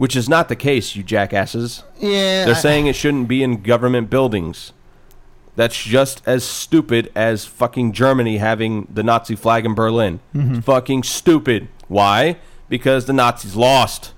Which 0.00 0.16
is 0.16 0.30
not 0.30 0.48
the 0.48 0.56
case, 0.56 0.96
you 0.96 1.02
jackasses. 1.02 1.84
Yeah. 1.98 2.46
They're 2.46 2.54
I- 2.54 2.58
saying 2.58 2.86
it 2.86 2.96
shouldn't 2.96 3.28
be 3.28 3.42
in 3.42 3.60
government 3.60 4.08
buildings. 4.08 4.72
That's 5.56 5.76
just 5.82 6.22
as 6.24 6.42
stupid 6.42 7.12
as 7.14 7.44
fucking 7.44 7.92
Germany 7.92 8.38
having 8.38 8.88
the 8.90 9.02
Nazi 9.02 9.36
flag 9.36 9.66
in 9.66 9.74
Berlin. 9.74 10.20
Mm-hmm. 10.34 10.54
It's 10.54 10.64
fucking 10.64 11.02
stupid. 11.02 11.68
Why? 11.88 12.38
Because 12.70 13.04
the 13.04 13.12
Nazis 13.12 13.54
lost. 13.56 14.14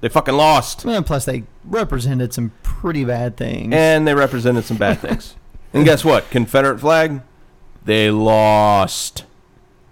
They 0.00 0.08
fucking 0.08 0.34
lost. 0.36 0.84
Well, 0.84 1.02
plus, 1.02 1.24
they 1.24 1.42
represented 1.64 2.32
some 2.32 2.52
pretty 2.62 3.04
bad 3.04 3.36
things. 3.36 3.74
And 3.74 4.06
they 4.06 4.14
represented 4.14 4.64
some 4.66 4.76
bad 4.76 5.00
things. 5.00 5.34
And 5.72 5.84
guess 5.84 6.04
what? 6.04 6.30
Confederate 6.30 6.78
flag, 6.78 7.22
they 7.84 8.08
lost. 8.12 9.24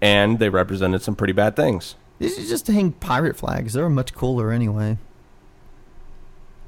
And 0.01 0.39
they 0.39 0.49
represented 0.51 1.03
some 1.03 1.17
pretty 1.17 1.33
bad 1.33 1.57
things. 1.57 1.97
These 2.23 2.39
are 2.39 2.49
just 2.49 2.67
to 2.67 2.73
hang 2.73 2.93
pirate 2.93 3.37
flags. 3.37 3.73
They're 3.73 3.89
much 3.89 4.15
cooler 4.15 4.51
anyway. 4.53 4.97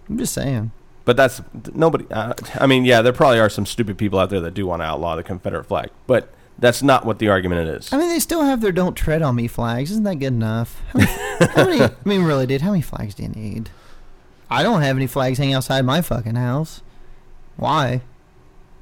I'm 0.08 0.18
just 0.18 0.34
saying. 0.34 0.70
But 1.04 1.16
that's 1.16 1.42
nobody. 1.74 2.06
Uh, 2.10 2.34
I 2.56 2.66
mean, 2.66 2.84
yeah, 2.84 3.02
there 3.02 3.12
probably 3.12 3.38
are 3.38 3.48
some 3.50 3.66
stupid 3.66 3.98
people 3.98 4.18
out 4.18 4.30
there 4.30 4.40
that 4.40 4.54
do 4.54 4.66
want 4.66 4.80
to 4.82 4.86
outlaw 4.86 5.16
the 5.16 5.22
Confederate 5.22 5.64
flag, 5.64 5.90
but 6.06 6.32
that's 6.58 6.82
not 6.82 7.04
what 7.04 7.18
the 7.18 7.28
argument 7.28 7.68
is. 7.68 7.92
I 7.92 7.98
mean, 7.98 8.08
they 8.08 8.18
still 8.18 8.42
have 8.42 8.60
their 8.60 8.72
"Don't 8.72 8.94
Tread 8.94 9.22
on 9.22 9.34
Me" 9.36 9.46
flags. 9.46 9.90
Isn't 9.90 10.04
that 10.04 10.16
good 10.16 10.28
enough? 10.32 10.80
How 10.92 10.98
many, 10.98 11.10
how 11.54 11.66
many- 11.66 11.82
I 11.84 12.08
mean, 12.08 12.22
really, 12.22 12.46
dude, 12.46 12.62
how 12.62 12.70
many 12.70 12.82
flags 12.82 13.14
do 13.14 13.22
you 13.22 13.28
need? 13.28 13.70
I 14.50 14.62
don't 14.62 14.82
have 14.82 14.96
any 14.96 15.06
flags 15.06 15.38
hanging 15.38 15.54
outside 15.54 15.82
my 15.84 16.00
fucking 16.00 16.36
house. 16.36 16.80
Why? 17.56 18.00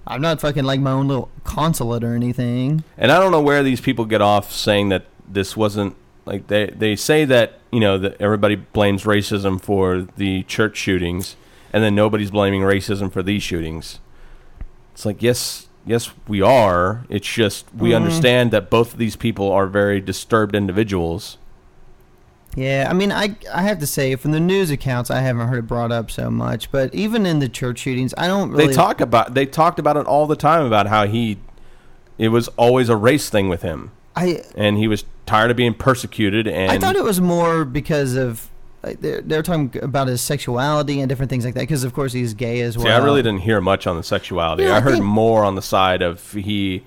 I'm 0.06 0.20
not 0.20 0.40
fucking 0.40 0.64
like 0.64 0.80
my 0.80 0.90
own 0.90 1.08
little 1.08 1.30
consulate 1.44 2.02
or 2.02 2.14
anything. 2.14 2.82
And 2.98 3.12
I 3.12 3.18
don't 3.20 3.30
know 3.32 3.40
where 3.40 3.62
these 3.62 3.80
people 3.80 4.04
get 4.04 4.20
off 4.20 4.52
saying 4.52 4.88
that 4.90 5.06
this 5.28 5.56
wasn't 5.56 5.96
like 6.24 6.46
they 6.48 6.66
they 6.66 6.96
say 6.96 7.24
that 7.24 7.58
you 7.70 7.80
know 7.80 7.98
that 7.98 8.20
everybody 8.20 8.56
blames 8.56 9.04
racism 9.04 9.60
for 9.60 10.06
the 10.16 10.42
church 10.44 10.76
shootings, 10.76 11.36
and 11.72 11.82
then 11.82 11.94
nobody's 11.94 12.30
blaming 12.30 12.62
racism 12.62 13.12
for 13.12 13.22
these 13.22 13.42
shootings. 13.42 13.98
It's 14.94 15.04
like 15.06 15.22
yes, 15.22 15.68
yes, 15.86 16.10
we 16.28 16.40
are. 16.42 17.04
It's 17.08 17.26
just 17.26 17.66
we 17.76 17.90
Mhm. 17.90 17.96
understand 17.96 18.50
that 18.52 18.70
both 18.70 18.92
of 18.92 18.98
these 18.98 19.16
people 19.16 19.50
are 19.50 19.66
very 19.66 20.00
disturbed 20.00 20.54
individuals. 20.54 21.38
Yeah, 22.54 22.86
I 22.90 22.92
mean, 22.92 23.10
I 23.10 23.36
I 23.52 23.62
have 23.62 23.78
to 23.78 23.86
say, 23.86 24.14
from 24.16 24.32
the 24.32 24.40
news 24.40 24.70
accounts, 24.70 25.10
I 25.10 25.20
haven't 25.20 25.48
heard 25.48 25.60
it 25.60 25.66
brought 25.66 25.90
up 25.90 26.10
so 26.10 26.30
much. 26.30 26.70
But 26.70 26.94
even 26.94 27.24
in 27.24 27.38
the 27.38 27.48
church 27.48 27.78
shootings, 27.78 28.12
I 28.18 28.26
don't 28.26 28.50
really. 28.50 28.66
They 28.66 28.72
talk 28.74 29.00
about 29.00 29.32
they 29.34 29.46
talked 29.46 29.78
about 29.78 29.96
it 29.96 30.06
all 30.06 30.26
the 30.26 30.36
time 30.36 30.66
about 30.66 30.86
how 30.86 31.06
he 31.06 31.38
it 32.18 32.28
was 32.28 32.48
always 32.48 32.90
a 32.90 32.96
race 32.96 33.30
thing 33.30 33.48
with 33.48 33.62
him, 33.62 33.90
I 34.14 34.42
and 34.54 34.76
he 34.76 34.86
was 34.86 35.04
tired 35.26 35.50
of 35.50 35.56
being 35.56 35.74
persecuted. 35.74 36.46
And 36.46 36.70
I 36.70 36.78
thought 36.78 36.96
it 36.96 37.04
was 37.04 37.20
more 37.20 37.64
because 37.64 38.14
of 38.14 38.48
like, 38.82 39.00
they're 39.00 39.20
they're 39.20 39.42
talking 39.42 39.72
about 39.82 40.08
his 40.08 40.20
sexuality 40.20 41.00
and 41.00 41.08
different 41.08 41.30
things 41.30 41.44
like 41.44 41.54
that. 41.54 41.60
Because 41.60 41.84
of 41.84 41.94
course 41.94 42.12
he's 42.12 42.34
gay 42.34 42.60
as 42.60 42.76
well. 42.76 42.86
See, 42.86 42.92
I 42.92 42.98
really 42.98 43.22
didn't 43.22 43.42
hear 43.42 43.60
much 43.60 43.86
on 43.86 43.96
the 43.96 44.02
sexuality. 44.02 44.64
Yeah, 44.64 44.74
I 44.74 44.76
I 44.78 44.80
heard 44.80 45.00
more 45.00 45.44
on 45.44 45.54
the 45.54 45.62
side 45.62 46.02
of 46.02 46.32
he 46.32 46.84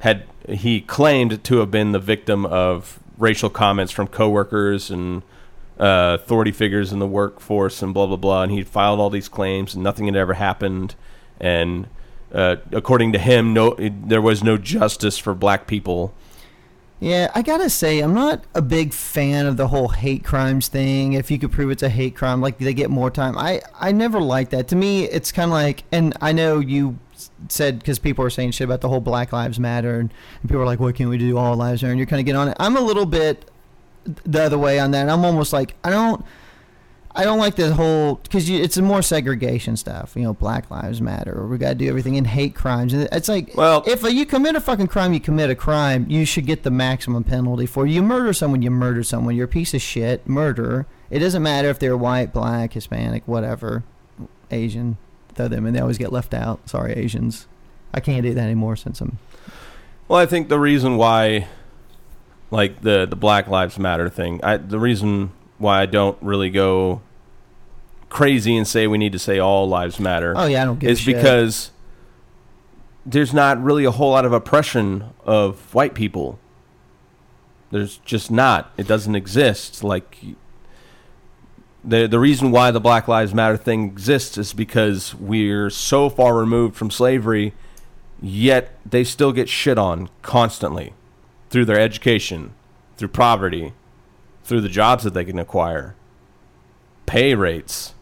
had 0.00 0.24
he 0.48 0.80
claimed 0.80 1.42
to 1.44 1.58
have 1.58 1.70
been 1.70 1.92
the 1.92 1.98
victim 1.98 2.46
of 2.46 3.00
racial 3.18 3.50
comments 3.50 3.92
from 3.92 4.08
coworkers 4.08 4.90
and 4.90 5.22
uh, 5.78 6.18
authority 6.20 6.52
figures 6.52 6.92
in 6.92 6.98
the 6.98 7.06
workforce 7.06 7.82
and 7.82 7.92
blah 7.92 8.06
blah 8.06 8.16
blah. 8.16 8.42
And 8.42 8.52
he 8.52 8.62
filed 8.62 9.00
all 9.00 9.10
these 9.10 9.28
claims, 9.28 9.74
and 9.74 9.82
nothing 9.82 10.06
had 10.06 10.16
ever 10.16 10.34
happened. 10.34 10.94
And 11.40 11.88
uh, 12.32 12.56
according 12.70 13.12
to 13.12 13.18
him, 13.18 13.52
no, 13.52 13.76
there 13.78 14.22
was 14.22 14.44
no 14.44 14.56
justice 14.56 15.18
for 15.18 15.34
black 15.34 15.66
people. 15.66 16.14
Yeah, 17.02 17.32
I 17.34 17.42
gotta 17.42 17.68
say, 17.68 17.98
I'm 17.98 18.14
not 18.14 18.44
a 18.54 18.62
big 18.62 18.94
fan 18.94 19.46
of 19.46 19.56
the 19.56 19.66
whole 19.66 19.88
hate 19.88 20.22
crimes 20.22 20.68
thing. 20.68 21.14
If 21.14 21.32
you 21.32 21.38
could 21.40 21.50
prove 21.50 21.72
it's 21.72 21.82
a 21.82 21.88
hate 21.88 22.14
crime, 22.14 22.40
like 22.40 22.58
they 22.58 22.72
get 22.72 22.90
more 22.90 23.10
time. 23.10 23.36
I 23.36 23.60
I 23.74 23.90
never 23.90 24.20
liked 24.20 24.52
that. 24.52 24.68
To 24.68 24.76
me, 24.76 25.06
it's 25.06 25.32
kind 25.32 25.50
of 25.50 25.52
like, 25.52 25.82
and 25.90 26.16
I 26.20 26.30
know 26.30 26.60
you 26.60 27.00
said 27.48 27.80
because 27.80 27.98
people 27.98 28.24
are 28.24 28.30
saying 28.30 28.52
shit 28.52 28.66
about 28.66 28.82
the 28.82 28.88
whole 28.88 29.00
Black 29.00 29.32
Lives 29.32 29.58
Matter, 29.58 29.98
and, 29.98 30.14
and 30.42 30.48
people 30.48 30.62
are 30.62 30.64
like, 30.64 30.78
"What 30.78 30.94
can 30.94 31.08
we 31.08 31.18
do? 31.18 31.36
All 31.36 31.56
lives 31.56 31.82
matter." 31.82 31.90
And 31.90 31.98
you're 31.98 32.06
kind 32.06 32.20
of 32.20 32.24
getting 32.24 32.38
on 32.38 32.46
it. 32.46 32.56
I'm 32.60 32.76
a 32.76 32.80
little 32.80 33.06
bit 33.06 33.50
the 34.04 34.44
other 34.44 34.56
way 34.58 34.78
on 34.78 34.92
that. 34.92 35.08
I'm 35.08 35.24
almost 35.24 35.52
like 35.52 35.74
I 35.82 35.90
don't. 35.90 36.24
I 37.14 37.24
don't 37.24 37.38
like 37.38 37.56
the 37.56 37.74
whole 37.74 38.14
because 38.16 38.48
it's 38.48 38.78
more 38.78 39.02
segregation 39.02 39.76
stuff. 39.76 40.12
You 40.16 40.22
know, 40.22 40.32
Black 40.32 40.70
Lives 40.70 41.00
Matter, 41.02 41.32
or 41.38 41.46
we 41.46 41.58
got 41.58 41.70
to 41.70 41.74
do 41.74 41.88
everything 41.88 42.14
in 42.14 42.24
hate 42.24 42.54
crimes. 42.54 42.94
And 42.94 43.06
it's 43.12 43.28
like, 43.28 43.54
Well- 43.54 43.84
if 43.86 44.02
you 44.02 44.24
commit 44.24 44.56
a 44.56 44.60
fucking 44.60 44.86
crime, 44.86 45.12
you 45.12 45.20
commit 45.20 45.50
a 45.50 45.54
crime. 45.54 46.06
You 46.08 46.24
should 46.24 46.46
get 46.46 46.62
the 46.62 46.70
maximum 46.70 47.22
penalty 47.24 47.66
for 47.66 47.86
it. 47.86 47.90
You 47.90 48.02
murder 48.02 48.32
someone, 48.32 48.62
you 48.62 48.70
murder 48.70 49.02
someone. 49.02 49.36
You're 49.36 49.44
a 49.44 49.48
piece 49.48 49.74
of 49.74 49.82
shit, 49.82 50.26
murderer. 50.26 50.86
It 51.10 51.18
doesn't 51.18 51.42
matter 51.42 51.68
if 51.68 51.78
they're 51.78 51.96
white, 51.96 52.32
black, 52.32 52.72
Hispanic, 52.72 53.28
whatever, 53.28 53.82
Asian. 54.50 54.96
Throw 55.34 55.48
them 55.48 55.66
in. 55.66 55.74
They 55.74 55.80
always 55.80 55.98
get 55.98 56.12
left 56.12 56.32
out. 56.32 56.68
Sorry, 56.68 56.92
Asians. 56.94 57.46
I 57.92 58.00
can't 58.00 58.22
do 58.22 58.32
that 58.32 58.42
anymore 58.42 58.76
since 58.76 59.00
I'm. 59.02 59.18
Well, 60.08 60.18
I 60.18 60.24
think 60.26 60.48
the 60.48 60.58
reason 60.58 60.96
why, 60.96 61.46
like 62.50 62.80
the 62.82 63.06
the 63.06 63.16
Black 63.16 63.48
Lives 63.48 63.78
Matter 63.78 64.08
thing, 64.08 64.40
I, 64.42 64.56
the 64.56 64.78
reason 64.78 65.32
why 65.62 65.80
I 65.80 65.86
don't 65.86 66.18
really 66.20 66.50
go 66.50 67.00
crazy 68.10 68.56
and 68.56 68.68
say 68.68 68.86
we 68.86 68.98
need 68.98 69.12
to 69.12 69.18
say 69.18 69.38
all 69.38 69.66
lives 69.66 69.98
matter 69.98 70.34
Oh 70.36 70.44
yeah, 70.44 70.62
I 70.62 70.64
don't 70.66 70.78
give 70.78 70.90
is 70.90 71.04
because 71.04 71.70
there's 73.06 73.32
not 73.32 73.62
really 73.62 73.84
a 73.84 73.90
whole 73.90 74.10
lot 74.10 74.24
of 74.24 74.32
oppression 74.32 75.04
of 75.24 75.72
white 75.74 75.94
people. 75.94 76.38
There's 77.70 77.96
just 77.98 78.30
not. 78.30 78.70
It 78.76 78.86
doesn't 78.86 79.14
exist. 79.14 79.82
Like 79.82 80.18
the 81.82 82.06
the 82.06 82.18
reason 82.18 82.50
why 82.50 82.70
the 82.70 82.80
Black 82.80 83.08
Lives 83.08 83.34
Matter 83.34 83.56
thing 83.56 83.84
exists 83.84 84.38
is 84.38 84.52
because 84.52 85.14
we're 85.14 85.70
so 85.70 86.08
far 86.08 86.36
removed 86.36 86.76
from 86.76 86.90
slavery, 86.90 87.54
yet 88.20 88.78
they 88.84 89.04
still 89.04 89.32
get 89.32 89.48
shit 89.48 89.78
on 89.78 90.10
constantly 90.20 90.92
through 91.50 91.64
their 91.64 91.80
education, 91.80 92.52
through 92.96 93.08
poverty, 93.08 93.72
through 94.44 94.60
the 94.60 94.68
jobs 94.68 95.04
that 95.04 95.14
they 95.14 95.24
can 95.24 95.38
acquire, 95.38 95.94
pay 97.06 97.34
rates. 97.34 97.94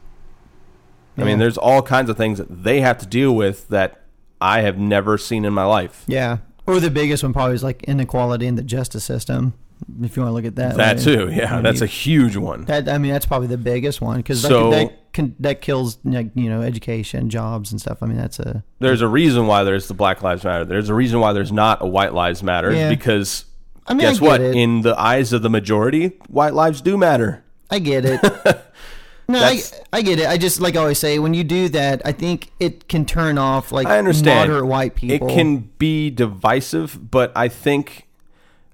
I 1.19 1.25
mean, 1.25 1.39
there's 1.39 1.59
all 1.59 1.83
kinds 1.83 2.09
of 2.09 2.17
things 2.17 2.39
that 2.39 2.63
they 2.65 2.81
have 2.81 2.97
to 2.99 3.07
deal 3.07 3.35
with 3.37 3.69
that 3.69 4.01
I 4.41 4.63
have 4.63 4.79
never 4.79 5.19
seen 5.19 5.45
in 5.45 5.53
my 5.53 5.65
life. 5.65 6.05
yeah. 6.07 6.39
Or 6.67 6.79
the 6.79 6.91
biggest 6.91 7.23
one 7.25 7.33
probably 7.33 7.57
is 7.57 7.65
like 7.65 7.83
inequality 7.85 8.47
in 8.47 8.55
the 8.55 8.63
justice 8.63 9.03
system. 9.03 9.55
If 10.03 10.17
you 10.17 10.23
want 10.23 10.31
to 10.31 10.35
look 10.35 10.45
at 10.45 10.55
that. 10.57 10.77
That 10.77 10.99
way. 10.99 11.03
too, 11.03 11.31
yeah, 11.33 11.57
I 11.59 11.61
that's 11.63 11.81
a 11.81 11.87
huge 11.87 12.37
one. 12.37 12.65
That 12.67 12.89
I 12.89 12.97
mean, 12.99 13.11
that's 13.11 13.27
probably 13.27 13.49
the 13.49 13.59
biggest 13.59 14.01
one 14.01 14.19
because 14.19 14.41
So- 14.41 14.71
that 14.71 14.77
that, 14.89 15.13
can, 15.13 15.35
that 15.41 15.61
kills 15.63 15.99
you 16.05 16.31
know 16.35 16.63
education, 16.63 17.29
jobs, 17.29 17.73
and 17.73 17.81
stuff. 17.81 18.03
I 18.03 18.07
mean, 18.07 18.19
that's 18.19 18.39
a 18.39 18.63
There's 18.79 19.01
a 19.01 19.09
reason 19.09 19.47
why 19.49 19.65
there's 19.65 19.89
the 19.89 19.95
Black 19.95 20.23
Lives 20.23 20.45
Matter. 20.45 20.65
There's 20.65 20.91
a 20.91 20.95
reason 20.95 21.19
why 21.19 21.33
there's 21.33 21.51
not 21.51 21.83
a 21.83 21.87
White 21.87 22.15
Lives 22.15 22.43
Matter 22.43 22.73
Yeah. 22.73 22.89
because 22.91 23.47
I 23.91 23.95
mean, 23.95 24.07
guess 24.07 24.23
I 24.23 24.25
what? 24.25 24.41
it. 24.41 24.55
In 24.55 24.83
the 24.83 24.99
eyes 24.99 25.33
of 25.33 25.43
the 25.43 25.51
majority, 25.51 26.13
white 26.29 26.55
lives 26.55 26.81
do 26.81 26.97
matter. 26.97 27.45
I 27.71 27.79
get 27.81 28.05
it. 28.05 28.21
No, 29.31 29.39
I, 29.39 29.61
I 29.93 30.03
get 30.03 30.19
it. 30.19 30.27
I 30.27 30.37
just 30.39 30.61
like 30.61 30.75
I 30.75 30.81
always 30.81 30.99
say 30.99 31.21
when 31.21 31.35
you 31.35 31.45
do 31.45 31.69
that, 31.69 32.03
I 32.05 32.11
think 32.11 32.51
it 32.59 32.89
can 32.89 33.07
turn 33.07 33.39
off 33.39 33.71
like 33.71 33.87
I 33.87 33.97
understand. 33.97 34.51
moderate 34.51 34.67
white 34.67 34.97
people. 34.97 35.29
It 35.29 35.33
can 35.33 35.71
be 35.79 36.11
divisive, 36.11 37.13
but 37.13 37.31
I 37.37 37.47
think 37.47 38.09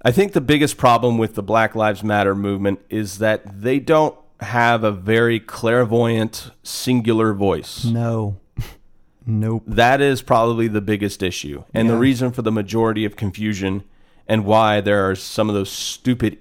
I 0.00 0.12
think 0.12 0.32
the 0.32 0.40
biggest 0.40 0.78
problem 0.78 1.18
with 1.18 1.34
the 1.34 1.42
Black 1.42 1.74
Lives 1.74 2.02
Matter 2.02 2.34
movement 2.34 2.80
is 2.88 3.18
that 3.18 3.60
they 3.60 3.78
don't 3.78 4.16
have 4.40 4.82
a 4.82 4.90
very 4.90 5.40
clairvoyant 5.40 6.50
singular 6.62 7.34
voice. 7.34 7.84
no, 7.84 8.38
nope. 9.26 9.62
That 9.66 10.00
is 10.00 10.22
probably 10.22 10.68
the 10.68 10.80
biggest 10.80 11.22
issue. 11.22 11.64
And 11.74 11.90
the 11.90 11.96
reason 11.96 12.32
for 12.32 12.40
the 12.40 12.52
majority 12.52 13.04
of 13.04 13.14
confusion 13.14 13.84
and 14.28 14.44
why 14.44 14.80
there 14.80 15.08
are 15.08 15.14
some 15.14 15.48
of 15.48 15.54
those 15.54 15.70
stupid 15.70 16.38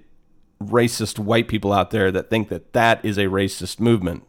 racist 0.62 1.18
white 1.18 1.48
people 1.48 1.72
out 1.72 1.90
there 1.90 2.10
that 2.10 2.30
think 2.30 2.48
that 2.48 2.72
that 2.72 3.04
is 3.04 3.18
a 3.18 3.24
racist 3.24 3.78
movement 3.78 4.24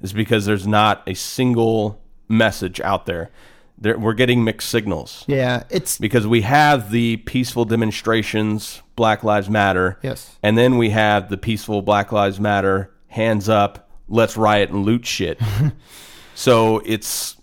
is 0.00 0.12
because 0.12 0.46
there's 0.46 0.66
not 0.66 1.02
a 1.06 1.14
single 1.14 2.00
message 2.28 2.80
out 2.80 3.06
there. 3.06 3.30
there 3.78 3.96
we're 3.96 4.14
getting 4.14 4.44
mixed 4.44 4.68
signals 4.68 5.24
Yeah, 5.26 5.64
it's 5.70 5.98
because 5.98 6.26
we 6.26 6.42
have 6.42 6.90
the 6.90 7.18
peaceful 7.18 7.64
demonstrations, 7.64 8.82
Black 8.96 9.22
Lives 9.22 9.48
Matter, 9.48 9.98
yes. 10.02 10.36
and 10.42 10.58
then 10.58 10.76
we 10.76 10.90
have 10.90 11.28
the 11.28 11.36
peaceful 11.38 11.82
Black 11.82 12.12
Lives 12.12 12.40
Matter, 12.40 12.92
hands 13.08 13.48
up, 13.48 13.90
let's 14.08 14.36
riot 14.36 14.70
and 14.70 14.84
loot 14.84 15.06
shit. 15.06 15.40
so 16.34 16.80
it's, 16.84 17.36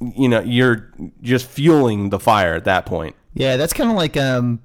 you 0.00 0.28
know, 0.28 0.40
you're 0.40 0.90
just 1.22 1.46
fueling 1.46 2.10
the 2.10 2.18
fire 2.18 2.54
at 2.54 2.64
that 2.64 2.86
point. 2.86 3.14
Yeah, 3.34 3.56
that's 3.56 3.72
kind 3.72 3.90
of 3.90 3.96
like 3.96 4.16
um, 4.16 4.60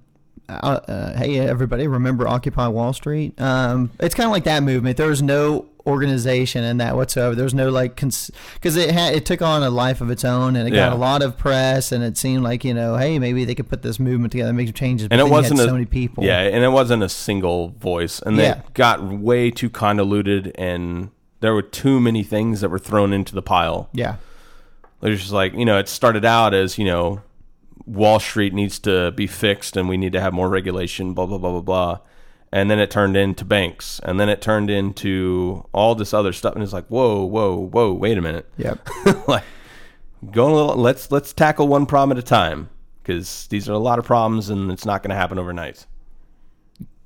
uh, 0.48 0.52
uh, 0.88 1.18
hey 1.18 1.40
everybody, 1.40 1.88
remember 1.88 2.28
Occupy 2.28 2.68
Wall 2.68 2.94
Street? 2.94 3.40
Um, 3.42 3.92
it's 4.00 4.16
kind 4.16 4.26
of 4.26 4.32
like 4.32 4.44
that 4.46 4.64
movement. 4.64 4.98
There 4.98 5.08
was 5.10 5.22
no 5.22 5.66
organization 5.88 6.64
in 6.64 6.78
that 6.78 6.96
whatsoever. 6.96 7.34
There 7.34 7.44
was 7.46 7.54
no 7.56 7.70
like 7.70 7.96
because 7.96 8.76
it 8.78 8.92
had 8.92 9.16
it 9.16 9.26
took 9.26 9.42
on 9.42 9.64
a 9.64 9.70
life 9.72 10.02
of 10.02 10.12
its 10.12 10.24
own 10.24 10.56
and 10.56 10.68
it 10.68 10.72
got 10.72 10.94
a 10.94 10.96
lot 10.96 11.24
of 11.24 11.36
press 11.38 11.92
and 11.92 12.04
it 12.04 12.16
seemed 12.16 12.44
like 12.44 12.64
you 12.64 12.76
know 12.76 12.96
hey 12.96 13.18
maybe 13.18 13.44
they 13.44 13.56
could 13.56 13.68
put 13.70 13.82
this 13.82 14.00
movement 14.00 14.32
together 14.32 14.50
and 14.50 14.58
make 14.58 14.68
some 14.68 14.74
changes. 14.74 15.08
But 15.08 15.16
And 15.16 15.22
it 15.22 15.24
then 15.24 15.32
you 15.32 15.36
had 15.36 15.42
wasn't 15.52 15.60
a, 15.62 15.64
so 15.64 15.74
many 15.74 15.86
people. 15.86 16.24
Yeah, 16.24 16.42
and 16.42 16.64
it 16.64 16.70
wasn't 16.70 17.02
a 17.04 17.10
single 17.10 17.70
voice. 17.70 18.20
And 18.22 18.38
Yeah. 18.38 18.60
it 18.60 18.74
got 18.76 19.02
way 19.04 19.50
too 19.52 19.70
convoluted 19.70 20.52
and 20.56 21.10
there 21.40 21.54
were 21.54 21.62
too 21.64 22.00
many 22.00 22.22
things 22.24 22.62
that 22.62 22.70
were 22.70 22.80
thrown 22.80 23.14
into 23.14 23.34
the 23.34 23.42
pile. 23.42 23.90
yeah, 23.94 24.16
It 25.02 25.10
was 25.10 25.22
just 25.22 25.32
like, 25.32 25.54
you 25.54 25.64
know, 25.66 25.80
it 25.80 25.88
started 25.88 26.26
out 26.26 26.54
as, 26.54 26.78
you 26.78 26.84
know, 26.86 27.22
Wall 27.90 28.20
Street 28.20 28.54
needs 28.54 28.78
to 28.80 29.12
be 29.12 29.26
fixed 29.26 29.76
and 29.76 29.90
we 29.90 29.98
need 29.98 30.14
to 30.14 30.22
have 30.22 30.32
more 30.34 30.48
regulation, 30.48 31.14
blah, 31.14 31.26
blah, 31.26 31.38
blah, 31.38 31.52
blah, 31.52 31.62
blah. 31.62 32.00
And 32.52 32.70
then 32.70 32.80
it 32.80 32.90
turned 32.92 33.18
into 33.18 33.44
banks. 33.46 34.00
And 34.04 34.20
then 34.20 34.30
it 34.30 34.42
turned 34.42 34.70
into 34.70 35.68
all 35.72 35.96
this 35.96 36.14
other 36.14 36.32
stuff. 36.32 36.54
And 36.54 36.64
it's 36.64 36.74
like, 36.74 36.88
whoa, 36.88 37.24
whoa, 37.24 37.56
whoa, 37.56 37.94
wait 37.94 38.18
a 38.18 38.22
minute. 38.22 38.50
yep. 38.58 38.88
like, 39.28 39.44
going 40.32 40.54
a 40.54 40.56
little, 40.56 40.76
let's, 40.76 41.12
let's 41.12 41.34
tackle 41.34 41.68
one 41.68 41.86
problem 41.86 42.18
at 42.18 42.24
a 42.24 42.26
time 42.26 42.70
because 43.02 43.48
these 43.48 43.68
are 43.68 43.74
a 43.74 43.80
lot 43.80 43.98
of 44.00 44.06
problems 44.06 44.50
and 44.50 44.72
it's 44.72 44.86
not 44.86 45.02
going 45.02 45.10
to 45.10 45.16
happen 45.16 45.40
overnight. 45.40 45.86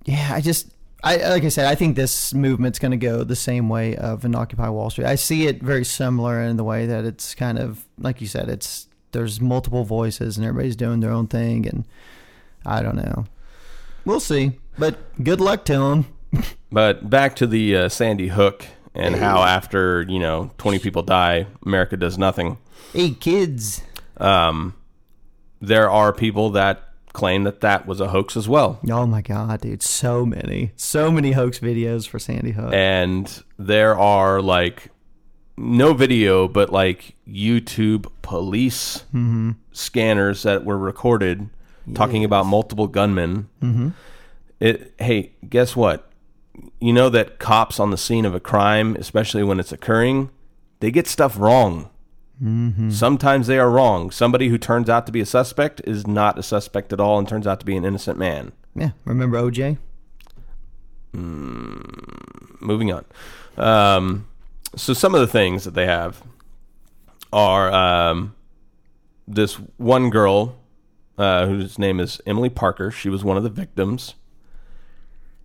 Yeah, 0.06 0.32
I 0.34 0.42
just, 0.42 0.70
I 1.02 1.18
like 1.30 1.44
I 1.44 1.50
said, 1.50 1.66
I 1.66 1.76
think 1.76 1.96
this 1.96 2.34
movement's 2.34 2.80
going 2.80 2.92
to 2.92 2.98
go 2.98 3.24
the 3.24 3.36
same 3.36 3.70
way 3.70 3.96
of 3.96 4.26
an 4.26 4.36
Occupy 4.36 4.70
Wall 4.70 4.90
Street. 4.90 5.08
I 5.08 5.16
see 5.16 5.48
it 5.48 5.62
very 5.62 5.86
similar 5.86 6.42
in 6.42 6.58
the 6.58 6.64
way 6.64 6.86
that 6.86 7.06
it's 7.06 7.36
kind 7.36 7.58
of 7.58 7.86
like 7.98 8.22
you 8.22 8.28
said, 8.28 8.50
it's 8.50 8.88
there's 9.14 9.40
multiple 9.40 9.84
voices 9.86 10.38
and 10.38 10.46
everybody's 10.46 10.76
doing 10.76 11.00
their 11.00 11.12
own 11.12 11.28
thing, 11.28 11.68
and 11.68 11.86
I 12.66 12.82
don't 12.82 12.96
know. 12.98 13.26
We'll 14.06 14.20
see, 14.20 14.60
but 14.78 14.98
good 15.24 15.40
luck 15.40 15.64
to 15.66 15.74
them. 15.78 16.06
But 16.72 17.08
back 17.08 17.36
to 17.36 17.46
the 17.46 17.76
uh, 17.78 17.90
Sandy 17.90 18.28
Hook 18.30 18.66
and 18.96 19.16
how 19.16 19.44
after, 19.44 20.02
you 20.10 20.18
know, 20.18 20.50
20 20.58 20.80
people 20.80 21.04
die, 21.04 21.46
America 21.64 21.96
does 21.96 22.18
nothing. 22.18 22.58
Hey, 22.94 23.12
kids. 23.12 23.84
Um, 24.18 24.74
there 25.62 25.88
are 25.88 26.12
people 26.12 26.50
that 26.52 26.82
claim 27.14 27.44
that 27.44 27.62
that 27.62 27.86
was 27.86 28.02
a 28.02 28.08
hoax 28.08 28.36
as 28.36 28.50
well. 28.50 28.80
Oh 28.90 29.06
my 29.06 29.22
god, 29.22 29.62
dude! 29.62 29.84
So 29.84 30.26
many, 30.26 30.72
so 30.76 31.12
many 31.12 31.34
hoax 31.34 31.60
videos 31.60 32.08
for 32.08 32.18
Sandy 32.18 32.52
Hook. 32.52 32.74
and 32.74 33.44
there 33.60 33.96
are 33.96 34.42
like 34.42 34.90
no 35.56 35.94
video 35.94 36.48
but 36.48 36.72
like 36.72 37.16
youtube 37.28 38.08
police 38.22 39.04
scanners 39.72 40.44
that 40.44 40.66
were 40.66 40.78
recorded 40.78 41.50
talking 41.94 42.24
about 42.24 42.46
multiple 42.46 42.88
gunmen. 42.88 43.50
Mm-hmm. 43.62 43.90
it 44.60 44.94
hey 45.00 45.32
guess 45.50 45.76
what? 45.76 46.10
You 46.80 46.94
know 46.94 47.10
that 47.10 47.40
cops 47.40 47.80
on 47.80 47.92
the 47.92 47.98
scene 47.98 48.26
of 48.26 48.34
a 48.34 48.40
crime 48.40 48.96
especially 49.00 49.44
when 49.44 49.60
it's 49.60 49.72
occurring 49.72 50.30
they 50.80 50.92
get 50.92 51.08
stuff 51.08 51.38
wrong. 51.38 51.90
Sometimes 52.92 53.48
they 53.48 53.58
are 53.58 53.70
wrong. 53.70 54.12
Somebody 54.12 54.50
who 54.50 54.58
turns 54.58 54.90
out 54.90 55.06
to 55.06 55.14
be 55.14 55.22
a 55.22 55.26
suspect 55.26 55.82
is 55.86 56.06
not 56.06 56.38
a 56.38 56.44
suspect 56.44 56.92
at 56.92 57.00
all 57.00 57.18
and 57.18 57.26
turns 57.28 57.48
out 57.48 57.62
to 57.62 57.66
be 57.66 57.78
an 57.78 57.86
innocent 57.86 58.18
man. 58.18 58.52
Yeah, 58.76 58.90
remember 59.06 59.38
OJ? 59.38 59.78
moving 61.14 62.92
on. 62.92 63.06
Um, 63.56 64.28
so 64.76 64.94
some 64.94 65.14
of 65.14 65.22
the 65.22 65.28
things 65.28 65.64
that 65.64 65.74
they 65.74 65.86
have 65.86 66.24
are 67.32 67.72
um, 67.72 68.36
this 69.28 69.56
one 69.78 70.10
girl 70.10 70.56
uh, 71.18 71.46
whose 71.46 71.78
name 71.78 72.00
is 72.00 72.22
Emilie 72.26 72.50
Parker. 72.50 72.92
She 72.92 73.10
was 73.10 73.24
one 73.24 73.38
of 73.38 73.44
the 73.44 73.50
victims, 73.50 74.16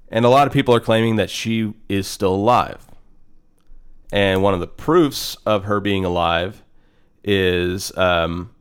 and 0.08 0.24
a 0.24 0.28
lot 0.28 0.46
of 0.46 0.52
people 0.52 0.74
are 0.74 0.80
claiming 0.80 1.16
that 1.16 1.30
she 1.30 1.74
is 1.88 2.06
still 2.06 2.34
alive. 2.34 2.86
And 4.10 4.42
one 4.42 4.54
of 4.54 4.60
the 4.60 4.66
proofs 4.66 5.36
of 5.44 5.64
her 5.64 5.80
being 5.80 6.04
alive 6.04 6.62
is 7.22 7.94
um, 7.98 8.54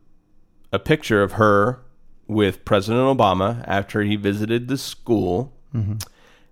a 0.72 0.78
picture 0.78 1.22
of 1.22 1.32
her 1.32 1.80
with 2.26 2.66
President 2.66 3.02
Obama 3.18 3.64
after 3.66 4.02
he 4.02 4.16
visited 4.16 4.68
the 4.68 4.76
school 4.76 5.54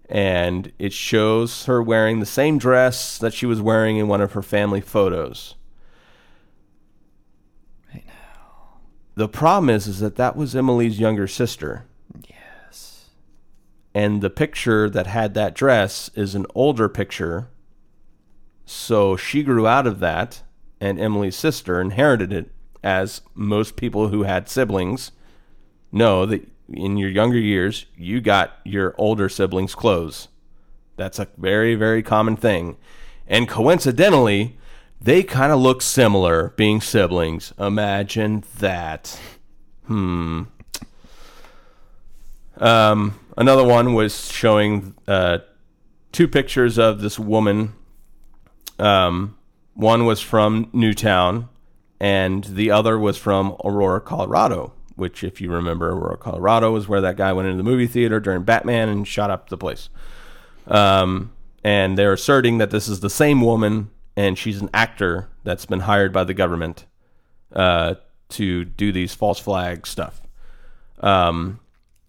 and 0.08 0.72
it 0.78 0.92
shows 0.92 1.64
her 1.66 1.82
wearing 1.82 2.20
the 2.20 2.26
same 2.26 2.58
dress 2.58 3.18
that 3.18 3.34
she 3.34 3.46
was 3.46 3.60
wearing 3.60 3.96
in 3.96 4.08
one 4.08 4.20
of 4.20 4.32
her 4.32 4.42
family 4.42 4.80
photos. 4.80 5.54
The 9.14 9.28
problem 9.28 9.70
is, 9.70 9.86
is 9.86 10.00
that 10.00 10.16
that 10.16 10.36
was 10.36 10.54
Emilie's 10.54 11.00
younger 11.00 11.26
sister, 11.26 11.86
Yes. 12.28 13.06
and 13.94 14.20
the 14.20 14.28
picture 14.28 14.90
that 14.90 15.06
had 15.06 15.32
that 15.32 15.54
dress 15.54 16.10
is 16.14 16.34
an 16.34 16.44
older 16.54 16.86
picture. 16.88 17.48
So 18.66 19.16
she 19.16 19.42
grew 19.42 19.66
out 19.66 19.86
of 19.86 20.00
that, 20.00 20.42
and 20.82 21.00
Emilie's 21.00 21.36
sister 21.36 21.80
inherited 21.80 22.30
it, 22.30 22.50
as 22.84 23.22
most 23.34 23.74
people 23.76 24.08
who 24.08 24.24
had 24.24 24.50
siblings 24.50 25.12
know 25.90 26.26
that 26.26 26.46
in 26.68 26.96
your 26.96 27.10
younger 27.10 27.38
years, 27.38 27.86
you 27.96 28.20
got 28.20 28.58
your 28.64 28.94
older 28.98 29.28
siblings' 29.28 29.74
clothes. 29.74 30.28
That's 30.96 31.18
a 31.18 31.28
very, 31.36 31.74
very 31.74 32.02
common 32.02 32.36
thing. 32.36 32.76
And 33.26 33.48
coincidentally, 33.48 34.56
they 35.00 35.22
kind 35.22 35.52
of 35.52 35.60
look 35.60 35.82
similar 35.82 36.54
being 36.56 36.80
siblings. 36.80 37.52
Imagine 37.58 38.44
that. 38.58 39.18
Hmm. 39.86 40.44
Um, 42.58 43.20
another 43.36 43.64
one 43.64 43.94
was 43.94 44.30
showing 44.32 44.94
uh, 45.06 45.38
two 46.12 46.26
pictures 46.26 46.78
of 46.78 47.00
this 47.00 47.18
woman. 47.18 47.74
Um, 48.78 49.36
one 49.74 50.06
was 50.06 50.22
from 50.22 50.70
Newtown, 50.72 51.48
and 52.00 52.44
the 52.44 52.70
other 52.70 52.98
was 52.98 53.18
from 53.18 53.56
Aurora, 53.62 54.00
Colorado. 54.00 54.72
Which, 54.96 55.22
if 55.22 55.40
you 55.40 55.50
remember, 55.50 55.90
Aurora, 55.90 56.16
Colorado 56.16 56.72
was 56.72 56.88
where 56.88 57.00
that 57.02 57.16
guy 57.16 57.32
went 57.32 57.48
into 57.48 57.58
the 57.58 57.70
movie 57.70 57.86
theater 57.86 58.18
during 58.18 58.42
Batman 58.42 58.88
and 58.88 59.06
shot 59.06 59.30
up 59.30 59.48
the 59.48 59.58
place. 59.58 59.88
Um, 60.66 61.32
and 61.62 61.98
they're 61.98 62.14
asserting 62.14 62.58
that 62.58 62.70
this 62.70 62.88
is 62.88 63.00
the 63.00 63.10
same 63.10 63.40
woman, 63.42 63.90
and 64.16 64.38
she's 64.38 64.60
an 64.60 64.70
actor 64.72 65.28
that's 65.44 65.66
been 65.66 65.80
hired 65.80 66.12
by 66.12 66.24
the 66.24 66.34
government 66.34 66.86
uh, 67.52 67.96
to 68.30 68.64
do 68.64 68.90
these 68.90 69.14
false 69.14 69.38
flag 69.38 69.86
stuff. 69.86 70.22
Um, 71.00 71.60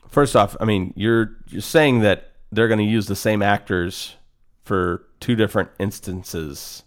first 0.08 0.36
off, 0.36 0.56
I 0.60 0.66
mean, 0.66 0.94
you're 0.96 1.36
you're 1.50 1.62
saying 1.62 2.00
that 2.00 2.32
they're 2.52 2.68
going 2.68 2.80
to 2.80 2.86
use 2.86 3.08
the 3.08 3.16
same 3.16 3.42
actors 3.42 4.16
for 4.64 5.04
two 5.20 5.36
different 5.36 5.70
instances. 5.80 6.84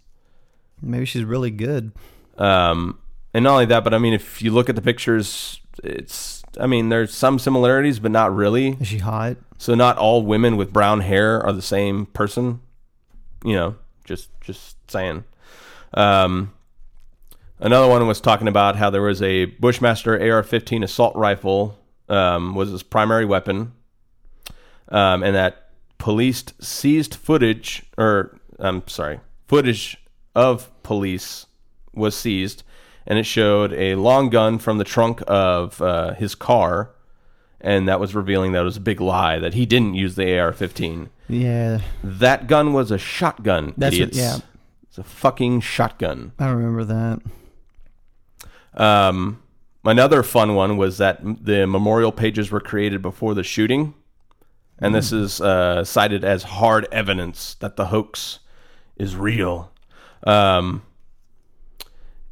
Maybe 0.81 1.05
she's 1.05 1.23
really 1.23 1.51
good. 1.51 1.91
Um, 2.37 2.99
and 3.33 3.43
not 3.43 3.53
only 3.53 3.65
that, 3.65 3.83
but 3.83 3.93
I 3.93 3.97
mean, 3.97 4.13
if 4.13 4.41
you 4.41 4.51
look 4.51 4.69
at 4.69 4.75
the 4.75 4.81
pictures, 4.81 5.60
it's 5.83 6.43
I 6.59 6.67
mean, 6.67 6.89
there's 6.89 7.13
some 7.13 7.39
similarities, 7.39 7.99
but 7.99 8.11
not 8.11 8.35
really. 8.35 8.77
Is 8.79 8.87
she 8.87 8.97
hot? 8.97 9.37
So 9.57 9.75
not 9.75 9.97
all 9.97 10.23
women 10.23 10.57
with 10.57 10.73
brown 10.73 11.01
hair 11.01 11.41
are 11.41 11.53
the 11.53 11.61
same 11.61 12.07
person. 12.07 12.61
You 13.43 13.55
know, 13.55 13.75
just 14.03 14.29
just 14.41 14.77
saying. 14.89 15.23
Um, 15.93 16.53
another 17.59 17.87
one 17.87 18.05
was 18.07 18.21
talking 18.21 18.47
about 18.47 18.75
how 18.75 18.89
there 18.89 19.01
was 19.01 19.21
a 19.21 19.45
Bushmaster 19.45 20.13
AR-15 20.13 20.83
assault 20.83 21.15
rifle 21.15 21.77
um, 22.09 22.55
was 22.55 22.69
his 22.69 22.83
primary 22.83 23.25
weapon, 23.25 23.73
um, 24.89 25.23
and 25.23 25.35
that 25.35 25.69
police 25.97 26.43
seized 26.59 27.15
footage, 27.15 27.83
or 27.97 28.39
I'm 28.59 28.87
sorry, 28.87 29.19
footage 29.47 29.97
of 30.35 30.69
police 30.83 31.45
was 31.93 32.15
seized, 32.15 32.63
and 33.07 33.17
it 33.19 33.25
showed 33.25 33.73
a 33.73 33.95
long 33.95 34.29
gun 34.29 34.59
from 34.59 34.77
the 34.77 34.83
trunk 34.83 35.21
of 35.27 35.81
uh, 35.81 36.13
his 36.13 36.35
car, 36.35 36.91
and 37.59 37.87
that 37.87 37.99
was 37.99 38.13
revealing 38.15 38.51
that 38.53 38.61
it 38.61 38.65
was 38.65 38.77
a 38.77 38.81
big 38.81 38.99
lie 39.01 39.39
that 39.39 39.53
he 39.53 39.65
didn't 39.65 39.93
use 39.95 40.15
the 40.15 40.37
AR-15. 40.39 41.09
Yeah, 41.29 41.79
That 42.03 42.47
gun 42.47 42.73
was 42.73 42.91
a 42.91 42.97
shotgun. 42.97 43.73
That's 43.77 43.93
what- 43.95 44.09
idiots. 44.09 44.17
yeah. 44.17 44.37
it's 44.83 44.97
a 44.97 45.03
fucking 45.03 45.61
shotgun. 45.61 46.33
I 46.39 46.49
remember 46.49 46.83
that. 46.85 47.21
Um, 48.73 49.41
another 49.83 50.23
fun 50.23 50.55
one 50.55 50.77
was 50.77 50.97
that 50.97 51.19
the 51.23 51.65
memorial 51.67 52.11
pages 52.11 52.51
were 52.51 52.59
created 52.61 53.01
before 53.01 53.33
the 53.33 53.43
shooting, 53.43 53.93
and 54.79 54.95
this 54.95 55.11
is 55.11 55.39
uh, 55.41 55.83
cited 55.83 56.23
as 56.23 56.43
hard 56.43 56.87
evidence 56.91 57.55
that 57.55 57.75
the 57.75 57.87
hoax 57.87 58.39
is 58.95 59.15
real. 59.15 59.71
Um, 60.23 60.83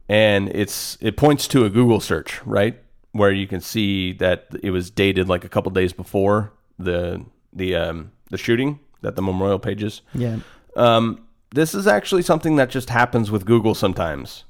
and 0.10 0.50
it's 0.50 0.98
it 1.00 1.16
points 1.16 1.48
to 1.50 1.64
a 1.64 1.70
Google 1.70 2.02
search, 2.02 2.44
right, 2.46 2.82
where 3.12 3.32
you 3.32 3.48
can 3.48 3.62
see 3.62 4.12
that 4.14 4.48
it 4.62 4.72
was 4.72 4.90
dated 4.90 5.30
like 5.30 5.46
a 5.46 5.50
couple 5.50 5.72
days 5.72 5.94
before 5.94 6.52
the 6.78 7.24
the 7.54 7.76
um, 7.76 8.12
the 8.30 8.38
shooting. 8.38 8.80
That 9.02 9.16
the 9.16 9.22
memorial 9.22 9.60
pages. 9.60 10.02
Yeah. 10.14 10.40
Um, 10.76 11.26
this 11.52 11.74
is 11.74 11.88
actually 11.88 12.22
something 12.22 12.58
that 12.58 12.70
just 12.70 12.90
happens 12.90 13.32
with 13.32 13.46
Google 13.46 13.74
sometimes. 13.74 14.44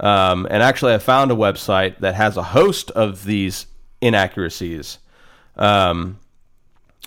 Um, 0.00 0.44
and 0.50 0.60
actually, 0.60 0.92
I 0.92 0.98
found 0.98 1.30
a 1.30 1.36
website 1.36 2.00
that 2.00 2.16
has 2.16 2.36
a 2.36 2.42
host 2.42 2.90
of 2.90 3.24
these 3.24 3.66
inaccuracies, 4.00 4.98
um, 5.54 6.18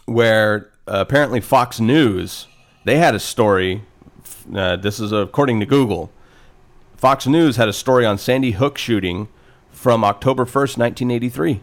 where 0.05 0.71
uh, 0.87 0.99
apparently 1.01 1.41
Fox 1.41 1.81
News 1.81 2.47
they 2.85 2.97
had 2.97 3.13
a 3.13 3.19
story. 3.19 3.83
Uh, 4.55 4.77
this 4.77 4.99
is 4.99 5.11
according 5.11 5.59
to 5.59 5.65
Google. 5.65 6.11
Fox 6.99 7.25
News 7.25 7.55
had 7.55 7.69
a 7.69 7.73
story 7.73 8.05
on 8.05 8.17
Sandy 8.17 8.51
Hook 8.51 8.77
shooting 8.77 9.29
from 9.71 10.03
October 10.03 10.43
first, 10.43 10.77
nineteen 10.77 11.09
eighty 11.09 11.29
three. 11.29 11.61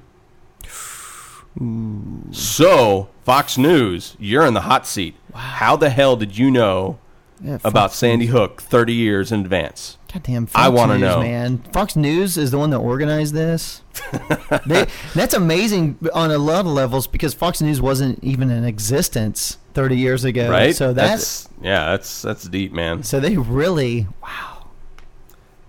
So, 2.31 3.09
Fox 3.23 3.59
News, 3.59 4.17
you're 4.19 4.47
in 4.47 4.55
the 4.55 4.63
hot 4.63 4.87
seat. 4.87 5.15
How 5.35 5.77
the 5.77 5.91
hell 5.91 6.17
did 6.17 6.39
you 6.39 6.51
know 6.51 6.99
yeah 7.43 7.59
about 7.65 7.93
Sandy 7.93 8.27
Hook 8.27 8.63
30 8.63 8.95
years 8.95 9.31
in 9.31 9.41
advance? 9.41 9.99
Goddamn, 10.13 10.47
Fox 10.47 10.65
I 10.65 10.69
wanna 10.69 10.99
know. 10.99 11.21
man. 11.21 11.59
Fox 11.73 11.97
News 11.97 12.39
is 12.39 12.51
the 12.51 12.59
one 12.59 12.71
that 12.71 12.79
organized 12.79 13.35
this. 13.35 13.83
they, 14.67 14.87
that's 15.15 15.35
amazing 15.35 15.99
on 16.15 16.31
a 16.31 16.39
lot 16.39 16.61
of 16.61 16.73
levels 16.73 17.07
because 17.07 17.35
Fox 17.35 17.61
News 17.61 17.81
wasn't 17.81 18.23
even 18.25 18.51
in 18.51 18.65
existence 18.65 19.59
30 19.75 19.99
years 19.99 20.25
ago. 20.25 20.51
Right? 20.51 20.75
So 20.75 20.95
that's, 20.95 21.49
yeah, 21.61 21.91
that's 21.91 22.23
that's 22.23 22.45
deep, 22.45 22.73
man. 22.73 23.03
so 23.03 23.21
they 23.21 23.37
really 23.37 24.07
wow. 24.23 24.56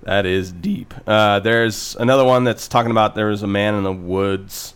That 0.08 0.26
is 0.26 0.54
deep. 0.54 0.94
Uh, 1.06 1.42
there's 1.42 1.98
another 2.00 2.24
one 2.24 2.46
that's 2.46 2.70
talking 2.70 2.92
about 2.92 3.14
there 3.14 3.28
was 3.28 3.44
a 3.44 3.48
man 3.48 3.76
in 3.76 3.84
the 3.84 3.92
woods. 3.92 4.74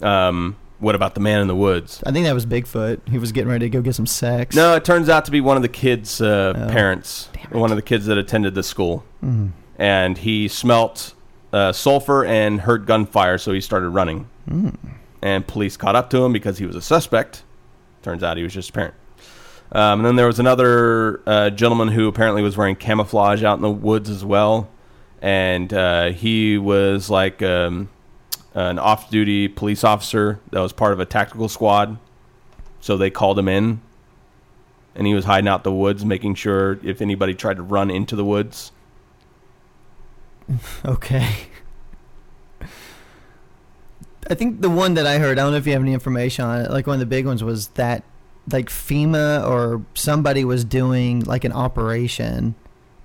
Um, 0.00 0.56
what 0.78 0.94
about 0.94 1.14
the 1.14 1.20
man 1.20 1.42
in 1.42 1.46
the 1.46 1.54
woods? 1.54 2.02
I 2.06 2.10
think 2.10 2.24
that 2.24 2.32
was 2.32 2.46
Bigfoot. 2.46 3.06
He 3.06 3.18
was 3.18 3.32
getting 3.32 3.50
ready 3.50 3.66
to 3.66 3.70
go 3.70 3.82
get 3.82 3.94
some 3.94 4.06
sex. 4.06 4.56
No, 4.56 4.74
it 4.74 4.82
turns 4.82 5.10
out 5.10 5.26
to 5.26 5.30
be 5.30 5.42
one 5.42 5.56
of 5.58 5.62
the 5.62 5.68
kids' 5.68 6.22
uh, 6.22 6.54
Oh, 6.56 6.72
parents, 6.72 7.28
one 7.50 7.70
of 7.70 7.76
the 7.76 7.82
kids 7.82 8.06
that 8.06 8.16
attended 8.16 8.54
the 8.54 8.62
school, 8.62 9.04
Mhm. 9.22 9.50
and 9.78 10.16
he 10.16 10.48
smelt 10.48 11.12
uh, 11.52 11.70
sulfur 11.70 12.24
and 12.24 12.62
heard 12.62 12.86
gunfire, 12.86 13.36
so 13.36 13.52
he 13.52 13.60
started 13.60 13.90
running. 13.90 14.26
Mm. 14.50 14.74
And 15.20 15.46
police 15.46 15.76
caught 15.76 15.94
up 15.94 16.08
to 16.10 16.24
him 16.24 16.32
because 16.32 16.56
he 16.56 16.64
was 16.64 16.74
a 16.74 16.80
suspect. 16.80 17.42
Turns 18.02 18.22
out 18.22 18.38
he 18.38 18.42
was 18.42 18.54
just 18.54 18.70
a 18.70 18.72
parent. 18.72 18.94
Um, 19.74 20.00
and 20.00 20.04
then 20.04 20.16
there 20.16 20.26
was 20.26 20.38
another 20.38 21.22
uh, 21.26 21.50
gentleman 21.50 21.88
who 21.88 22.06
apparently 22.06 22.42
was 22.42 22.56
wearing 22.58 22.76
camouflage 22.76 23.42
out 23.42 23.56
in 23.56 23.62
the 23.62 23.70
woods 23.70 24.10
as 24.10 24.22
well, 24.22 24.68
and 25.22 25.72
uh, 25.72 26.10
he 26.10 26.58
was 26.58 27.08
like 27.08 27.42
um, 27.42 27.88
an 28.52 28.78
off-duty 28.78 29.48
police 29.48 29.82
officer 29.82 30.40
that 30.50 30.60
was 30.60 30.74
part 30.74 30.92
of 30.92 31.00
a 31.00 31.06
tactical 31.06 31.48
squad. 31.48 31.98
So 32.80 32.98
they 32.98 33.08
called 33.08 33.38
him 33.38 33.48
in, 33.48 33.80
and 34.94 35.06
he 35.06 35.14
was 35.14 35.24
hiding 35.24 35.48
out 35.48 35.64
the 35.64 35.72
woods, 35.72 36.04
making 36.04 36.34
sure 36.34 36.78
if 36.82 37.00
anybody 37.00 37.34
tried 37.34 37.56
to 37.56 37.62
run 37.62 37.90
into 37.90 38.14
the 38.14 38.24
woods. 38.24 38.72
Okay. 40.84 41.46
I 44.30 44.34
think 44.34 44.60
the 44.60 44.70
one 44.70 44.94
that 44.94 45.06
I 45.06 45.18
heard, 45.18 45.38
I 45.38 45.42
don't 45.42 45.52
know 45.52 45.58
if 45.58 45.66
you 45.66 45.72
have 45.72 45.82
any 45.82 45.92
information 45.92 46.44
on 46.44 46.60
it, 46.62 46.70
like 46.70 46.86
one 46.86 46.94
of 46.94 47.00
the 47.00 47.06
big 47.06 47.26
ones 47.26 47.42
was 47.42 47.68
that 47.68 48.04
like 48.50 48.68
FEMA 48.68 49.46
or 49.48 49.82
somebody 49.94 50.44
was 50.44 50.64
doing 50.64 51.20
like 51.20 51.44
an 51.44 51.52
operation 51.52 52.54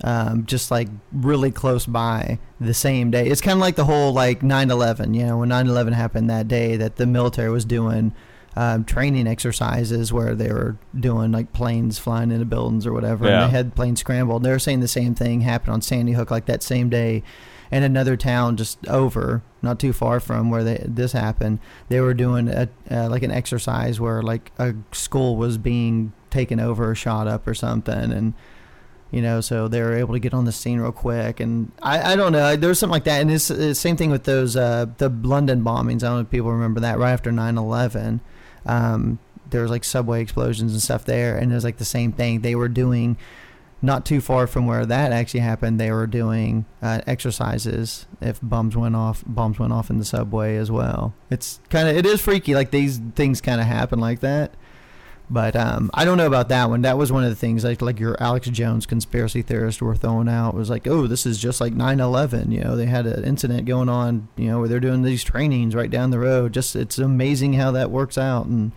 um, 0.03 0.45
just 0.45 0.69
like 0.69 0.87
really 1.11 1.49
close 1.51 1.85
by 1.87 2.37
the 2.59 2.73
same 2.73 3.09
day. 3.09 3.27
It's 3.27 3.41
kind 3.41 3.53
of 3.57 3.59
like 3.61 3.75
the 3.75 3.85
whole 3.85 4.13
like 4.13 4.41
9/11, 4.41 5.15
you 5.15 5.25
know, 5.25 5.37
when 5.39 5.49
9/11 5.49 5.93
happened 5.93 6.29
that 6.29 6.47
day 6.47 6.75
that 6.77 6.97
the 6.97 7.07
military 7.07 7.49
was 7.49 7.65
doing 7.65 8.13
um, 8.55 8.85
training 8.85 9.25
exercises 9.27 10.13
where 10.13 10.35
they 10.35 10.49
were 10.51 10.77
doing 10.99 11.31
like 11.31 11.51
planes 11.53 11.97
flying 11.99 12.31
into 12.31 12.45
buildings 12.45 12.85
or 12.85 12.93
whatever, 12.93 13.25
Yeah. 13.25 13.43
and 13.43 13.51
they 13.51 13.57
had 13.57 13.75
planes 13.75 13.99
scrambled. 13.99 14.43
They 14.43 14.51
were 14.51 14.59
saying 14.59 14.79
the 14.81 14.87
same 14.87 15.15
thing 15.15 15.41
happened 15.41 15.73
on 15.73 15.81
Sandy 15.81 16.13
Hook 16.13 16.29
like 16.31 16.45
that 16.45 16.61
same 16.63 16.89
day, 16.89 17.23
and 17.71 17.83
another 17.83 18.17
town 18.17 18.57
just 18.57 18.85
over, 18.87 19.41
not 19.61 19.79
too 19.79 19.93
far 19.93 20.19
from 20.19 20.49
where 20.49 20.63
they, 20.63 20.83
this 20.85 21.11
happened. 21.11 21.59
They 21.89 21.99
were 21.99 22.13
doing 22.13 22.47
a 22.47 22.69
uh, 22.89 23.09
like 23.09 23.23
an 23.23 23.31
exercise 23.31 23.99
where 23.99 24.21
like 24.21 24.51
a 24.57 24.75
school 24.91 25.35
was 25.35 25.57
being 25.57 26.13
taken 26.29 26.59
over 26.59 26.91
or 26.91 26.95
shot 26.95 27.27
up 27.27 27.47
or 27.47 27.53
something, 27.53 28.11
and 28.11 28.33
you 29.11 29.21
know, 29.21 29.39
so 29.41 29.67
they 29.67 29.81
were 29.81 29.95
able 29.95 30.13
to 30.13 30.19
get 30.19 30.33
on 30.33 30.45
the 30.45 30.51
scene 30.51 30.79
real 30.79 30.91
quick. 30.91 31.39
And 31.39 31.71
I, 31.81 32.13
I 32.13 32.15
don't 32.15 32.33
know, 32.33 32.55
there 32.55 32.67
was 32.67 32.79
something 32.79 32.93
like 32.93 33.05
that. 33.05 33.21
And 33.21 33.31
it's 33.31 33.47
the 33.47 33.73
same 33.73 33.95
thing 33.95 34.11
with 34.11 34.25
those 34.25 34.55
uh, 34.55 34.87
the 34.97 35.09
London 35.09 35.63
bombings. 35.63 36.03
I 36.03 36.07
don't 36.07 36.15
know 36.15 36.19
if 36.21 36.29
people 36.29 36.51
remember 36.51 36.81
that 36.81 36.97
right 36.99 37.11
after 37.11 37.31
9/11. 37.31 38.19
Um, 38.65 39.19
there 39.49 39.61
was 39.61 39.71
like 39.71 39.85
subway 39.85 40.21
explosions 40.21 40.73
and 40.73 40.81
stuff 40.81 41.05
there, 41.05 41.37
and 41.37 41.51
it 41.51 41.55
was 41.55 41.63
like 41.63 41.77
the 41.77 41.85
same 41.85 42.11
thing. 42.11 42.41
They 42.41 42.55
were 42.55 42.67
doing 42.67 43.17
not 43.81 44.05
too 44.05 44.21
far 44.21 44.47
from 44.47 44.65
where 44.65 44.85
that 44.85 45.11
actually 45.11 45.41
happened. 45.41 45.79
They 45.79 45.91
were 45.91 46.07
doing 46.07 46.65
uh, 46.81 47.01
exercises 47.05 48.07
if 48.21 48.39
bombs 48.41 48.75
went 48.75 48.95
off. 48.95 49.23
Bombs 49.25 49.59
went 49.59 49.73
off 49.73 49.89
in 49.89 49.97
the 49.99 50.05
subway 50.05 50.57
as 50.57 50.71
well. 50.71 51.13
It's 51.29 51.59
kind 51.69 51.87
of 51.87 51.95
it 51.95 52.05
is 52.05 52.21
freaky. 52.21 52.55
Like 52.55 52.71
these 52.71 52.99
things 53.15 53.41
kind 53.41 53.61
of 53.61 53.67
happen 53.67 53.99
like 53.99 54.21
that. 54.21 54.53
But 55.29 55.57
um, 55.57 55.91
I 55.93 56.05
don't 56.05 56.17
know 56.17 56.25
about 56.25 56.47
that 56.49 56.69
one. 56.69 56.83
That 56.83 56.97
was 56.97 57.11
one 57.11 57.25
of 57.25 57.29
the 57.29 57.35
things 57.35 57.63
like 57.63 57.81
like 57.81 57.99
your 57.99 58.15
Alex 58.21 58.49
Jones 58.49 58.85
conspiracy 58.85 59.41
theorists 59.41 59.81
were 59.81 59.95
throwing 59.95 60.29
out 60.29 60.53
it 60.53 60.57
was 60.57 60.69
like, 60.69 60.87
oh, 60.87 61.05
this 61.05 61.25
is 61.25 61.37
just 61.37 61.59
like 61.59 61.73
9/11. 61.73 62.51
You 62.51 62.61
know, 62.61 62.75
they 62.75 62.85
had 62.85 63.05
an 63.05 63.25
incident 63.25 63.65
going 63.65 63.89
on. 63.89 64.29
You 64.37 64.47
know, 64.47 64.59
where 64.59 64.69
they're 64.69 64.79
doing 64.79 65.03
these 65.03 65.23
trainings 65.23 65.75
right 65.75 65.91
down 65.91 66.11
the 66.11 66.19
road. 66.19 66.53
Just 66.53 66.75
it's 66.75 66.97
amazing 66.97 67.53
how 67.53 67.71
that 67.71 67.91
works 67.91 68.17
out, 68.17 68.45
and 68.45 68.71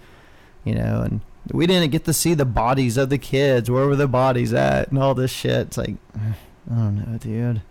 you 0.64 0.74
know, 0.74 1.02
and 1.02 1.20
we 1.52 1.66
didn't 1.66 1.90
get 1.90 2.04
to 2.04 2.12
see 2.12 2.34
the 2.34 2.44
bodies 2.44 2.96
of 2.96 3.10
the 3.10 3.18
kids. 3.18 3.70
Where 3.70 3.86
were 3.86 3.96
the 3.96 4.08
bodies 4.08 4.52
at, 4.52 4.88
and 4.88 4.98
all 4.98 5.14
this 5.14 5.30
shit. 5.30 5.68
It's 5.68 5.78
like, 5.78 5.96
I 6.14 6.74
don't 6.74 6.96
know, 6.96 7.18
dude. 7.18 7.62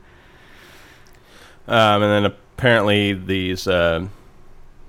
Um, 1.67 2.01
and 2.01 2.11
then 2.11 2.25
apparently 2.25 3.13
these 3.13 3.67
uh, 3.67 4.07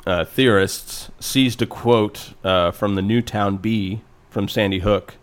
uh, 0.07 0.25
theorists 0.25 1.11
seized 1.21 1.61
a 1.63 1.67
quote 1.67 2.33
uh, 2.43 2.71
from 2.71 2.95
the 2.95 3.03
Newtown 3.03 3.59
Bee 3.59 4.01
from 4.31 4.49
Sandy 4.49 4.79
Hook 4.79 5.17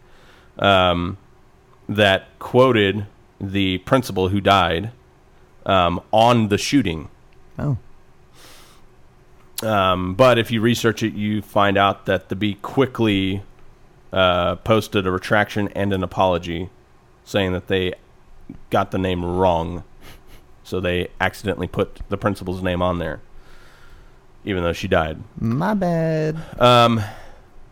um, 0.60 1.18
that 1.90 2.28
quoted 2.40 3.08
the 3.40 3.80
principal 3.80 4.30
who 4.30 4.40
died 4.40 4.92
um, 5.66 6.02
on 6.12 6.50
the 6.50 6.58
shooting. 6.58 7.10
Oh, 7.58 7.78
Um, 9.64 10.14
but 10.16 10.38
if 10.38 10.52
you 10.52 10.62
research 10.62 11.02
it, 11.04 11.14
you 11.14 11.42
find 11.42 11.78
out 11.78 12.06
that 12.06 12.30
the 12.30 12.36
Bee 12.36 12.56
quickly 12.56 13.42
uh, 14.14 14.56
posted 14.58 15.08
a 15.08 15.12
retraction 15.12 15.68
and 15.70 15.94
an 15.94 16.04
apology, 16.04 16.70
saying 17.26 17.54
that 17.54 17.68
they 17.68 17.94
got 18.70 18.92
the 18.92 18.98
name 18.98 19.26
wrong. 19.26 19.84
So 20.64 20.80
they 20.80 21.08
accidentally 21.20 21.68
put 21.68 22.02
the 22.10 22.18
principal's 22.18 22.62
name 22.62 22.82
on 22.82 23.00
there, 23.00 23.22
even 24.44 24.64
though 24.64 24.74
she 24.74 24.88
died. 24.88 25.18
my 25.40 25.74
bad. 25.74 26.38
Um, 26.60 27.02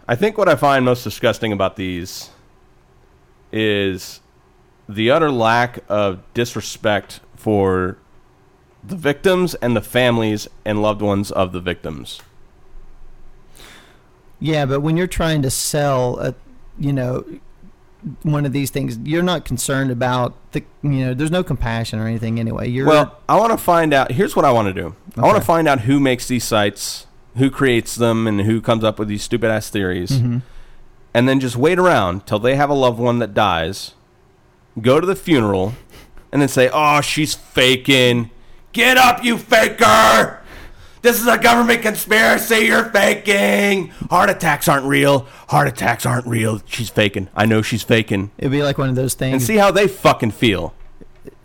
I 0.08 0.16
think 0.16 0.38
what 0.38 0.48
I 0.48 0.56
find 0.56 0.86
most 0.86 1.04
disgusting 1.04 1.52
about 1.52 1.76
these 1.76 2.30
is 3.52 4.22
the 4.88 5.12
utter 5.12 5.32
lack 5.32 5.80
of 5.90 6.22
disrespect 6.34 7.20
for 7.36 7.98
the 8.88 8.96
victims 8.96 9.56
and 9.56 9.76
the 9.76 9.82
families 9.82 10.48
and 10.64 10.82
loved 10.82 11.02
ones 11.02 11.32
of 11.32 11.52
the 11.52 11.60
victims. 11.60 12.22
Yeah, 14.40 14.66
but 14.66 14.82
when 14.82 14.98
you're 14.98 15.08
trying 15.08 15.42
to 15.44 15.50
sell 15.50 16.20
a, 16.20 16.36
you 16.78 16.92
know, 16.94 17.24
one 18.24 18.46
of 18.46 18.52
these 18.54 18.70
things, 18.70 18.98
you're 19.04 19.24
not 19.24 19.46
concerned 19.46 19.90
about 19.92 20.36
the, 20.52 20.64
you 20.84 20.90
know, 21.06 21.14
there's 21.14 21.32
no 21.32 21.44
compassion 21.44 22.00
or 22.00 22.08
anything 22.08 22.40
anyway. 22.40 22.70
You're 22.70 22.86
Well, 22.86 23.18
I 23.28 23.38
want 23.40 23.52
to 23.52 23.58
find 23.58 23.94
out. 23.94 24.12
Here's 24.12 24.36
what 24.36 24.46
I 24.46 24.52
want 24.52 24.68
to 24.68 24.74
do. 24.80 24.96
I 25.18 25.22
want 25.22 25.38
to 25.38 25.44
find 25.44 25.68
out 25.68 25.82
who 25.82 26.00
makes 26.00 26.28
these 26.28 26.44
sites, 26.44 27.08
who 27.38 27.50
creates 27.50 27.96
them, 27.96 28.28
and 28.28 28.42
who 28.42 28.62
comes 28.62 28.84
up 28.84 29.00
with 29.00 29.08
these 29.08 29.24
stupid 29.24 29.50
ass 29.50 29.70
theories, 29.70 30.12
Mhm. 30.12 30.42
and 31.14 31.28
then 31.28 31.40
just 31.40 31.56
wait 31.56 31.80
around 31.80 32.26
till 32.28 32.38
they 32.40 32.56
have 32.56 32.70
a 32.70 32.74
loved 32.76 33.00
one 33.00 33.20
that 33.20 33.34
dies. 33.34 33.94
Go 34.80 35.00
to 35.00 35.08
the 35.08 35.16
funeral, 35.16 35.74
and 36.32 36.42
then 36.42 36.50
say, 36.50 36.70
"Oh, 36.72 37.00
she's 37.02 37.34
faking. 37.34 38.30
Get 38.76 38.98
up, 38.98 39.24
you 39.24 39.38
faker! 39.38 40.42
This 41.02 41.22
is 41.22 41.28
a 41.28 41.38
government 41.38 41.82
conspiracy. 41.82 42.66
You're 42.66 42.84
faking. 42.84 43.88
Heart 44.10 44.30
attacks 44.32 44.68
aren't 44.68 44.86
real. 44.86 45.20
Heart 45.48 45.70
attacks 45.70 46.06
aren't 46.06 46.28
real. 46.28 46.62
She's 46.66 46.90
faking. 46.90 47.30
I 47.34 47.46
know 47.46 47.62
she's 47.62 47.84
faking." 47.84 48.32
it'd 48.38 48.52
be 48.52 48.64
like 48.64 48.78
one 48.78 48.90
of 48.90 48.96
those 48.98 49.14
things. 49.14 49.32
And 49.34 49.42
see 49.42 49.56
how 49.56 49.72
they 49.72 49.88
fucking 49.88 50.32
feel. 50.32 50.74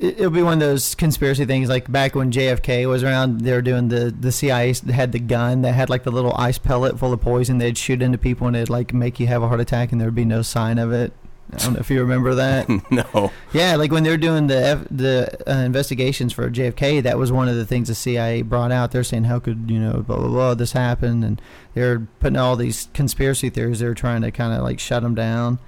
it- 0.01 0.19
it'll 0.19 0.31
be 0.33 0.43
one 0.43 0.55
of 0.55 0.59
those 0.59 0.97
conspiracy 0.97 1.45
things 1.45 1.69
like 1.69 1.91
back 1.93 2.17
when 2.17 2.33
JFK 2.33 2.87
was 2.89 3.05
around 3.05 3.43
they 3.43 3.53
were 3.53 3.63
doing 3.63 3.91
the 3.91 4.13
the 4.19 4.33
CIA 4.33 4.75
had 4.93 5.13
the 5.13 5.21
gun 5.21 5.63
that 5.63 5.73
had 5.75 5.89
like 5.89 6.03
the 6.03 6.11
little 6.11 6.35
ice 6.37 6.59
pellet 6.59 6.99
full 6.99 7.13
of 7.13 7.21
poison 7.21 7.59
they'd 7.59 7.79
shoot 7.79 8.03
into 8.03 8.19
people 8.19 8.47
and 8.49 8.57
it'd 8.57 8.69
like 8.71 8.93
make 8.93 9.21
you 9.21 9.29
have 9.29 9.43
a 9.43 9.49
heart 9.49 9.61
attack 9.61 9.93
and 9.93 10.01
there'd 10.01 10.15
be 10.15 10.25
no 10.25 10.43
sign 10.43 10.79
of 10.79 10.91
it 10.93 11.13
I 11.53 11.57
don't 11.57 11.73
know 11.75 11.81
if 11.81 11.91
you 11.91 12.01
remember 12.01 12.35
that 12.37 12.69
no. 12.91 13.33
yeah 13.53 13.77
like 13.77 13.91
when 13.91 14.03
they 14.03 14.11
were 14.11 14.17
doing 14.17 14.47
the 14.47 14.67
F, 14.67 14.87
the 14.91 15.37
uh, 15.51 15.65
investigations 15.65 16.33
for 16.33 16.51
JFK 16.51 17.03
that 17.03 17.19
was 17.19 17.33
one 17.33 17.49
of 17.49 17.57
the 17.57 17.67
things 17.67 17.89
the 17.89 17.95
CIA 17.95 18.43
brought 18.43 18.73
out 18.73 18.93
they're 18.93 19.05
saying 19.05 19.25
how 19.25 19.39
could 19.39 19.71
you 19.71 19.79
know 19.79 20.03
blah 20.03 20.17
blah 20.17 20.29
blah 20.29 20.55
this 20.55 20.73
happened 20.73 21.25
and 21.25 21.41
they're 21.75 22.01
putting 22.21 22.39
all 22.39 22.57
these 22.57 22.89
conspiracy 22.95 23.51
theories 23.51 23.81
they're 23.81 23.95
trying 23.95 24.23
to 24.23 24.31
kind 24.31 24.53
of 24.53 24.63
like 24.63 24.79
shut 24.79 25.03
them 25.03 25.15
down 25.15 25.59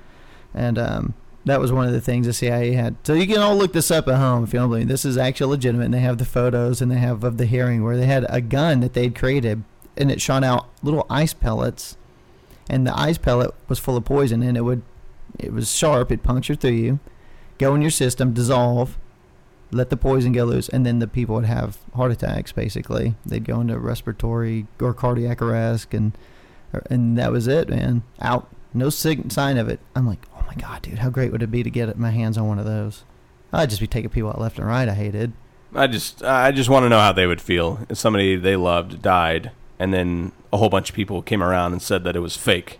and 0.54 0.78
um, 0.78 1.14
that 1.44 1.60
was 1.60 1.72
one 1.72 1.86
of 1.86 1.92
the 1.92 2.00
things 2.00 2.26
the 2.26 2.32
CIA 2.32 2.72
had. 2.72 2.96
So 3.04 3.14
you 3.14 3.26
can 3.26 3.38
all 3.38 3.56
look 3.56 3.72
this 3.72 3.90
up 3.90 4.06
at 4.08 4.16
home 4.16 4.44
if 4.44 4.52
you 4.52 4.60
don't 4.60 4.68
believe. 4.68 4.88
This 4.88 5.04
is 5.04 5.16
actually 5.16 5.50
legitimate. 5.50 5.86
And 5.86 5.94
they 5.94 6.00
have 6.00 6.18
the 6.18 6.24
photos 6.24 6.80
and 6.80 6.90
they 6.90 6.98
have 6.98 7.24
of 7.24 7.36
the 7.36 7.46
hearing 7.46 7.82
where 7.82 7.96
they 7.96 8.06
had 8.06 8.26
a 8.28 8.40
gun 8.40 8.80
that 8.80 8.92
they'd 8.92 9.14
created 9.14 9.64
and 9.96 10.10
it 10.10 10.20
shot 10.20 10.44
out 10.44 10.68
little 10.82 11.06
ice 11.10 11.34
pellets, 11.34 11.96
and 12.70 12.86
the 12.86 12.98
ice 12.98 13.18
pellet 13.18 13.54
was 13.68 13.78
full 13.78 13.96
of 13.96 14.04
poison 14.04 14.42
and 14.42 14.56
it 14.56 14.62
would, 14.62 14.82
it 15.38 15.52
was 15.52 15.74
sharp. 15.74 16.12
It 16.12 16.22
punctured 16.22 16.60
through 16.60 16.70
you, 16.72 17.00
go 17.58 17.74
in 17.74 17.82
your 17.82 17.90
system, 17.90 18.32
dissolve, 18.32 18.98
let 19.70 19.90
the 19.90 19.96
poison 19.96 20.32
go 20.32 20.44
loose, 20.44 20.68
and 20.68 20.84
then 20.84 20.98
the 20.98 21.06
people 21.06 21.34
would 21.34 21.44
have 21.44 21.78
heart 21.94 22.12
attacks. 22.12 22.52
Basically, 22.52 23.14
they'd 23.24 23.44
go 23.44 23.60
into 23.60 23.78
respiratory 23.78 24.66
or 24.80 24.92
cardiac 24.94 25.40
arrest, 25.40 25.94
and 25.94 26.16
er, 26.74 26.82
and 26.90 27.16
that 27.18 27.32
was 27.32 27.46
it, 27.46 27.68
man. 27.68 28.02
Out, 28.20 28.48
no 28.74 28.90
sig- 28.90 29.32
sign 29.32 29.56
of 29.56 29.68
it. 29.68 29.80
I'm 29.96 30.06
like, 30.06 30.26
oh 30.36 30.44
my 30.46 30.54
god, 30.54 30.82
dude, 30.82 30.98
how 30.98 31.10
great 31.10 31.32
would 31.32 31.42
it 31.42 31.50
be 31.50 31.62
to 31.62 31.70
get 31.70 31.98
my 31.98 32.10
hands 32.10 32.36
on 32.36 32.48
one 32.48 32.58
of 32.58 32.66
those? 32.66 33.04
I'd 33.52 33.70
just 33.70 33.80
be 33.80 33.86
taking 33.86 34.10
people 34.10 34.30
out 34.30 34.40
left 34.40 34.58
and 34.58 34.66
right. 34.66 34.88
I 34.88 34.94
hated. 34.94 35.32
I 35.74 35.86
just 35.86 36.22
I 36.22 36.52
just 36.52 36.68
want 36.68 36.84
to 36.84 36.88
know 36.88 36.98
how 36.98 37.12
they 37.12 37.26
would 37.26 37.40
feel 37.40 37.86
if 37.88 37.98
somebody 37.98 38.36
they 38.36 38.56
loved 38.56 39.00
died 39.00 39.52
and 39.78 39.92
then 39.92 40.32
a 40.52 40.58
whole 40.58 40.68
bunch 40.68 40.90
of 40.90 40.94
people 40.94 41.22
came 41.22 41.42
around 41.42 41.72
and 41.72 41.82
said 41.82 42.04
that 42.04 42.14
it 42.14 42.20
was 42.20 42.36
fake. 42.36 42.78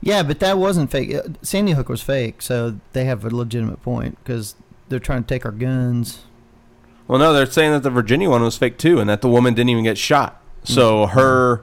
Yeah, 0.00 0.22
but 0.22 0.40
that 0.40 0.58
wasn't 0.58 0.90
fake. 0.90 1.14
Uh, 1.14 1.22
Sandy 1.42 1.72
Hook 1.72 1.88
was 1.88 2.02
fake, 2.02 2.42
so 2.42 2.78
they 2.92 3.04
have 3.06 3.24
a 3.24 3.30
legitimate 3.34 3.82
point 3.82 4.18
because 4.22 4.54
they're 4.88 5.00
trying 5.00 5.22
to 5.22 5.26
take 5.26 5.44
our 5.44 5.50
guns. 5.52 6.20
Well, 7.08 7.18
no, 7.18 7.32
they're 7.32 7.46
saying 7.46 7.72
that 7.72 7.82
the 7.82 7.90
Virginia 7.90 8.28
one 8.30 8.42
was 8.42 8.56
fake 8.56 8.78
too 8.78 8.98
and 9.00 9.08
that 9.08 9.20
the 9.22 9.28
woman 9.28 9.54
didn't 9.54 9.70
even 9.70 9.84
get 9.84 9.96
shot. 9.98 10.40
So 10.64 11.06
her 11.06 11.62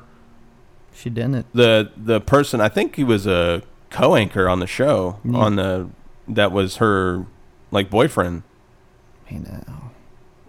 She 0.93 1.09
didn't. 1.09 1.45
the 1.53 1.91
the 1.97 2.21
person 2.21 2.61
I 2.61 2.69
think 2.69 2.95
he 2.95 3.03
was 3.03 3.27
a 3.27 3.61
co-anchor 3.89 4.47
on 4.47 4.59
the 4.59 4.67
show 4.67 5.19
Yeah. 5.25 5.37
on 5.37 5.55
the 5.57 5.89
that 6.29 6.51
was 6.53 6.77
her 6.77 7.25
like 7.71 7.89
boyfriend 7.89 8.43
Hey 9.25 9.39
now. 9.39 9.91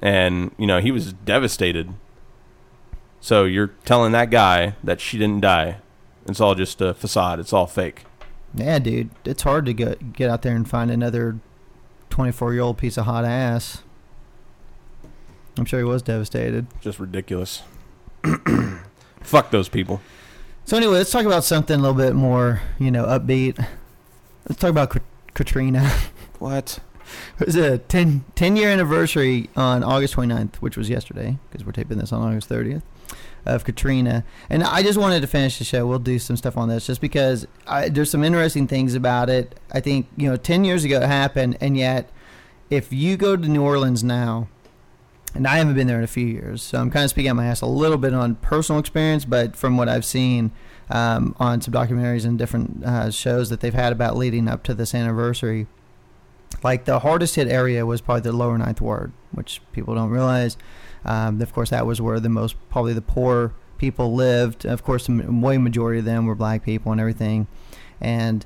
and 0.00 0.52
you 0.56 0.66
know 0.68 0.80
he 0.80 0.92
was 0.92 1.12
devastated. 1.12 1.92
So 3.20 3.44
you're 3.44 3.72
telling 3.84 4.12
that 4.12 4.30
guy 4.30 4.74
that 4.84 5.00
she 5.00 5.18
didn't 5.18 5.40
die. 5.40 5.78
It's 6.26 6.40
all 6.40 6.54
just 6.54 6.80
a 6.80 6.94
facade. 6.94 7.38
It's 7.40 7.52
all 7.52 7.66
fake. 7.66 8.04
Yeah, 8.54 8.78
dude, 8.78 9.10
it's 9.24 9.42
hard 9.42 9.66
to 9.66 9.72
get 9.72 10.12
get 10.12 10.30
out 10.30 10.42
there 10.42 10.54
and 10.54 10.68
find 10.68 10.90
another 10.90 11.38
twenty-four 12.10 12.52
year 12.52 12.62
old 12.62 12.78
piece 12.78 12.96
of 12.96 13.04
hot 13.06 13.24
ass. 13.24 13.82
I'm 15.58 15.64
sure 15.64 15.78
he 15.78 15.84
was 15.84 16.02
devastated. 16.02 16.66
Just 16.80 16.98
ridiculous. 16.98 17.62
Fuck 19.20 19.50
those 19.50 19.68
people. 19.68 20.00
So 20.64 20.76
anyway, 20.76 20.94
let's 20.94 21.10
talk 21.10 21.26
about 21.26 21.44
something 21.44 21.78
a 21.78 21.82
little 21.82 21.96
bit 21.96 22.14
more, 22.14 22.62
you 22.78 22.90
know, 22.90 23.04
upbeat. 23.04 23.58
Let's 24.48 24.60
talk 24.60 24.70
about 24.70 24.90
Kat- 24.90 25.02
Katrina. 25.34 25.90
What? 26.40 26.80
It 27.38 27.46
was 27.46 27.56
a 27.56 27.78
10, 27.78 28.24
10 28.34 28.56
year 28.56 28.68
anniversary 28.68 29.48
on 29.56 29.82
August 29.82 30.14
29th, 30.16 30.56
which 30.56 30.76
was 30.76 30.90
yesterday, 30.90 31.38
because 31.48 31.64
we're 31.64 31.72
taping 31.72 31.96
this 31.96 32.12
on 32.12 32.20
August 32.20 32.50
30th, 32.50 32.82
of 33.46 33.64
Katrina. 33.64 34.24
And 34.48 34.62
I 34.62 34.82
just 34.82 34.98
wanted 34.98 35.20
to 35.20 35.26
finish 35.26 35.58
the 35.58 35.64
show. 35.64 35.86
We'll 35.86 35.98
do 35.98 36.18
some 36.18 36.36
stuff 36.36 36.56
on 36.56 36.68
this 36.68 36.86
just 36.86 37.00
because 37.00 37.46
I, 37.66 37.88
there's 37.88 38.10
some 38.10 38.24
interesting 38.24 38.66
things 38.66 38.94
about 38.94 39.28
it. 39.28 39.58
I 39.72 39.80
think, 39.80 40.06
you 40.16 40.28
know, 40.28 40.36
10 40.36 40.64
years 40.64 40.84
ago 40.84 41.00
it 41.00 41.06
happened, 41.06 41.58
and 41.60 41.76
yet 41.76 42.10
if 42.70 42.92
you 42.92 43.16
go 43.16 43.36
to 43.36 43.48
New 43.48 43.62
Orleans 43.62 44.02
now, 44.02 44.48
and 45.34 45.46
I 45.46 45.56
haven't 45.56 45.74
been 45.74 45.86
there 45.86 45.98
in 45.98 46.04
a 46.04 46.08
few 46.08 46.26
years, 46.26 46.62
so 46.62 46.78
I'm 46.78 46.90
kind 46.90 47.04
of 47.04 47.10
speaking 47.10 47.30
out 47.30 47.36
my 47.36 47.46
ass 47.46 47.60
a 47.60 47.66
little 47.66 47.98
bit 47.98 48.14
on 48.14 48.36
personal 48.36 48.78
experience, 48.78 49.24
but 49.24 49.56
from 49.56 49.76
what 49.76 49.88
I've 49.88 50.04
seen 50.04 50.52
um, 50.90 51.34
on 51.38 51.60
some 51.60 51.74
documentaries 51.74 52.24
and 52.24 52.38
different 52.38 52.84
uh, 52.84 53.10
shows 53.10 53.50
that 53.50 53.60
they've 53.60 53.74
had 53.74 53.92
about 53.92 54.16
leading 54.16 54.48
up 54.48 54.62
to 54.64 54.74
this 54.74 54.94
anniversary, 54.94 55.66
like 56.62 56.84
the 56.84 57.00
hardest 57.00 57.34
hit 57.34 57.48
area 57.48 57.84
was 57.84 58.00
probably 58.00 58.22
the 58.22 58.32
lower 58.32 58.56
ninth 58.56 58.80
ward, 58.80 59.12
which 59.32 59.60
people 59.72 59.94
don't 59.94 60.10
realize. 60.10 60.56
Um, 61.04 61.40
of 61.40 61.52
course, 61.52 61.70
that 61.70 61.86
was 61.86 62.00
where 62.00 62.20
the 62.20 62.28
most 62.28 62.56
probably 62.70 62.92
the 62.92 63.02
poor 63.02 63.54
people 63.78 64.14
lived. 64.14 64.64
Of 64.64 64.82
course, 64.82 65.06
the 65.06 65.26
way 65.28 65.58
majority 65.58 65.98
of 65.98 66.04
them 66.04 66.26
were 66.26 66.34
black 66.34 66.64
people 66.64 66.92
and 66.92 67.00
everything, 67.00 67.46
and 68.00 68.44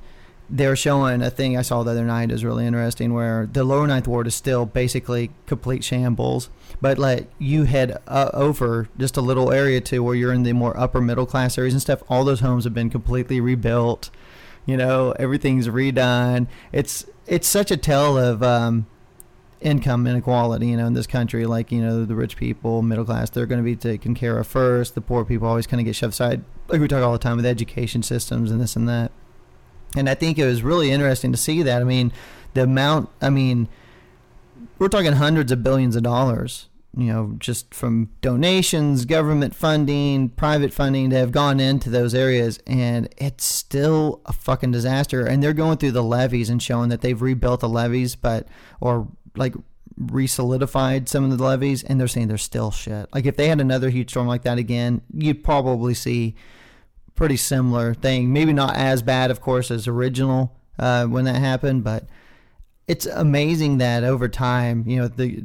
they're 0.50 0.76
showing 0.76 1.20
a 1.20 1.30
thing 1.30 1.56
I 1.56 1.62
saw 1.62 1.82
the 1.82 1.90
other 1.90 2.04
night 2.04 2.30
is 2.30 2.44
really 2.44 2.66
interesting 2.66 3.12
where 3.12 3.46
the 3.46 3.64
lower 3.64 3.86
ninth 3.86 4.08
ward 4.08 4.26
is 4.26 4.34
still 4.34 4.64
basically 4.64 5.30
complete 5.46 5.84
shambles, 5.84 6.48
but 6.80 6.98
like 6.98 7.30
you 7.38 7.64
head 7.64 7.98
uh, 8.06 8.30
over 8.32 8.88
just 8.98 9.16
a 9.16 9.20
little 9.20 9.52
area 9.52 9.80
to 9.82 10.02
where 10.02 10.14
you're 10.14 10.32
in 10.32 10.44
the 10.44 10.54
more 10.54 10.78
upper 10.78 11.00
middle 11.00 11.26
class 11.26 11.58
areas 11.58 11.74
and 11.74 11.82
stuff. 11.82 12.02
All 12.08 12.24
those 12.24 12.40
homes 12.40 12.64
have 12.64 12.74
been 12.74 12.90
completely 12.90 13.40
rebuilt. 13.40 14.10
You 14.64 14.76
know, 14.76 15.12
everything's 15.18 15.68
redone. 15.68 16.46
It's 16.72 17.04
it's 17.26 17.46
such 17.46 17.70
a 17.70 17.76
tale 17.76 18.16
of 18.16 18.42
um, 18.42 18.86
income 19.60 20.06
inequality, 20.06 20.68
you 20.68 20.76
know, 20.76 20.86
in 20.86 20.94
this 20.94 21.06
country. 21.06 21.46
Like, 21.46 21.72
you 21.72 21.80
know, 21.80 22.04
the 22.04 22.14
rich 22.14 22.36
people, 22.36 22.82
middle 22.82 23.04
class, 23.04 23.30
they're 23.30 23.46
going 23.46 23.60
to 23.60 23.64
be 23.64 23.76
taken 23.76 24.14
care 24.14 24.38
of 24.38 24.46
first. 24.46 24.94
The 24.94 25.00
poor 25.00 25.24
people 25.24 25.48
always 25.48 25.66
kind 25.66 25.80
of 25.80 25.84
get 25.84 25.96
shoved 25.96 26.14
aside. 26.14 26.44
Like 26.68 26.80
we 26.80 26.88
talk 26.88 27.02
all 27.02 27.12
the 27.12 27.18
time 27.18 27.36
with 27.36 27.46
education 27.46 28.02
systems 28.02 28.50
and 28.50 28.60
this 28.60 28.76
and 28.76 28.88
that. 28.88 29.10
And 29.96 30.08
I 30.08 30.14
think 30.14 30.38
it 30.38 30.44
was 30.44 30.62
really 30.62 30.90
interesting 30.90 31.32
to 31.32 31.38
see 31.38 31.62
that. 31.62 31.80
I 31.80 31.84
mean, 31.84 32.12
the 32.54 32.64
amount, 32.64 33.08
I 33.22 33.30
mean, 33.30 33.68
we're 34.78 34.88
talking 34.88 35.12
hundreds 35.12 35.50
of 35.50 35.62
billions 35.62 35.96
of 35.96 36.02
dollars, 36.02 36.68
you 36.96 37.06
know, 37.06 37.34
just 37.38 37.72
from 37.72 38.10
donations, 38.20 39.06
government 39.06 39.54
funding, 39.54 40.28
private 40.30 40.72
funding 40.72 41.08
that 41.08 41.18
have 41.18 41.32
gone 41.32 41.58
into 41.58 41.88
those 41.90 42.14
areas. 42.14 42.58
And 42.66 43.08
it's 43.16 43.44
still 43.44 44.20
a 44.26 44.32
fucking 44.32 44.72
disaster. 44.72 45.24
And 45.24 45.42
they're 45.42 45.54
going 45.54 45.78
through 45.78 45.92
the 45.92 46.02
levees 46.02 46.50
and 46.50 46.62
showing 46.62 46.90
that 46.90 47.00
they've 47.00 47.20
rebuilt 47.20 47.60
the 47.60 47.68
levees, 47.68 48.14
but, 48.14 48.46
or 48.80 49.08
like, 49.38 49.54
re-solidified 49.96 51.08
some 51.08 51.24
of 51.24 51.36
the 51.36 51.42
levees 51.42 51.82
and 51.82 51.98
they're 51.98 52.06
saying 52.06 52.28
they're 52.28 52.38
still 52.38 52.70
shit 52.70 53.08
like 53.12 53.26
if 53.26 53.36
they 53.36 53.48
had 53.48 53.60
another 53.60 53.90
huge 53.90 54.10
storm 54.10 54.28
like 54.28 54.42
that 54.42 54.56
again 54.56 55.00
you'd 55.12 55.42
probably 55.42 55.92
see 55.92 56.36
pretty 57.18 57.36
similar 57.36 57.94
thing. 57.94 58.32
Maybe 58.32 58.52
not 58.52 58.76
as 58.76 59.02
bad, 59.02 59.32
of 59.32 59.40
course, 59.40 59.72
as 59.72 59.88
original 59.88 60.56
uh, 60.78 61.04
when 61.06 61.24
that 61.24 61.34
happened, 61.34 61.82
but 61.82 62.04
it's 62.86 63.06
amazing 63.06 63.78
that 63.78 64.04
over 64.04 64.28
time, 64.28 64.84
you 64.86 64.96
know, 64.96 65.08
the 65.08 65.44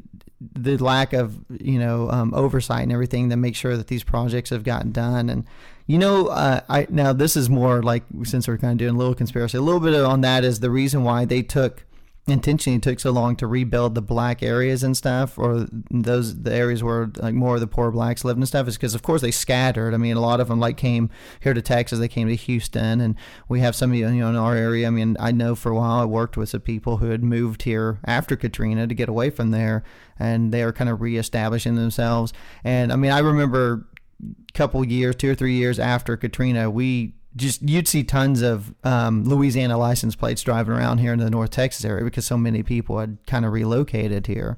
the 0.56 0.78
lack 0.78 1.14
of 1.14 1.40
you 1.50 1.80
know 1.80 2.10
um, 2.12 2.34
oversight 2.34 2.84
and 2.84 2.92
everything 2.92 3.30
to 3.30 3.36
make 3.36 3.56
sure 3.56 3.76
that 3.76 3.88
these 3.88 4.04
projects 4.04 4.52
have 4.52 4.64
gotten 4.64 4.92
done. 4.92 5.30
And 5.30 5.46
you 5.88 5.98
know, 5.98 6.28
uh, 6.28 6.62
I 6.70 6.86
now 6.90 7.12
this 7.12 7.36
is 7.36 7.50
more 7.50 7.82
like 7.82 8.04
since 8.24 8.48
we're 8.48 8.60
kind 8.60 8.74
of 8.74 8.78
doing 8.78 8.94
a 8.94 8.98
little 8.98 9.16
conspiracy, 9.16 9.58
a 9.58 9.62
little 9.62 9.82
bit 9.82 9.96
on 9.96 10.22
that 10.22 10.46
is 10.46 10.60
the 10.60 10.70
reason 10.70 11.04
why 11.04 11.26
they 11.26 11.42
took 11.42 11.86
intentionally 12.26 12.80
took 12.80 13.02
so 13.02 13.12
long 13.12 13.36
to 13.36 13.46
rebuild 13.46 13.96
the 13.96 14.02
black 14.02 14.42
areas 14.42 14.82
and 14.82 14.96
stuff 14.96 15.38
or 15.38 15.68
those 15.92 16.44
the 16.44 16.54
areas 16.54 16.82
where 16.82 17.12
like 17.18 17.34
more 17.34 17.56
of 17.56 17.62
the 17.62 17.68
poor 17.68 17.92
blacks 17.92 18.24
lived 18.24 18.38
and 18.38 18.48
stuff 18.48 18.66
is 18.66 18.78
because 18.78 18.96
of 18.96 19.04
course 19.04 19.22
they 19.22 19.32
scattered. 19.32 19.94
I 19.94 19.98
mean 19.98 20.16
a 20.16 20.22
lot 20.22 20.40
of 20.40 20.48
them 20.48 20.60
like 20.60 20.78
came 20.78 21.10
here 21.42 21.54
to 21.54 21.62
texas. 21.62 22.00
They 22.00 22.08
came 22.08 22.30
to 22.30 22.36
houston 22.36 23.02
and 23.02 23.16
we 23.50 23.60
have 23.60 23.76
some 23.76 23.92
of 23.92 23.98
you 23.98 24.10
know 24.10 24.30
in 24.30 24.38
our 24.38 24.56
area. 24.56 24.88
I 24.88 24.90
mean 24.90 25.18
i 25.20 25.32
know 25.34 25.54
for 25.54 25.72
a 25.72 25.76
while 25.76 26.00
i 26.00 26.06
worked 26.06 26.38
with 26.38 26.50
some 26.50 26.62
people 26.62 26.98
who 26.98 27.10
had 27.10 27.24
moved 27.24 27.64
here 27.64 28.00
after 28.06 28.38
katrina 28.38 28.88
to 28.88 28.96
get 28.96 29.10
away 29.10 29.30
from 29.30 29.52
there 29.52 29.84
and 30.18 30.54
they 30.54 30.64
are 30.64 30.72
kind 30.72 30.90
of 30.90 31.02
reestablishing 31.02 31.76
themselves. 31.76 32.32
And 32.64 32.94
i 32.94 32.96
mean 32.96 33.12
i 33.12 33.20
remember 33.20 33.86
a 34.22 34.54
couple 34.54 34.86
years 34.86 35.18
two 35.18 35.32
or 35.32 35.36
three 35.36 35.56
years 35.56 35.78
after 35.78 36.16
katrina 36.16 36.70
we 36.70 37.16
just 37.36 37.62
you'd 37.62 37.88
see 37.88 38.04
tons 38.04 38.42
of 38.42 38.74
um, 38.84 39.24
Louisiana 39.24 39.78
license 39.78 40.16
plates 40.16 40.42
driving 40.42 40.74
around 40.74 41.00
here 41.00 41.14
in 41.14 41.20
the 41.20 41.30
North 41.30 41.52
Texas 41.52 41.84
area 41.84 42.04
because 42.04 42.26
so 42.26 42.38
many 42.38 42.64
people 42.64 43.00
had 43.00 43.18
kind 43.26 43.46
of 43.46 43.52
relocated 43.52 44.28
here, 44.28 44.58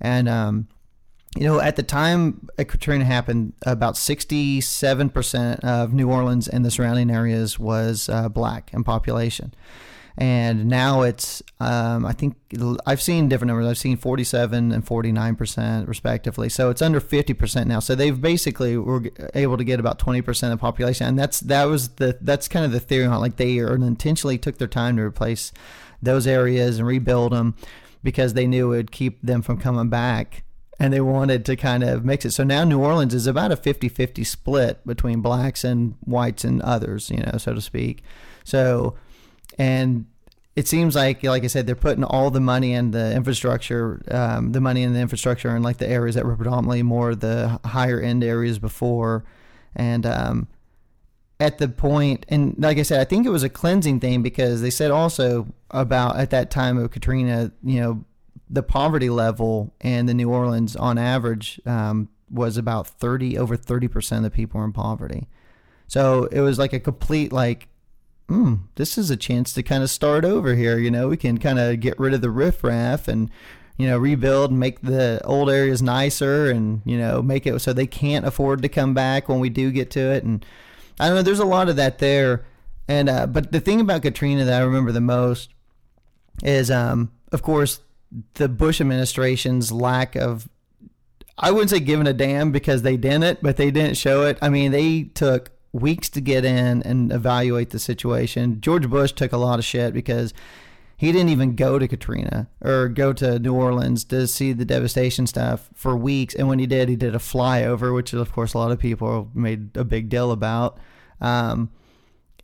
and 0.00 0.28
um, 0.28 0.68
you 1.36 1.44
know 1.44 1.60
at 1.60 1.76
the 1.76 1.82
time 1.82 2.48
Katrina 2.58 3.04
happened, 3.04 3.54
about 3.64 3.96
sixty-seven 3.96 5.10
percent 5.10 5.64
of 5.64 5.94
New 5.94 6.10
Orleans 6.10 6.48
and 6.48 6.64
the 6.64 6.70
surrounding 6.70 7.10
areas 7.10 7.58
was 7.58 8.08
uh, 8.08 8.28
black 8.28 8.70
in 8.74 8.84
population, 8.84 9.54
and 10.20 10.66
now 10.66 11.00
it's 11.00 11.42
um, 11.60 12.04
I 12.04 12.12
think 12.12 12.36
I've 12.86 13.00
seen 13.00 13.30
different 13.30 13.48
numbers. 13.48 13.66
I've 13.66 13.78
seen 13.78 13.96
47 13.96 14.70
and 14.70 14.86
49 14.86 15.34
percent 15.34 15.88
respectively. 15.88 16.50
So 16.50 16.68
it's 16.68 16.82
under 16.82 17.00
50 17.00 17.32
percent 17.32 17.68
now. 17.68 17.80
So 17.80 17.94
they've 17.94 18.20
basically 18.20 18.76
were 18.76 19.02
able 19.34 19.56
to 19.56 19.64
get 19.64 19.80
about 19.80 19.98
20 19.98 20.20
percent 20.20 20.52
of 20.52 20.58
the 20.58 20.60
population, 20.60 21.06
and 21.06 21.18
that's 21.18 21.40
that 21.40 21.64
was 21.64 21.88
the 21.96 22.18
that's 22.20 22.48
kind 22.48 22.66
of 22.66 22.72
the 22.72 22.80
theory 22.80 23.06
on 23.06 23.18
like 23.20 23.36
they 23.36 23.56
intentionally 23.58 24.36
took 24.36 24.58
their 24.58 24.68
time 24.68 24.96
to 24.98 25.02
replace 25.02 25.52
those 26.02 26.26
areas 26.26 26.78
and 26.78 26.86
rebuild 26.86 27.32
them 27.32 27.54
because 28.02 28.34
they 28.34 28.46
knew 28.46 28.72
it 28.72 28.76
would 28.76 28.92
keep 28.92 29.20
them 29.22 29.40
from 29.40 29.58
coming 29.58 29.88
back 29.88 30.44
and 30.78 30.92
they 30.92 31.00
wanted 31.00 31.46
to 31.46 31.56
kind 31.56 31.82
of 31.82 32.04
mix 32.04 32.26
it. 32.26 32.30
So 32.30 32.44
now 32.44 32.64
New 32.64 32.80
Orleans 32.80 33.12
is 33.12 33.26
about 33.26 33.52
a 33.52 33.56
50-50 33.56 34.24
split 34.24 34.86
between 34.86 35.20
blacks 35.20 35.62
and 35.62 35.94
whites 36.00 36.42
and 36.42 36.62
others, 36.62 37.10
you 37.10 37.18
know, 37.18 37.36
so 37.36 37.52
to 37.52 37.60
speak. 37.60 38.02
So 38.44 38.96
and 39.58 40.06
it 40.60 40.68
seems 40.68 40.94
like, 40.94 41.24
like 41.24 41.42
I 41.42 41.46
said, 41.46 41.66
they're 41.66 41.74
putting 41.74 42.04
all 42.04 42.30
the 42.30 42.38
money 42.38 42.74
in 42.74 42.90
the 42.90 43.14
infrastructure, 43.14 44.02
um, 44.10 44.52
the 44.52 44.60
money 44.60 44.82
in 44.82 44.92
the 44.92 45.00
infrastructure, 45.00 45.56
in 45.56 45.62
like 45.62 45.78
the 45.78 45.88
areas 45.88 46.16
that 46.16 46.26
were 46.26 46.36
predominantly 46.36 46.82
more 46.82 47.14
the 47.14 47.58
higher 47.64 47.98
end 47.98 48.22
areas 48.22 48.58
before, 48.58 49.24
and 49.74 50.04
um, 50.04 50.48
at 51.38 51.56
the 51.56 51.68
point, 51.68 52.26
and 52.28 52.54
like 52.58 52.76
I 52.76 52.82
said, 52.82 53.00
I 53.00 53.04
think 53.04 53.26
it 53.26 53.30
was 53.30 53.42
a 53.42 53.48
cleansing 53.48 54.00
thing 54.00 54.22
because 54.22 54.60
they 54.60 54.68
said 54.68 54.90
also 54.90 55.46
about 55.70 56.18
at 56.18 56.28
that 56.28 56.50
time 56.50 56.76
of 56.76 56.90
Katrina, 56.90 57.52
you 57.64 57.80
know, 57.80 58.04
the 58.50 58.62
poverty 58.62 59.08
level 59.08 59.72
in 59.80 60.04
the 60.04 60.12
New 60.12 60.28
Orleans 60.28 60.76
on 60.76 60.98
average 60.98 61.58
um, 61.64 62.10
was 62.30 62.58
about 62.58 62.86
thirty 62.86 63.38
over 63.38 63.56
thirty 63.56 63.88
percent 63.88 64.26
of 64.26 64.30
the 64.30 64.36
people 64.36 64.60
were 64.60 64.66
in 64.66 64.74
poverty. 64.74 65.26
So 65.86 66.26
it 66.26 66.40
was 66.40 66.58
like 66.58 66.74
a 66.74 66.80
complete 66.80 67.32
like 67.32 67.69
hmm, 68.30 68.54
this 68.76 68.96
is 68.96 69.10
a 69.10 69.16
chance 69.16 69.52
to 69.52 69.62
kind 69.62 69.82
of 69.82 69.90
start 69.90 70.24
over 70.24 70.54
here. 70.54 70.78
You 70.78 70.88
know, 70.88 71.08
we 71.08 71.16
can 71.16 71.38
kind 71.38 71.58
of 71.58 71.80
get 71.80 71.98
rid 71.98 72.14
of 72.14 72.20
the 72.20 72.30
riffraff 72.30 73.08
and, 73.08 73.28
you 73.76 73.88
know, 73.88 73.98
rebuild 73.98 74.52
and 74.52 74.60
make 74.60 74.80
the 74.82 75.20
old 75.24 75.50
areas 75.50 75.82
nicer 75.82 76.48
and, 76.48 76.80
you 76.84 76.96
know, 76.96 77.22
make 77.22 77.44
it 77.44 77.58
so 77.58 77.72
they 77.72 77.88
can't 77.88 78.24
afford 78.24 78.62
to 78.62 78.68
come 78.68 78.94
back 78.94 79.28
when 79.28 79.40
we 79.40 79.48
do 79.48 79.72
get 79.72 79.90
to 79.90 80.00
it. 80.00 80.22
And 80.22 80.46
I 81.00 81.08
don't 81.08 81.16
know, 81.16 81.22
there's 81.22 81.40
a 81.40 81.44
lot 81.44 81.68
of 81.68 81.74
that 81.74 81.98
there. 81.98 82.44
And, 82.86 83.08
uh, 83.08 83.26
but 83.26 83.50
the 83.50 83.58
thing 83.58 83.80
about 83.80 84.02
Katrina 84.02 84.44
that 84.44 84.62
I 84.62 84.64
remember 84.64 84.92
the 84.92 85.00
most 85.00 85.50
is, 86.44 86.70
um, 86.70 87.10
of 87.32 87.42
course, 87.42 87.80
the 88.34 88.48
Bush 88.48 88.80
administration's 88.80 89.72
lack 89.72 90.14
of 90.14 90.48
I 91.42 91.50
wouldn't 91.52 91.70
say 91.70 91.80
giving 91.80 92.06
a 92.06 92.12
damn 92.12 92.52
because 92.52 92.82
they 92.82 92.98
didn't, 92.98 93.42
but 93.42 93.56
they 93.56 93.70
didn't 93.70 93.96
show 93.96 94.24
it. 94.24 94.36
I 94.42 94.50
mean, 94.50 94.72
they 94.72 95.04
took 95.04 95.50
weeks 95.72 96.08
to 96.10 96.20
get 96.20 96.44
in 96.44 96.82
and 96.82 97.12
evaluate 97.12 97.70
the 97.70 97.78
situation. 97.78 98.60
George 98.60 98.88
Bush 98.88 99.12
took 99.12 99.32
a 99.32 99.36
lot 99.36 99.58
of 99.58 99.64
shit 99.64 99.94
because 99.94 100.34
he 100.96 101.12
didn't 101.12 101.30
even 101.30 101.56
go 101.56 101.78
to 101.78 101.88
Katrina 101.88 102.48
or 102.60 102.88
go 102.88 103.12
to 103.14 103.38
New 103.38 103.54
Orleans 103.54 104.04
to 104.04 104.26
see 104.26 104.52
the 104.52 104.64
devastation 104.64 105.26
stuff 105.26 105.70
for 105.74 105.96
weeks. 105.96 106.34
And 106.34 106.48
when 106.48 106.58
he 106.58 106.66
did, 106.66 106.88
he 106.88 106.96
did 106.96 107.14
a 107.14 107.18
flyover, 107.18 107.94
which 107.94 108.12
of 108.12 108.32
course 108.32 108.52
a 108.52 108.58
lot 108.58 108.70
of 108.70 108.78
people 108.78 109.30
made 109.32 109.76
a 109.76 109.84
big 109.84 110.08
deal 110.08 110.30
about. 110.30 110.78
Um, 111.20 111.70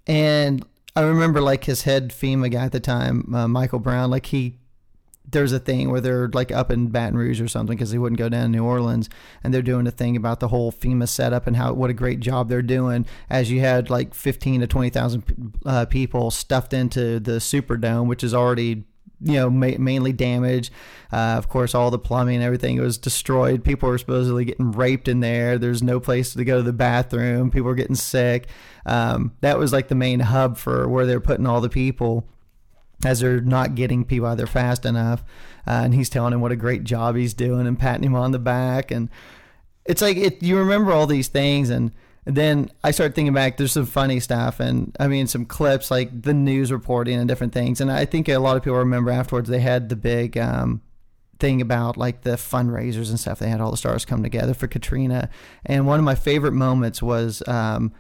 and 0.07 0.65
I 0.95 1.03
remember 1.03 1.43
like 1.43 1.65
his 1.65 1.83
head 1.83 2.11
FEMA 2.11 2.51
guy 2.51 2.65
at 2.65 2.73
the 2.73 2.81
time, 2.81 3.35
uh, 3.35 3.47
Michael 3.47 3.81
Brown, 3.81 4.11
like 4.11 4.27
he 4.27 4.59
there's 5.29 5.53
a 5.53 5.59
thing 5.59 5.91
where 5.91 6.01
they're 6.01 6.29
like 6.29 6.53
up 6.53 6.71
in 6.71 6.89
Baton 6.89 7.17
Rouge 7.17 7.41
or 7.41 7.49
something 7.49 7.77
because 7.77 7.91
they 7.91 7.99
wouldn't 7.99 8.19
go 8.19 8.29
down 8.29 8.45
to 8.45 8.49
New 8.49 8.65
Orleans, 8.65 9.09
and 9.43 9.53
they're 9.53 9.63
doing 9.63 9.87
a 9.87 9.91
thing 9.91 10.17
about 10.17 10.41
the 10.41 10.49
whole 10.49 10.73
FEMA 10.73 11.09
setup 11.09 11.47
and 11.47 11.57
how 11.57 11.73
what 11.73 11.91
a 11.91 11.95
great 11.95 12.21
job 12.21 12.49
they're 12.49 12.63
doing. 12.63 13.07
As 13.29 13.51
you 13.51 13.61
had 13.61 13.91
like 13.91 14.15
fifteen 14.15 14.61
to 14.61 14.67
twenty 14.67 14.91
thousand 14.91 15.55
uh, 15.65 15.87
people 15.87 16.31
stuffed 16.31 16.73
into 16.73 17.19
the 17.19 17.33
Superdome, 17.33 18.07
which 18.07 18.23
is 18.23 18.35
already 18.35 18.85
you 19.21 19.35
know 19.35 19.51
ma- 19.51 19.79
mainly 19.79 20.13
damaged. 20.13 20.73
Uh, 21.13 21.35
of 21.39 21.49
course, 21.49 21.75
all 21.75 21.91
the 21.91 21.99
plumbing 21.99 22.37
and 22.37 22.45
everything 22.45 22.81
was 22.81 22.99
destroyed. 22.99 23.65
People 23.65 23.89
were 23.89 23.99
supposedly 23.99 24.45
getting 24.45 24.73
raped 24.73 25.09
in 25.09 25.21
there. 25.21 25.59
There's 25.59 25.83
no 25.83 25.99
place 26.01 26.35
to 26.35 26.45
go 26.45 26.59
to 26.59 26.63
the 26.63 26.73
bathroom. 26.73 27.51
People 27.51 27.69
were 27.69 27.75
getting 27.75 27.97
sick. 27.97 28.49
Um, 28.85 29.33
that 29.41 29.59
was 29.59 29.73
like 29.73 29.89
the 29.89 29.95
main 29.95 30.21
hub 30.21 30.57
for 30.57 30.89
where 30.89 31.07
they're 31.07 31.21
putting 31.21 31.47
all 31.47 31.61
the 31.61 31.69
people 31.69 32.29
as 33.05 33.21
they're 33.21 33.41
not 33.41 33.75
getting 33.75 34.07
out 34.25 34.37
there 34.37 34.47
fast 34.47 34.85
enough. 34.85 35.23
Uh, 35.67 35.83
and 35.85 35.95
he's 35.95 36.09
telling 36.09 36.33
him 36.33 36.41
what 36.41 36.53
a 36.53 36.57
great 36.57 36.85
job 36.85 37.17
he's 37.17 37.35
doing 37.35 37.67
and 37.67 37.79
patting 37.79 38.05
him 38.05 38.15
on 38.15 38.33
the 38.33 38.39
back. 38.39 38.91
And 38.91 39.11
it's 39.85 40.03
like 40.03 40.17
it, 40.17 40.43
you 40.43 40.59
remember 40.59 40.93
all 40.93 41.07
these 41.07 41.29
things 41.29 41.71
and 41.71 41.93
then 42.27 42.71
I 42.83 42.91
start 42.91 43.15
thinking 43.15 43.33
back. 43.33 43.57
There's 43.57 43.73
some 43.73 43.87
funny 43.87 44.19
stuff, 44.19 44.59
and 44.59 44.95
I 44.99 45.07
mean 45.07 45.29
some 45.29 45.47
clips 45.47 45.93
like 45.93 46.23
the 46.23 46.35
news 46.35 46.73
reporting 46.73 47.19
and 47.19 47.29
different 47.29 47.53
things. 47.53 47.81
And 47.81 47.91
I 47.91 48.05
think 48.05 48.29
a 48.29 48.39
lot 48.39 48.57
of 48.57 48.65
people 48.65 48.79
remember 48.79 49.13
afterwards 49.13 49.49
they 49.49 49.61
had 49.61 49.89
the 49.89 49.97
big 49.97 50.37
um, 50.37 50.83
thing 51.39 51.61
about 51.61 51.97
like 51.97 52.23
the 52.23 52.33
fundraisers 52.33 53.11
and 53.11 53.21
stuff. 53.21 53.39
They 53.39 53.49
had 53.49 53.61
all 53.61 53.71
the 53.71 53.77
stars 53.77 54.05
come 54.05 54.25
together 54.25 54.55
for 54.55 54.67
Katrina, 54.67 55.31
and 55.65 55.87
one 55.87 56.01
of 56.01 56.05
my 56.05 56.17
favorite 56.17 56.53
moments 56.53 57.01
was 57.01 57.47
um, 57.47 57.93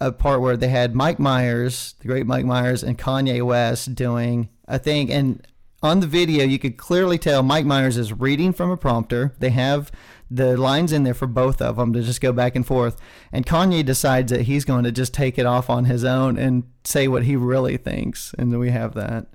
a 0.00 0.12
part 0.12 0.40
where 0.40 0.56
they 0.56 0.68
had 0.68 0.94
Mike 0.94 1.18
Myers, 1.18 1.94
the 2.00 2.08
great 2.08 2.26
Mike 2.26 2.44
Myers, 2.44 2.82
and 2.82 2.98
Kanye 2.98 3.42
West 3.44 3.94
doing 3.94 4.48
a 4.66 4.78
thing, 4.78 5.12
and 5.12 5.46
on 5.82 6.00
the 6.00 6.06
video, 6.06 6.44
you 6.44 6.58
could 6.58 6.76
clearly 6.76 7.16
tell 7.16 7.42
Mike 7.42 7.64
Myers 7.64 7.96
is 7.96 8.12
reading 8.12 8.52
from 8.52 8.70
a 8.70 8.76
prompter. 8.76 9.32
They 9.38 9.50
have 9.50 9.90
the 10.30 10.56
lines 10.56 10.92
in 10.92 11.04
there 11.04 11.14
for 11.14 11.26
both 11.26 11.62
of 11.62 11.76
them 11.76 11.92
to 11.94 12.02
just 12.02 12.20
go 12.20 12.32
back 12.32 12.54
and 12.54 12.66
forth. 12.66 13.00
And 13.32 13.46
Kanye 13.46 13.84
decides 13.84 14.30
that 14.30 14.42
he's 14.42 14.64
going 14.64 14.84
to 14.84 14.92
just 14.92 15.14
take 15.14 15.38
it 15.38 15.46
off 15.46 15.70
on 15.70 15.86
his 15.86 16.04
own 16.04 16.38
and 16.38 16.64
say 16.84 17.08
what 17.08 17.24
he 17.24 17.34
really 17.34 17.76
thinks. 17.78 18.34
And 18.38 18.56
we 18.58 18.70
have 18.70 18.94
that. 18.94 19.26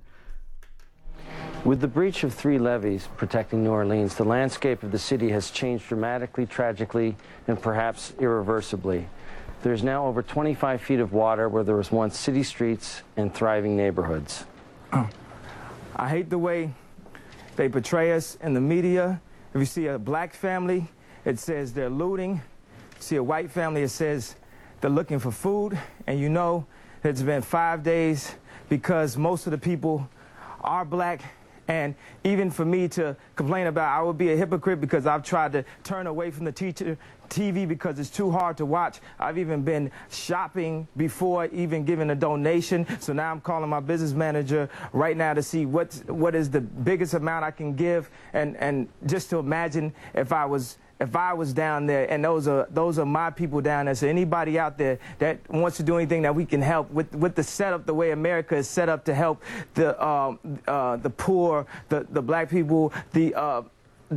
With 1.66 1.82
the 1.82 1.88
breach 1.88 2.24
of 2.24 2.32
three 2.32 2.60
levees 2.60 3.08
protecting 3.18 3.64
New 3.64 3.72
Orleans, 3.72 4.14
the 4.14 4.24
landscape 4.24 4.84
of 4.84 4.92
the 4.92 5.00
city 5.00 5.30
has 5.32 5.50
changed 5.50 5.88
dramatically, 5.88 6.46
tragically, 6.46 7.18
and 7.48 7.60
perhaps 7.60 8.14
irreversibly. 8.20 9.08
There's 9.66 9.82
now 9.82 10.06
over 10.06 10.22
25 10.22 10.80
feet 10.80 11.00
of 11.00 11.12
water 11.12 11.50
where 11.50 11.64
there 11.64 11.76
was 11.76 11.92
once 11.92 12.20
city 12.20 12.44
streets 12.44 13.02
and 13.18 13.34
thriving 13.34 13.76
neighborhoods. 13.76 14.46
Oh. 14.94 15.10
I 15.96 16.08
hate 16.08 16.30
the 16.30 16.38
way 16.38 16.72
they 17.56 17.68
portray 17.68 18.12
us 18.12 18.38
in 18.44 18.54
the 18.54 18.62
media. 18.62 19.20
If 19.56 19.60
you 19.60 19.66
see 19.66 19.88
a 19.88 19.98
black 19.98 20.36
family, 20.36 20.88
it 21.26 21.40
says 21.40 21.74
they're 21.74 21.90
looting. 21.90 22.44
See 23.00 23.16
a 23.16 23.24
white 23.24 23.50
family, 23.50 23.82
it 23.82 23.90
says 23.90 24.36
they're 24.82 24.92
looking 24.92 25.18
for 25.18 25.32
food. 25.32 25.80
And 26.06 26.20
you 26.20 26.30
know 26.30 26.68
it's 27.04 27.24
been 27.24 27.42
five 27.42 27.82
days 27.82 28.36
because 28.70 29.18
most 29.18 29.48
of 29.48 29.52
the 29.52 29.58
people 29.58 30.08
are 30.62 30.86
black. 30.86 31.24
And 31.68 31.96
even 32.24 32.52
for 32.52 32.66
me 32.66 32.88
to 32.90 33.18
complain 33.36 33.66
about, 33.66 34.00
I 34.00 34.04
would 34.04 34.20
be 34.20 34.32
a 34.32 34.38
hypocrite 34.38 34.80
because 34.80 35.08
I've 35.08 35.24
tried 35.24 35.54
to 35.54 35.66
turn 35.84 36.06
away 36.06 36.30
from 36.30 36.46
the 36.46 36.52
teacher 36.52 37.00
TV 37.30 37.68
because 37.68 38.00
it's 38.00 38.10
too 38.10 38.32
hard 38.32 38.58
to 38.58 38.66
watch. 38.66 39.00
I've 39.20 39.38
even 39.38 39.62
been 39.64 39.92
shopping 40.10 40.88
before 40.98 41.46
even 41.48 41.86
giving 41.86 42.10
a 42.10 42.16
donation. 42.16 42.86
So 43.00 43.14
now 43.14 43.32
I'm 43.32 43.42
calling 43.42 43.70
my 43.70 43.80
business 43.80 44.14
manager 44.14 44.70
right 44.94 45.16
now 45.16 45.34
to 45.34 45.44
see 45.44 45.66
what's, 45.66 46.00
what 46.02 46.36
is 46.36 46.50
the 46.50 46.62
biggest 46.62 47.14
amount 47.14 47.46
I 47.46 47.52
can 47.52 47.76
give 47.76 48.10
and, 48.34 48.56
and 48.58 48.88
just 49.06 49.30
to 49.32 49.38
imagine 49.38 49.94
if 50.14 50.32
I 50.32 50.46
was 50.46 50.78
if 51.00 51.16
I 51.16 51.34
was 51.34 51.54
down 51.54 51.86
there, 51.88 52.10
and 52.10 52.24
those 52.24 52.48
are 52.48 52.68
those 52.72 52.98
are 53.00 53.06
my 53.06 53.30
people 53.30 53.60
down 53.60 53.86
there. 53.86 53.96
So 53.96 54.08
anybody 54.08 54.58
out 54.58 54.78
there 54.78 54.98
that 55.20 55.40
wants 55.50 55.78
to 55.78 55.84
do 55.84 55.98
anything 55.98 56.22
that 56.22 56.34
we 56.34 56.46
can 56.46 56.62
help 56.62 56.90
with 56.92 57.14
with 57.14 57.36
the 57.36 57.44
setup, 57.44 57.86
the 57.86 57.94
way 57.94 58.12
America 58.12 58.56
is 58.56 58.70
set 58.70 58.88
up 58.88 59.04
to 59.06 59.14
help 59.14 59.44
the 59.74 60.02
um, 60.04 60.40
uh, 60.68 60.96
the 60.98 61.10
poor, 61.10 61.66
the 61.90 62.08
the 62.10 62.22
black 62.22 62.50
people, 62.50 62.94
the 63.12 63.34
uh, 63.36 63.64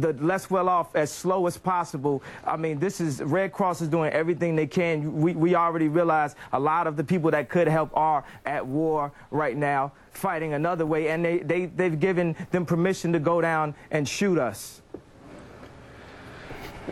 the 0.00 0.12
less 0.14 0.50
well 0.50 0.68
off 0.68 0.94
as 0.94 1.10
slow 1.10 1.46
as 1.46 1.56
possible. 1.56 2.22
I 2.44 2.56
mean, 2.56 2.78
this 2.78 3.00
is 3.00 3.22
Red 3.22 3.52
Cross 3.52 3.82
is 3.82 3.88
doing 3.88 4.12
everything 4.12 4.56
they 4.56 4.66
can. 4.66 5.20
We, 5.20 5.34
we 5.34 5.54
already 5.54 5.88
realize 5.88 6.34
a 6.52 6.60
lot 6.60 6.86
of 6.86 6.96
the 6.96 7.04
people 7.04 7.30
that 7.30 7.48
could 7.48 7.68
help 7.68 7.90
are 7.96 8.24
at 8.46 8.66
war 8.66 9.12
right 9.30 9.56
now, 9.56 9.92
fighting 10.12 10.54
another 10.54 10.86
way, 10.86 11.08
and 11.08 11.24
they, 11.24 11.38
they, 11.38 11.66
they've 11.66 11.98
given 11.98 12.36
them 12.50 12.64
permission 12.66 13.12
to 13.12 13.18
go 13.18 13.40
down 13.40 13.74
and 13.90 14.08
shoot 14.08 14.38
us. 14.38 14.82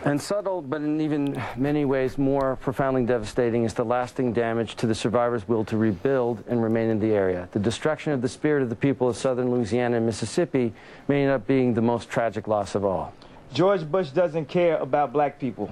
And 0.05 0.21
subtle, 0.21 0.61
but 0.61 0.81
in 0.81 1.01
even 1.01 1.41
many 1.55 1.83
ways 1.83 2.17
more 2.17 2.55
profoundly 2.57 3.05
devastating, 3.05 3.63
is 3.63 3.73
the 3.73 3.83
lasting 3.83 4.33
damage 4.33 4.75
to 4.75 4.87
the 4.87 4.95
survivors' 4.95 5.47
will 5.47 5.65
to 5.65 5.77
rebuild 5.77 6.43
and 6.47 6.61
remain 6.61 6.89
in 6.89 6.99
the 6.99 7.11
area. 7.11 7.49
The 7.51 7.59
destruction 7.59 8.13
of 8.13 8.21
the 8.21 8.29
spirit 8.29 8.63
of 8.63 8.69
the 8.69 8.75
people 8.75 9.09
of 9.09 9.17
southern 9.17 9.49
Louisiana 9.51 9.97
and 9.97 10.05
Mississippi 10.05 10.73
may 11.07 11.23
end 11.23 11.31
up 11.31 11.47
being 11.47 11.73
the 11.73 11.81
most 11.81 12.09
tragic 12.09 12.47
loss 12.47 12.75
of 12.75 12.85
all. 12.85 13.13
George 13.53 13.89
Bush 13.89 14.09
doesn't 14.09 14.47
care 14.47 14.77
about 14.77 15.11
black 15.11 15.39
people. 15.39 15.71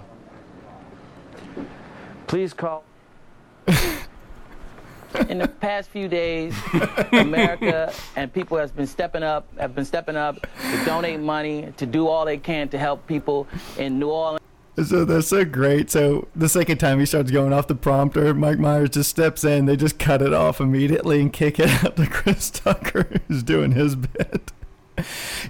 Please 2.27 2.53
call. 2.53 2.83
in 5.29 5.37
the 5.39 5.47
past 5.47 5.89
few 5.89 6.07
days, 6.07 6.55
America 7.11 7.93
and 8.15 8.31
people 8.31 8.57
has 8.57 8.71
been 8.71 8.87
stepping 8.87 9.23
up, 9.23 9.47
have 9.57 9.75
been 9.75 9.85
stepping 9.85 10.15
up 10.15 10.39
to 10.41 10.85
donate 10.85 11.19
money, 11.19 11.73
to 11.77 11.85
do 11.85 12.07
all 12.07 12.25
they 12.25 12.37
can 12.37 12.69
to 12.69 12.77
help 12.77 13.05
people 13.07 13.47
in 13.77 13.99
New 13.99 14.09
Orleans. 14.09 14.41
So 14.83 15.05
that's 15.05 15.27
so 15.27 15.45
great. 15.45 15.89
So 15.89 16.27
the 16.35 16.49
second 16.49 16.79
time 16.79 16.99
he 16.99 17.05
starts 17.05 17.31
going 17.31 17.53
off 17.53 17.67
the 17.67 17.75
prompter, 17.75 18.33
Mike 18.33 18.59
Myers 18.59 18.89
just 18.89 19.09
steps 19.09 19.45
in. 19.45 19.65
They 19.65 19.77
just 19.77 19.97
cut 19.97 20.21
it 20.21 20.33
off 20.33 20.59
immediately 20.59 21.21
and 21.21 21.31
kick 21.31 21.59
it 21.59 21.83
out 21.83 21.95
to 21.95 22.07
Chris 22.07 22.49
Tucker, 22.49 23.21
who's 23.27 23.41
doing 23.41 23.71
his 23.71 23.95
bit. 23.95 24.51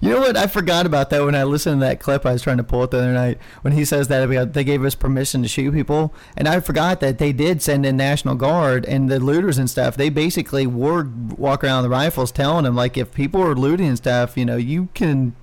You 0.02 0.10
know 0.10 0.20
what? 0.20 0.36
I 0.36 0.48
forgot 0.48 0.86
about 0.86 1.10
that 1.12 1.24
when 1.24 1.36
I 1.36 1.44
listened 1.44 1.82
to 1.82 1.86
that 1.86 2.00
clip 2.00 2.26
I 2.26 2.34
was 2.34 2.42
trying 2.42 2.58
to 2.58 2.64
pull 2.64 2.84
it 2.84 2.92
the 2.92 2.98
other 2.98 3.14
night. 3.14 3.38
When 3.62 3.74
he 3.74 3.86
says 3.86 4.08
that 4.08 4.28
we 4.28 4.38
they 4.44 4.64
gave 4.64 4.84
us 4.84 4.96
permission 4.96 5.42
to 5.44 5.48
shoot 5.48 5.72
people, 5.72 6.14
and 6.36 6.48
I 6.48 6.60
forgot 6.60 7.00
that 7.02 7.18
they 7.20 7.32
did 7.32 7.62
send 7.62 7.86
in 7.86 7.96
National 7.98 8.36
Guard 8.36 8.86
and 8.86 9.10
the 9.10 9.20
looters 9.20 9.58
and 9.58 9.70
stuff. 9.70 9.96
They 9.98 10.10
basically 10.10 10.66
were 10.66 11.08
walk 11.38 11.64
around 11.64 11.84
the 11.84 11.90
rifles, 11.90 12.32
telling 12.32 12.64
them 12.66 12.76
like 12.76 12.98
if 12.98 13.14
people 13.14 13.40
were 13.42 13.56
looting 13.56 13.88
and 13.88 13.98
stuff, 13.98 14.36
you 14.36 14.46
know, 14.46 14.58
you 14.58 14.90
can 14.94 15.36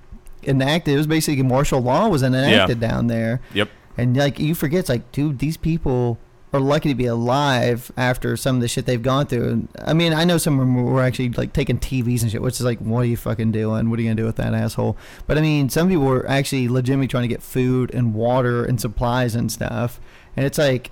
enact 0.43 0.87
it. 0.87 0.93
It 0.93 0.97
was 0.97 1.07
basically 1.07 1.43
martial 1.43 1.79
law 1.81 2.09
was 2.09 2.23
enacted 2.23 2.81
Yeah. 2.81 2.87
down 2.89 3.07
there. 3.07 3.39
Yep. 3.53 3.69
And 3.97 4.17
like 4.17 4.39
you 4.39 4.55
forget, 4.55 4.81
it's 4.81 4.89
like, 4.89 5.11
dude, 5.11 5.39
these 5.39 5.55
people 5.55 6.17
are 6.53 6.59
lucky 6.59 6.89
to 6.89 6.95
be 6.95 7.07
alive 7.07 7.91
after 7.97 8.37
some 8.37 8.57
of 8.57 8.61
the 8.61 8.67
shit 8.67 8.85
they've 8.85 9.01
gone 9.01 9.25
through. 9.25 9.49
And 9.49 9.67
I 9.79 9.93
mean, 9.93 10.13
I 10.13 10.23
know 10.23 10.37
some 10.37 10.53
of 10.53 10.59
them 10.59 10.83
were 10.83 11.01
actually 11.01 11.29
like 11.29 11.51
taking 11.51 11.79
TVs 11.79 12.21
and 12.21 12.31
shit, 12.31 12.43
which 12.43 12.53
is 12.55 12.61
like, 12.61 12.77
what 12.77 12.99
are 12.99 13.05
you 13.05 13.17
fucking 13.17 13.51
doing? 13.51 13.89
What 13.89 13.97
are 13.97 14.03
you 14.03 14.09
gonna 14.09 14.21
do 14.21 14.25
with 14.25 14.35
that 14.35 14.53
asshole? 14.53 14.95
But 15.25 15.39
I 15.39 15.41
mean, 15.41 15.69
some 15.69 15.89
people 15.89 16.05
were 16.05 16.29
actually 16.29 16.69
legitimately 16.69 17.07
trying 17.07 17.23
to 17.23 17.27
get 17.27 17.41
food 17.41 17.91
and 17.93 18.13
water 18.13 18.63
and 18.63 18.79
supplies 18.79 19.33
and 19.33 19.51
stuff. 19.51 19.99
And 20.37 20.45
it's 20.45 20.59
like, 20.59 20.91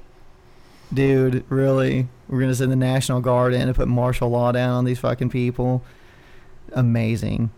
dude, 0.91 1.45
really? 1.47 2.07
We're 2.27 2.41
gonna 2.41 2.55
send 2.55 2.71
the 2.71 2.75
National 2.75 3.21
Guard 3.21 3.53
in 3.53 3.61
and 3.61 3.75
put 3.75 3.87
martial 3.87 4.29
law 4.29 4.51
down 4.51 4.71
on 4.71 4.85
these 4.85 4.99
fucking 4.99 5.29
people? 5.29 5.83
Amazing. 6.71 7.51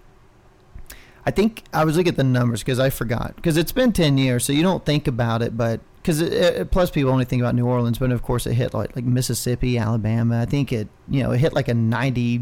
I 1.25 1.31
think 1.31 1.63
I 1.71 1.85
was 1.85 1.95
looking 1.95 2.11
at 2.11 2.17
the 2.17 2.23
numbers 2.25 2.59
because 2.59 2.79
I 2.79 2.89
forgot 2.89 3.37
because 3.37 3.55
it's 3.55 3.71
been 3.71 3.93
ten 3.93 4.17
years, 4.17 4.43
so 4.43 4.51
you 4.51 4.61
don't 4.61 4.85
think 4.85 5.07
about 5.07 5.41
it, 5.41 5.55
but 5.55 5.79
because 6.03 6.67
plus 6.67 6.91
people 6.91 7.11
only 7.11 7.23
think 7.23 7.41
about 7.41 7.55
New 7.55 7.65
Orleans, 7.65 7.97
but 7.97 8.11
of 8.11 8.21
course 8.21 8.45
it 8.45 8.53
hit 8.53 8.73
like 8.73 8.95
like 8.95 9.05
Mississippi, 9.05 9.77
Alabama. 9.77 10.41
I 10.41 10.45
think 10.45 10.73
it 10.73 10.89
you 11.07 11.23
know 11.23 11.31
it 11.31 11.39
hit 11.39 11.53
like 11.53 11.69
a 11.69 11.73
ninety 11.73 12.41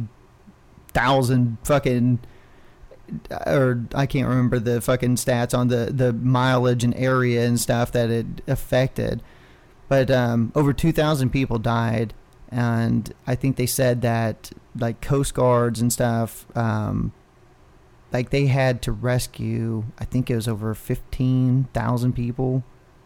thousand 0.90 1.58
fucking 1.64 2.20
or 3.46 3.86
I 3.94 4.08
can't 4.08 4.28
remember 4.28 4.58
the 4.58 4.82
fucking 4.82 5.18
stats 5.18 5.56
on 5.58 5.68
the 5.68 5.92
the 5.94 6.12
mileage 6.12 6.84
and 6.84 6.96
area 6.96 7.46
and 7.46 7.60
stuff 7.60 7.92
that 7.92 8.10
it 8.10 8.26
affected, 8.48 9.22
but 9.88 10.10
um, 10.10 10.52
over 10.56 10.74
two 10.74 10.92
thousand 10.92 11.30
people 11.30 11.60
died, 11.60 12.16
and 12.50 13.14
I 13.28 13.36
think 13.36 13.58
they 13.58 13.68
said 13.68 14.02
that 14.02 14.52
like 14.76 15.02
Coast 15.02 15.36
Guards 15.36 15.80
and 15.80 15.94
stuff. 15.94 16.46
Um, 16.58 17.14
like 18.12 18.30
they 18.30 18.48
had 18.48 18.82
to 18.82 18.92
rescue 18.92 19.86
i 19.98 20.04
think 20.04 20.30
it 20.30 20.36
was 20.36 20.46
over 20.46 20.74
15000 20.74 22.12
people 22.12 22.62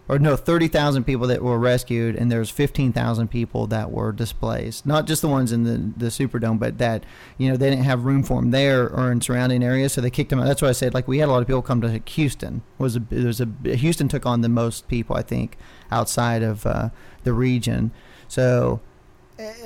or 0.08 0.20
no 0.20 0.36
30000 0.36 1.04
people 1.04 1.28
that 1.28 1.42
were 1.42 1.58
rescued 1.58 2.16
and 2.16 2.32
there's 2.32 2.50
15000 2.50 3.28
people 3.28 3.68
that 3.68 3.92
were 3.92 4.12
displaced. 4.12 4.86
Not 4.86 5.08
just 5.08 5.22
the 5.22 5.28
ones 5.28 5.52
in 5.52 5.64
the, 5.64 5.78
the 5.98 6.08
superdome 6.08 6.60
but 6.60 6.78
that 6.78 7.04
you 7.38 7.50
know 7.50 7.58
they 7.58 7.70
didn't 7.70 7.86
have 7.86 8.06
room 8.06 8.24
for 8.24 8.42
them 8.42 8.52
there 8.52 8.90
or 8.90 9.12
in 9.12 9.22
surrounding 9.22 9.64
areas 9.64 9.94
so 9.94 10.02
they 10.02 10.10
kicked 10.10 10.30
them 10.30 10.40
out. 10.40 10.46
That's 10.46 10.62
why 10.62 10.70
i 10.70 10.74
said 10.74 10.94
like 10.94 11.08
we 11.08 11.20
had 11.20 11.30
a 11.30 11.32
lot 11.32 11.42
of 11.42 11.48
people 11.48 11.62
come 11.62 11.82
to 11.82 12.02
houston. 12.06 12.62
Was 12.78 12.96
a 12.96 13.02
was 13.12 13.42
a 13.42 13.48
houston 13.76 14.08
took 14.08 14.26
on 14.26 14.42
the 14.42 14.50
most 14.50 14.88
people 14.88 15.16
i 15.16 15.22
think 15.22 15.58
outside 15.92 16.44
of 16.44 16.66
uh, 16.66 16.90
the 17.24 17.34
region. 17.34 17.92
So 18.28 18.82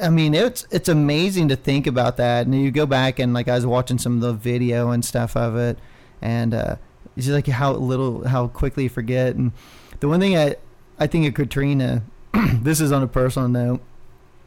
I 0.02 0.10
mean, 0.10 0.34
it's 0.34 0.66
it's 0.72 0.90
amazing 0.90 1.50
to 1.50 1.56
think 1.56 1.86
about 1.86 2.18
that, 2.18 2.48
and 2.48 2.56
you 2.60 2.72
go 2.72 2.86
back 2.86 3.20
and 3.20 3.34
like 3.34 3.48
I 3.48 3.56
was 3.56 3.66
watching 3.66 4.00
some 4.00 4.16
of 4.16 4.22
the 4.22 4.34
video 4.34 4.90
and 4.90 5.06
stuff 5.06 5.36
of 5.38 5.56
it, 5.56 5.78
and 6.22 6.54
uh, 6.54 6.78
it's 7.16 7.28
just 7.28 7.36
like 7.36 7.48
how 7.48 7.74
little, 7.74 8.28
how 8.28 8.48
quickly 8.48 8.84
you 8.84 8.90
forget. 8.90 9.36
And 9.36 9.52
the 10.00 10.08
one 10.08 10.20
thing 10.20 10.38
I 10.38 10.56
I 11.00 11.08
think 11.08 11.28
of 11.28 11.34
Katrina, 11.34 12.04
this 12.54 12.82
is 12.82 12.92
on 12.92 13.04
a 13.04 13.08
personal 13.08 13.48
note. 13.48 13.82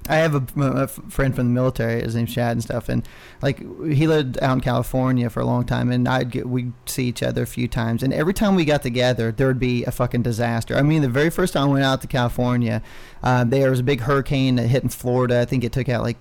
I 0.08 0.16
have 0.16 0.34
a 0.34 0.88
friend 0.88 1.34
from 1.34 1.46
the 1.46 1.54
military. 1.54 2.02
His 2.02 2.16
name's 2.16 2.34
Chad 2.34 2.52
and 2.52 2.62
stuff, 2.62 2.88
and 2.88 3.06
like 3.40 3.58
he 3.58 4.08
lived 4.08 4.36
out 4.42 4.54
in 4.54 4.60
California 4.60 5.30
for 5.30 5.38
a 5.38 5.44
long 5.44 5.64
time, 5.64 5.92
and 5.92 6.08
I'd 6.08 6.30
get 6.30 6.48
we'd 6.48 6.72
see 6.86 7.04
each 7.04 7.22
other 7.22 7.42
a 7.42 7.46
few 7.46 7.68
times, 7.68 8.02
and 8.02 8.12
every 8.12 8.34
time 8.34 8.56
we 8.56 8.64
got 8.64 8.82
together, 8.82 9.30
there 9.30 9.46
would 9.46 9.60
be 9.60 9.84
a 9.84 9.92
fucking 9.92 10.22
disaster. 10.22 10.76
I 10.76 10.82
mean, 10.82 11.02
the 11.02 11.08
very 11.08 11.30
first 11.30 11.52
time 11.52 11.68
I 11.68 11.72
went 11.72 11.84
out 11.84 12.00
to 12.00 12.08
California, 12.08 12.82
uh, 13.22 13.44
there 13.44 13.70
was 13.70 13.78
a 13.78 13.84
big 13.84 14.00
hurricane 14.00 14.56
that 14.56 14.66
hit 14.66 14.82
in 14.82 14.88
Florida. 14.88 15.40
I 15.40 15.44
think 15.44 15.62
it 15.62 15.72
took 15.72 15.88
out 15.88 16.02
like 16.02 16.16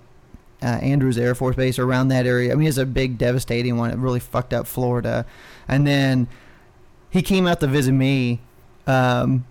uh, 0.62 0.66
Andrews 0.66 1.18
Air 1.18 1.34
Force 1.34 1.56
Base 1.56 1.80
around 1.80 2.08
that 2.08 2.24
area. 2.24 2.52
I 2.52 2.54
mean, 2.54 2.68
it's 2.68 2.78
a 2.78 2.86
big, 2.86 3.18
devastating 3.18 3.76
one. 3.76 3.90
It 3.90 3.98
really 3.98 4.20
fucked 4.20 4.54
up 4.54 4.68
Florida, 4.68 5.26
and 5.66 5.84
then 5.84 6.28
he 7.10 7.20
came 7.20 7.48
out 7.48 7.58
to 7.60 7.66
visit 7.66 7.92
me. 7.92 8.40
Um, 8.86 9.46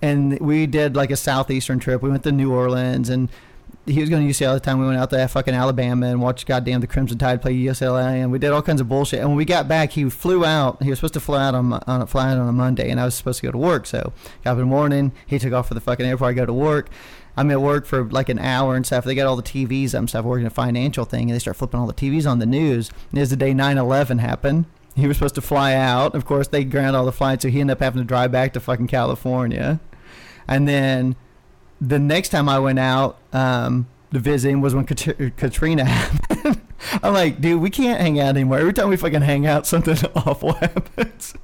and 0.00 0.38
we 0.40 0.66
did 0.66 0.96
like 0.96 1.10
a 1.10 1.16
southeastern 1.16 1.78
trip. 1.78 2.02
We 2.02 2.10
went 2.10 2.22
to 2.22 2.32
New 2.32 2.52
Orleans, 2.52 3.08
and 3.08 3.28
he 3.86 4.00
was 4.00 4.10
going 4.10 4.26
to 4.26 4.32
UCLA 4.32 4.50
at 4.50 4.54
the 4.54 4.60
time. 4.60 4.78
We 4.78 4.86
went 4.86 4.98
out 4.98 5.10
to 5.10 5.28
fucking 5.28 5.54
Alabama 5.54 6.06
and 6.06 6.20
watched 6.20 6.46
goddamn 6.46 6.80
the 6.80 6.86
Crimson 6.86 7.18
Tide 7.18 7.42
play 7.42 7.54
UCLA, 7.54 8.22
and 8.22 8.30
we 8.30 8.38
did 8.38 8.50
all 8.50 8.62
kinds 8.62 8.80
of 8.80 8.88
bullshit. 8.88 9.20
And 9.20 9.28
when 9.28 9.36
we 9.36 9.44
got 9.44 9.66
back, 9.66 9.92
he 9.92 10.08
flew 10.08 10.44
out. 10.44 10.82
He 10.82 10.90
was 10.90 10.98
supposed 10.98 11.14
to 11.14 11.20
fly 11.20 11.46
out 11.46 11.54
on, 11.54 11.72
on 11.72 12.06
fly 12.06 12.30
out 12.30 12.38
on 12.38 12.48
a 12.48 12.52
Monday, 12.52 12.90
and 12.90 13.00
I 13.00 13.04
was 13.04 13.14
supposed 13.14 13.40
to 13.40 13.46
go 13.46 13.52
to 13.52 13.58
work. 13.58 13.86
So 13.86 14.12
got 14.44 14.52
up 14.52 14.58
in 14.58 14.60
the 14.60 14.66
morning. 14.66 15.12
He 15.26 15.38
took 15.38 15.52
off 15.52 15.68
for 15.68 15.74
the 15.74 15.80
fucking 15.80 16.06
airport. 16.06 16.30
I 16.30 16.32
go 16.34 16.46
to 16.46 16.52
work. 16.52 16.90
I'm 17.36 17.50
at 17.52 17.60
work 17.60 17.86
for 17.86 18.04
like 18.04 18.28
an 18.28 18.40
hour 18.40 18.74
and 18.74 18.84
stuff. 18.84 19.04
They 19.04 19.14
got 19.14 19.26
all 19.26 19.36
the 19.36 19.42
TVs 19.42 19.94
up 19.94 20.00
and 20.00 20.08
stuff, 20.08 20.24
working 20.24 20.46
a 20.46 20.50
financial 20.50 21.04
thing, 21.04 21.30
and 21.30 21.34
they 21.34 21.38
start 21.38 21.56
flipping 21.56 21.78
all 21.78 21.86
the 21.86 21.94
TVs 21.94 22.28
on 22.28 22.40
the 22.40 22.46
news. 22.46 22.90
And 23.12 23.24
the 23.24 23.36
day 23.36 23.52
9/11 23.52 24.18
happened, 24.18 24.66
he 24.94 25.06
was 25.06 25.16
supposed 25.16 25.34
to 25.36 25.40
fly 25.40 25.74
out. 25.74 26.14
Of 26.14 26.24
course, 26.24 26.48
they 26.48 26.64
ground 26.64 26.96
all 26.96 27.04
the 27.04 27.12
flights, 27.12 27.42
so 27.42 27.48
he 27.48 27.60
ended 27.60 27.76
up 27.76 27.80
having 27.80 28.02
to 28.02 28.06
drive 28.06 28.32
back 28.32 28.52
to 28.54 28.60
fucking 28.60 28.88
California. 28.88 29.80
And 30.48 30.66
then 30.68 31.14
the 31.80 31.98
next 31.98 32.30
time 32.30 32.48
I 32.48 32.58
went 32.58 32.78
out 32.78 33.18
um, 33.32 33.86
to 34.12 34.18
visit 34.18 34.50
him 34.50 34.60
was 34.60 34.74
when 34.74 34.84
Kat- 34.86 35.36
Katrina 35.36 35.84
happened. 35.86 36.60
I'm 37.02 37.12
like, 37.12 37.40
dude, 37.40 37.60
we 37.60 37.70
can't 37.70 38.00
hang 38.00 38.18
out 38.18 38.30
anymore. 38.30 38.58
Every 38.58 38.72
time 38.72 38.88
we 38.88 38.96
fucking 38.96 39.22
hang 39.22 39.46
out, 39.46 39.66
something 39.68 39.96
awful 40.14 40.52
happens. 40.60 41.34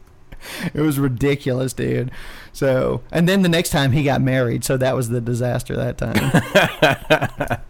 It 0.74 0.80
was 0.80 0.98
ridiculous, 0.98 1.72
dude. 1.72 2.10
So, 2.52 3.02
and 3.10 3.28
then 3.28 3.42
the 3.42 3.48
next 3.48 3.70
time 3.70 3.92
he 3.92 4.04
got 4.04 4.20
married, 4.20 4.62
so 4.64 4.76
that 4.76 4.94
was 4.94 5.08
the 5.08 5.20
disaster 5.20 5.74
that 5.76 5.96
time. 5.98 7.62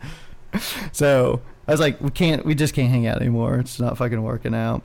so 0.92 1.40
I 1.68 1.70
was 1.70 1.80
like, 1.80 2.00
we 2.00 2.10
can't, 2.10 2.44
we 2.44 2.54
just 2.54 2.74
can't 2.74 2.90
hang 2.90 3.06
out 3.06 3.18
anymore. 3.20 3.56
It's 3.58 3.78
not 3.78 3.96
fucking 3.96 4.22
working 4.22 4.54
out. 4.54 4.82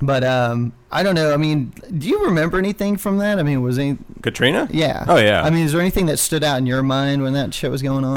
But 0.00 0.22
um, 0.22 0.72
I 0.92 1.02
don't 1.02 1.14
know. 1.16 1.34
I 1.34 1.36
mean, 1.36 1.72
do 1.96 2.08
you 2.08 2.24
remember 2.26 2.56
anything 2.58 2.96
from 2.96 3.18
that? 3.18 3.38
I 3.38 3.42
mean, 3.42 3.62
was 3.62 3.78
any? 3.78 3.98
Katrina? 4.22 4.68
Yeah. 4.70 5.04
Oh, 5.08 5.16
yeah. 5.16 5.42
I 5.42 5.50
mean, 5.50 5.64
is 5.66 5.72
there 5.72 5.80
anything 5.80 6.06
that 6.06 6.18
stood 6.18 6.44
out 6.44 6.58
in 6.58 6.66
your 6.66 6.82
mind 6.84 7.22
when 7.22 7.32
that 7.32 7.52
shit 7.52 7.70
was 7.70 7.82
going 7.82 8.04
on? 8.04 8.16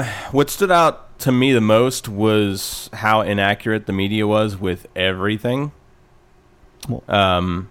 Um, 0.00 0.04
what 0.32 0.50
stood 0.50 0.72
out 0.72 1.18
to 1.20 1.30
me 1.30 1.52
the 1.52 1.60
most 1.60 2.08
was 2.08 2.90
how 2.94 3.20
inaccurate 3.20 3.86
the 3.86 3.92
media 3.92 4.26
was 4.26 4.56
with 4.56 4.86
everything. 4.96 5.70
Well- 6.88 7.04
Um, 7.08 7.68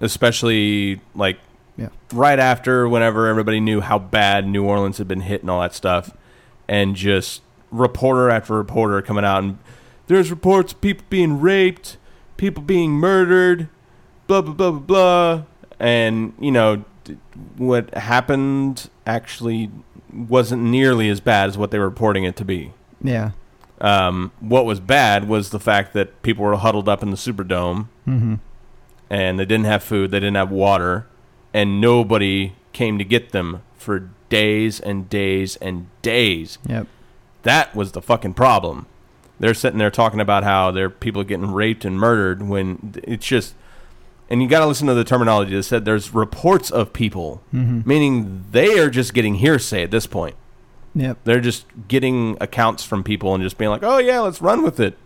especially 0.00 1.00
like 1.14 1.38
Yeah. 1.76 1.88
right 2.12 2.38
after 2.38 2.88
whenever 2.88 3.26
everybody 3.28 3.60
knew 3.60 3.80
how 3.80 3.98
bad 3.98 4.46
New 4.46 4.64
Orleans 4.64 4.98
had 4.98 5.08
been 5.08 5.20
hit 5.22 5.40
and 5.40 5.50
all 5.50 5.60
that 5.62 5.74
stuff, 5.74 6.10
and 6.68 6.94
just 6.96 7.40
reporter 7.70 8.30
after 8.30 8.54
reporter 8.54 9.00
coming 9.02 9.24
out 9.24 9.42
and 9.42 9.58
there's 10.06 10.30
reports 10.30 10.72
of 10.72 10.80
people 10.80 11.04
being 11.08 11.40
raped, 11.40 11.96
people 12.36 12.62
being 12.62 12.90
murdered, 12.92 13.68
blah 14.26 14.40
blah 14.42 14.52
blah 14.54 14.70
blah 14.70 14.80
blah, 14.80 15.42
and 15.78 16.32
you 16.40 16.50
know 16.50 16.84
what 17.56 17.92
happened 17.94 18.88
actually 19.06 19.70
wasn't 20.12 20.62
nearly 20.62 21.08
as 21.08 21.20
bad 21.20 21.48
as 21.48 21.58
what 21.58 21.70
they 21.70 21.78
were 21.78 21.84
reporting 21.88 22.24
it 22.24 22.36
to 22.36 22.44
be. 22.44 22.72
yeah. 23.02 23.32
Um, 23.80 24.30
what 24.40 24.64
was 24.64 24.78
bad 24.80 25.28
was 25.28 25.50
the 25.50 25.58
fact 25.58 25.92
that 25.94 26.22
people 26.22 26.44
were 26.44 26.56
huddled 26.56 26.88
up 26.88 27.02
in 27.02 27.10
the 27.10 27.16
Superdome 27.16 27.88
Mm-hmm. 28.06 28.36
and 29.10 29.38
they 29.38 29.44
didn't 29.44 29.66
have 29.66 29.82
food, 29.82 30.10
they 30.12 30.20
didn't 30.20 30.36
have 30.36 30.50
water, 30.50 31.06
and 31.52 31.80
nobody 31.80 32.54
came 32.72 32.96
to 32.98 33.04
get 33.04 33.32
them 33.32 33.62
for 33.76 34.10
days 34.28 34.78
and 34.80 35.10
days 35.10 35.56
and 35.56 35.88
days. 36.02 36.58
Yep. 36.66 36.86
That 37.42 37.74
was 37.74 37.92
the 37.92 38.00
fucking 38.00 38.34
problem. 38.34 38.86
They're 39.44 39.52
sitting 39.52 39.78
there 39.78 39.90
talking 39.90 40.20
about 40.20 40.42
how 40.42 40.70
there 40.70 40.86
are 40.86 40.88
people 40.90 41.22
getting 41.22 41.52
raped 41.52 41.84
and 41.84 41.98
murdered 42.00 42.48
when 42.48 42.94
it's 43.04 43.26
just. 43.26 43.54
And 44.30 44.40
you 44.42 44.48
got 44.48 44.60
to 44.60 44.66
listen 44.66 44.86
to 44.86 44.94
the 44.94 45.04
terminology 45.04 45.54
that 45.54 45.64
said 45.64 45.84
there's 45.84 46.14
reports 46.14 46.70
of 46.70 46.94
people, 46.94 47.42
Mm-hmm. 47.52 47.86
meaning 47.86 48.44
they 48.52 48.78
are 48.78 48.88
just 48.88 49.12
getting 49.12 49.34
hearsay 49.34 49.82
at 49.82 49.90
this 49.90 50.06
point. 50.06 50.34
Yep. 50.94 51.18
They're 51.24 51.42
just 51.42 51.66
getting 51.88 52.38
accounts 52.40 52.84
from 52.84 53.04
people 53.04 53.34
and 53.34 53.42
just 53.44 53.58
being 53.58 53.70
like, 53.70 53.82
"Oh 53.82 53.98
yeah, 53.98 54.20
let's 54.20 54.40
run 54.40 54.62
with 54.62 54.80
it." 54.80 54.96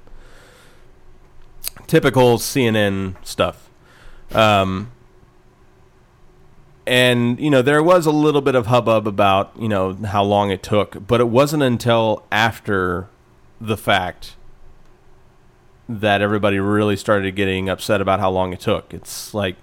Typical 1.89 2.39
CNN 2.39 3.16
stuff. 3.26 3.68
Um, 4.32 4.93
and 6.86 7.41
you 7.41 7.51
know 7.51 7.61
there 7.61 7.82
was 7.82 8.07
a 8.07 8.11
little 8.12 8.41
bit 8.41 8.55
of 8.55 8.66
hubbub 8.66 9.09
about 9.09 9.53
you 9.59 9.68
know 9.68 9.95
how 9.95 10.22
long 10.22 10.51
it 10.53 10.62
took, 10.62 11.07
but 11.09 11.20
it 11.20 11.28
wasn't 11.28 11.62
until 11.64 12.22
after 12.30 13.09
the 13.61 13.77
fact 13.77 14.37
that 15.89 16.21
everybody 16.21 16.59
really 16.61 16.97
started 16.97 17.35
getting 17.35 17.69
upset 17.69 18.01
about 18.01 18.21
how 18.21 18.31
long 18.31 18.53
it 18.53 18.61
took. 18.61 18.93
It's 18.93 19.33
like 19.33 19.57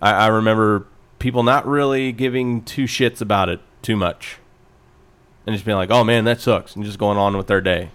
I, 0.00 0.12
I 0.12 0.26
remember 0.28 0.86
people 1.18 1.42
not 1.42 1.66
really 1.66 2.12
giving 2.12 2.62
two 2.62 2.84
shits 2.84 3.20
about 3.20 3.48
it 3.48 3.60
too 3.82 3.96
much, 3.96 4.38
and 5.46 5.54
just 5.54 5.64
being 5.64 5.76
like, 5.76 5.90
"Oh 5.90 6.04
man, 6.04 6.24
that 6.24 6.40
sucks," 6.40 6.74
and 6.74 6.84
just 6.84 6.98
going 6.98 7.18
on 7.18 7.36
with 7.36 7.46
their 7.46 7.60
day, 7.60 7.90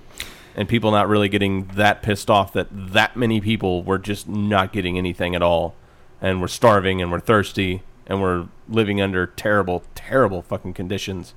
and 0.55 0.69
people 0.69 0.91
not 0.91 1.07
really 1.07 1.29
getting 1.29 1.65
that 1.75 2.01
pissed 2.01 2.29
off 2.29 2.53
that 2.53 2.67
that 2.71 3.15
many 3.15 3.41
people 3.41 3.83
were 3.83 3.97
just 3.97 4.27
not 4.27 4.71
getting 4.71 4.97
anything 4.97 5.35
at 5.35 5.41
all, 5.41 5.75
and 6.21 6.39
we're 6.39 6.47
starving 6.47 7.01
and 7.01 7.11
we're 7.11 7.19
thirsty 7.19 7.81
and 8.07 8.21
we're 8.21 8.47
living 8.69 9.01
under 9.01 9.25
terrible, 9.25 9.83
terrible 9.95 10.41
fucking 10.41 10.73
conditions. 10.73 11.33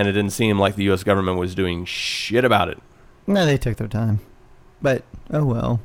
And 0.00 0.08
it 0.08 0.12
didn't 0.12 0.32
seem 0.32 0.58
like 0.58 0.76
the 0.76 0.84
U.S. 0.84 1.04
government 1.04 1.36
was 1.36 1.54
doing 1.54 1.84
shit 1.84 2.42
about 2.42 2.70
it. 2.70 2.78
No, 3.26 3.44
they 3.44 3.58
took 3.58 3.76
their 3.76 3.86
time. 3.86 4.20
But 4.80 5.04
oh 5.30 5.44
well. 5.44 5.80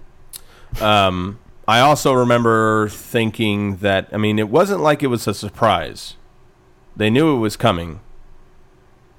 Um, 0.79 1.37
I 1.67 1.81
also 1.81 2.13
remember 2.13 2.87
thinking 2.87 3.75
that 3.79 4.07
I 4.13 4.17
mean 4.17 4.39
it 4.39 4.47
wasn't 4.47 4.79
like 4.79 5.03
it 5.03 5.07
was 5.07 5.27
a 5.27 5.33
surprise. 5.33 6.15
They 6.95 7.09
knew 7.09 7.35
it 7.35 7.39
was 7.39 7.57
coming, 7.57 7.99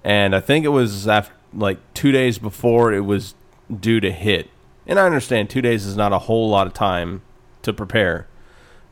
and 0.03 0.35
I 0.35 0.41
think 0.41 0.65
it 0.65 0.71
was 0.71 1.07
after, 1.07 1.35
like 1.53 1.77
two 1.93 2.11
days 2.11 2.39
before 2.39 2.91
it 2.95 3.03
was 3.03 3.35
due 3.79 4.01
to 4.01 4.11
hit. 4.11 4.49
And 4.87 4.99
I 4.99 5.05
understand 5.05 5.51
two 5.51 5.61
days 5.61 5.85
is 5.85 5.95
not 5.95 6.15
a 6.15 6.21
whole 6.21 6.49
lot 6.49 6.67
of 6.67 6.73
time 6.73 7.21
to 7.61 7.75
prepare, 7.75 8.29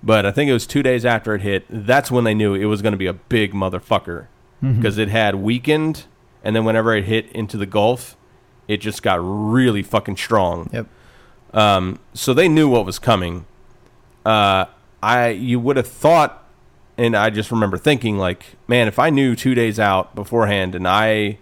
but 0.02 0.26
I 0.26 0.32
think 0.32 0.50
it 0.50 0.52
was 0.52 0.66
two 0.66 0.82
days 0.82 1.06
after 1.06 1.34
it 1.34 1.40
hit. 1.40 1.64
That's 1.70 2.10
when 2.10 2.24
they 2.24 2.34
knew 2.34 2.52
it 2.52 2.66
was 2.66 2.82
going 2.82 2.92
to 2.92 2.98
be 2.98 3.06
a 3.06 3.14
big 3.14 3.54
motherfucker. 3.54 4.26
Because 4.72 4.98
it 4.98 5.08
had 5.08 5.36
weakened, 5.36 6.04
and 6.42 6.54
then 6.56 6.64
whenever 6.64 6.94
it 6.94 7.04
hit 7.04 7.30
into 7.32 7.56
the 7.56 7.66
Gulf, 7.66 8.16
it 8.68 8.78
just 8.78 9.02
got 9.02 9.18
really 9.22 9.82
fucking 9.82 10.16
strong. 10.16 10.70
Yep. 10.72 10.86
Um, 11.52 12.00
so 12.14 12.34
they 12.34 12.48
knew 12.48 12.68
what 12.68 12.84
was 12.84 12.98
coming. 12.98 13.46
Uh, 14.24 14.66
I 15.02 15.28
you 15.28 15.60
would 15.60 15.76
have 15.76 15.86
thought, 15.86 16.48
and 16.96 17.14
I 17.16 17.30
just 17.30 17.50
remember 17.50 17.76
thinking 17.76 18.18
like, 18.18 18.56
man, 18.66 18.88
if 18.88 18.98
I 18.98 19.10
knew 19.10 19.36
two 19.36 19.54
days 19.54 19.78
out 19.78 20.14
beforehand, 20.14 20.74
and 20.74 20.88
I 20.88 21.38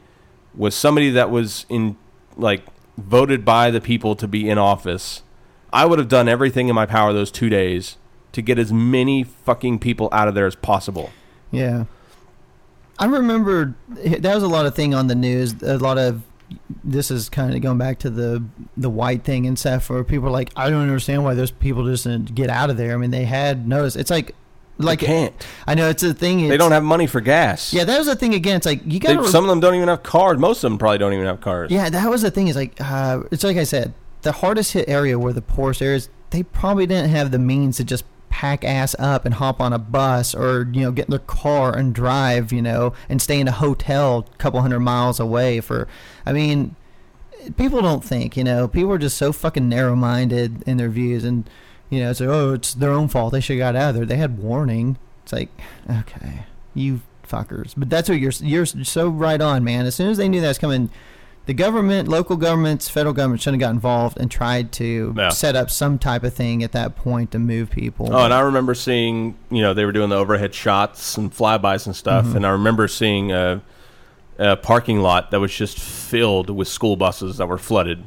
was 0.55 0.75
somebody 0.75 1.11
that 1.11 1.31
was 1.31 1.65
in 1.69 1.97
like 2.37 2.63
voted 2.99 3.45
by 3.45 3.71
the 3.71 3.81
people 3.81 4.15
to 4.17 4.29
be 4.29 4.49
in 4.49 4.59
office, 4.59 5.23
I 5.73 5.87
would 5.87 5.99
have 5.99 6.09
done 6.09 6.29
everything 6.29 6.69
in 6.69 6.75
my 6.75 6.87
power 6.87 7.13
those 7.13 7.31
two 7.31 7.49
days 7.49 7.97
to 8.33 8.43
get 8.43 8.59
as 8.59 8.73
many 8.73 9.23
fucking 9.23 9.79
people 9.79 10.09
out 10.13 10.29
of 10.29 10.35
there 10.35 10.47
as 10.47 10.57
possible. 10.57 11.11
Yeah. 11.51 11.85
I 13.03 13.07
remember 13.07 13.75
that 13.89 14.33
was 14.33 14.45
a 14.45 14.49
lot 14.49 14.65
of 14.65 14.77
thing 14.77 14.95
on 14.95 15.09
the 15.09 15.17
news. 15.17 15.61
A 15.61 15.77
lot 15.77 15.99
of 15.99 16.23
this 16.85 17.11
is 17.11 17.29
kind 17.29 17.53
of 17.53 17.61
going 17.61 17.77
back 17.77 17.99
to 18.01 18.11
the 18.11 18.45
the 18.77 18.89
white 18.89 19.25
thing 19.25 19.45
and 19.47 19.59
stuff, 19.59 19.91
where 19.91 20.05
people 20.05 20.29
are 20.29 20.33
like, 20.33 20.53
I 20.55 20.71
don't 20.71 20.83
understand 20.83 21.25
why 21.25 21.35
those 21.35 21.51
people 21.51 21.85
just 21.85 22.05
didn't 22.05 22.33
get 22.37 22.49
out 22.49 22.71
of 22.71 22.77
there. 22.77 22.95
I 22.95 22.97
mean, 22.99 23.11
they 23.11 23.25
had 23.25 23.67
notice. 23.67 23.97
It's 23.97 24.09
like, 24.11 24.37
like 24.79 25.01
they 25.01 25.07
can't. 25.07 25.49
I 25.67 25.75
know 25.75 25.89
it's 25.89 26.05
a 26.05 26.15
thing. 26.15 26.49
They 26.49 26.57
don't 26.57 26.71
have 26.71 26.85
money 26.85 27.09
for 27.09 27.21
gas. 27.21 27.73
Yeah, 27.73 27.83
that 27.83 27.99
was 27.99 28.07
the 28.07 28.15
thing 28.15 28.35
again. 28.35 28.59
It's 28.59 28.67
like 28.67 28.83
you 28.85 29.01
got 29.01 29.27
some 29.27 29.43
of 29.43 29.51
them 29.51 29.59
don't 29.59 29.75
even 29.75 29.89
have 29.89 30.05
cars. 30.05 30.39
Most 30.39 30.63
of 30.63 30.71
them 30.71 30.79
probably 30.79 30.99
don't 30.99 31.13
even 31.13 31.27
have 31.27 31.41
cars. 31.41 31.73
Yeah, 31.73 31.91
that 31.91 32.09
was 32.09 32.23
the 32.23 32.31
thing. 32.31 32.47
Is 32.47 32.55
like 32.55 32.81
uh, 32.81 33.25
it's 33.33 33.43
like 33.43 33.57
I 33.57 33.65
said, 33.65 33.95
the 34.21 34.31
hardest 34.31 34.75
hit 34.75 34.89
area 34.89 35.19
were 35.19 35.33
the 35.33 35.43
poorest 35.43 35.83
areas. 35.83 36.09
They 36.31 36.45
probably 36.45 36.87
didn't 36.87 37.11
have 37.11 37.33
the 37.33 37.41
means 37.41 37.79
to 37.79 37.85
just 37.85 38.05
pack 38.33 38.65
ass 38.65 38.97
up 38.99 39.27
and 39.27 39.35
hop 39.35 39.61
on 39.61 39.75
a 39.75 39.79
bus 39.79 40.35
or 40.35 40.67
you 40.73 40.81
know 40.81 40.91
get 40.91 41.05
in 41.05 41.11
their 41.11 41.19
car 41.19 41.77
and 41.77 41.95
drive 41.95 42.51
you 42.51 42.63
know 42.63 42.95
and 43.11 43.21
stay 43.21 43.39
in 43.39 43.47
a 43.47 43.53
hotel 43.53 44.27
a 44.33 44.37
couple 44.39 44.61
hundred 44.63 44.81
miles 44.81 45.21
away 45.21 45.61
for. 45.61 45.87
I 46.25 46.33
mean, 46.33 46.75
people 47.59 47.83
don't 47.83 48.03
think 48.03 48.35
you 48.35 48.43
know 48.43 48.67
people 48.67 48.91
are 48.91 48.99
just 48.99 49.19
so 49.19 49.33
fucking 49.33 49.69
narrow 49.69 49.95
minded 49.95 50.63
in 50.67 50.79
their 50.79 50.89
views 50.89 51.25
and 51.25 51.49
you 51.91 52.01
know 52.01 52.11
it's 52.11 52.21
like 52.21 52.31
oh 52.31 52.55
it's 52.55 52.73
their 52.73 52.93
own 52.93 53.09
fault 53.09 53.33
they 53.33 53.41
should 53.41 53.59
have 53.59 53.75
got 53.75 53.77
out 53.77 53.91
of 53.91 53.97
there 53.97 54.07
they 54.07 54.17
had 54.17 54.39
warning. 54.39 54.97
It's 55.23 55.33
like 55.33 55.51
okay 55.91 56.47
you 56.75 57.03
fuckers. 57.29 57.75
But 57.77 57.91
that's 57.91 58.09
what 58.09 58.19
you're 58.19 58.33
you're 58.41 58.67
so 58.67 59.09
right 59.09 59.41
on, 59.41 59.65
man. 59.65 59.87
As 59.87 59.95
soon 59.95 60.11
as 60.11 60.17
they 60.17 60.29
knew 60.29 60.41
that 60.41 60.49
was 60.49 60.59
coming, 60.59 60.91
the 61.47 61.55
government, 61.55 62.09
local 62.09 62.37
governments, 62.37 62.89
federal 62.89 63.13
government 63.13 63.41
shouldn't 63.43 63.61
have 63.61 63.69
got 63.69 63.75
involved 63.75 64.17
and 64.21 64.31
tried 64.31 64.71
to 64.73 65.13
Yeah. 65.17 65.31
set 65.31 65.57
up 65.57 65.71
some 65.71 65.99
type 65.99 66.23
of 66.23 66.33
thing 66.35 66.63
at 66.63 66.73
that 66.73 66.95
point 66.97 67.33
to 67.33 67.39
move 67.39 67.71
people. 67.71 68.09
Oh, 68.13 68.25
and 68.25 68.33
I 68.33 68.41
remember 68.41 68.75
seeing, 68.75 69.35
you 69.51 69.61
know, 69.63 69.75
they 69.75 69.85
were 69.85 69.93
doing 69.93 70.09
the 70.11 70.17
overhead 70.17 70.55
shots 70.55 71.17
and 71.19 71.33
flybys 71.33 71.87
and 71.87 71.97
stuff, 71.97 72.27
Mm-hmm. 72.27 72.37
and 72.37 72.47
I 72.47 72.51
remember 72.51 72.87
seeing 72.87 73.33
a, 73.33 73.61
a 74.39 74.57
parking 74.57 75.01
lot 75.01 75.31
that 75.33 75.41
was 75.41 75.53
just 75.55 75.79
filled 75.81 76.49
with 76.49 76.69
school 76.69 76.97
buses 76.97 77.39
that 77.39 77.47
were 77.49 77.59
flooded. 77.59 78.05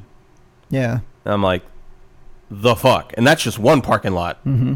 yeah. 0.69 0.99
And 1.25 1.33
I'm 1.33 1.41
like, 1.43 1.63
the 2.51 2.75
fuck? 2.75 3.13
And 3.17 3.25
that's 3.25 3.41
just 3.43 3.57
one 3.57 3.81
parking 3.81 4.13
lot. 4.13 4.37
Mm-hmm. 4.45 4.73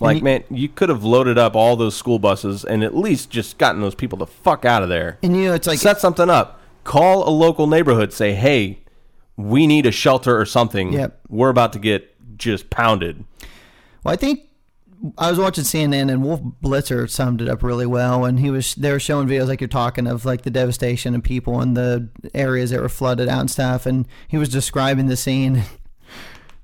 Like, 0.00 0.18
you- 0.18 0.22
man, 0.22 0.44
you 0.48 0.68
could 0.68 0.88
have 0.88 1.02
loaded 1.02 1.36
up 1.38 1.56
all 1.56 1.74
those 1.76 1.96
school 1.96 2.18
buses 2.20 2.64
and 2.64 2.84
at 2.84 2.96
least 2.96 3.30
just 3.30 3.58
gotten 3.58 3.80
those 3.80 3.96
people 3.96 4.16
the 4.18 4.26
fuck 4.26 4.64
out 4.64 4.82
of 4.84 4.88
there. 4.88 5.18
And 5.22 5.36
you 5.36 5.46
know, 5.48 5.54
it's 5.54 5.66
like 5.66 5.78
Set 5.80 6.00
something 6.00 6.30
up. 6.30 6.57
Call 6.88 7.28
a 7.28 7.30
local 7.30 7.66
neighborhood. 7.66 8.14
Say, 8.14 8.32
hey, 8.32 8.78
we 9.36 9.66
need 9.66 9.84
a 9.84 9.92
shelter 9.92 10.40
or 10.40 10.46
something. 10.46 10.90
Yep. 10.94 11.20
We're 11.28 11.50
about 11.50 11.74
to 11.74 11.78
get 11.78 12.16
just 12.38 12.70
pounded. 12.70 13.26
Well, 14.02 14.14
I 14.14 14.16
think 14.16 14.48
I 15.18 15.28
was 15.28 15.38
watching 15.38 15.64
CNN 15.64 16.10
and 16.10 16.24
Wolf 16.24 16.40
Blitzer 16.64 17.06
summed 17.10 17.42
it 17.42 17.48
up 17.50 17.62
really 17.62 17.84
well. 17.84 18.24
And 18.24 18.40
he 18.40 18.50
was 18.50 18.74
they 18.74 18.90
were 18.90 18.98
showing 18.98 19.28
videos 19.28 19.48
like 19.48 19.60
you're 19.60 19.68
talking 19.68 20.06
of 20.06 20.24
like 20.24 20.42
the 20.42 20.50
devastation 20.50 21.14
of 21.14 21.22
people 21.22 21.60
in 21.60 21.74
the 21.74 22.08
areas 22.32 22.70
that 22.70 22.80
were 22.80 22.88
flooded 22.88 23.28
out 23.28 23.40
and 23.40 23.50
stuff. 23.50 23.84
And 23.84 24.08
he 24.26 24.38
was 24.38 24.48
describing 24.48 25.08
the 25.08 25.16
scene. 25.16 25.64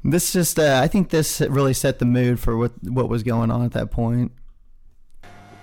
This 0.06 0.34
just 0.34 0.58
uh, 0.58 0.80
I 0.84 0.86
think 0.86 1.08
this 1.08 1.40
really 1.40 1.72
set 1.72 1.98
the 1.98 2.04
mood 2.04 2.38
for 2.38 2.58
what 2.58 2.72
what 2.82 3.08
was 3.08 3.22
going 3.22 3.50
on 3.50 3.64
at 3.64 3.72
that 3.72 3.90
point. 3.90 4.32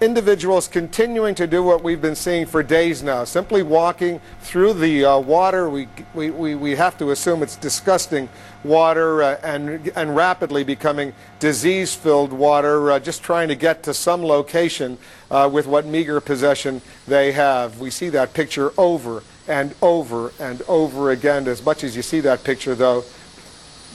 Individuals 0.01 0.67
continuing 0.67 1.35
to 1.35 1.45
do 1.45 1.61
what 1.61 1.83
we've 1.83 2.01
been 2.01 2.15
seeing 2.15 2.47
for 2.47 2.63
days 2.63 3.03
now, 3.03 3.23
simply 3.23 3.61
walking 3.61 4.19
through 4.41 4.73
the 4.73 5.05
uh, 5.05 5.19
water. 5.19 5.69
We, 5.69 5.87
we, 6.15 6.55
we, 6.55 6.75
have 6.75 6.97
to 6.97 7.11
assume 7.11 7.43
it's 7.43 7.55
disgusting 7.55 8.27
water 8.63 9.21
uh, 9.21 9.39
and, 9.43 9.91
and 9.95 10.15
rapidly 10.15 10.63
becoming 10.63 11.13
disease 11.39 11.93
filled 11.93 12.33
water, 12.33 12.91
uh, 12.91 12.99
just 12.99 13.21
trying 13.21 13.47
to 13.49 13.55
get 13.55 13.83
to 13.83 13.93
some 13.93 14.23
location 14.23 14.97
uh, 15.29 15.47
with 15.53 15.67
what 15.67 15.85
meager 15.85 16.19
possession 16.19 16.81
they 17.07 17.31
have. 17.31 17.79
We 17.79 17.91
see 17.91 18.09
that 18.09 18.33
picture 18.33 18.73
over 18.79 19.21
and 19.47 19.75
over 19.83 20.33
and 20.39 20.63
over 20.67 21.11
again. 21.11 21.47
As 21.47 21.63
much 21.63 21.83
as 21.83 21.95
you 21.95 22.01
see 22.01 22.21
that 22.21 22.43
picture, 22.43 22.73
though, 22.73 23.03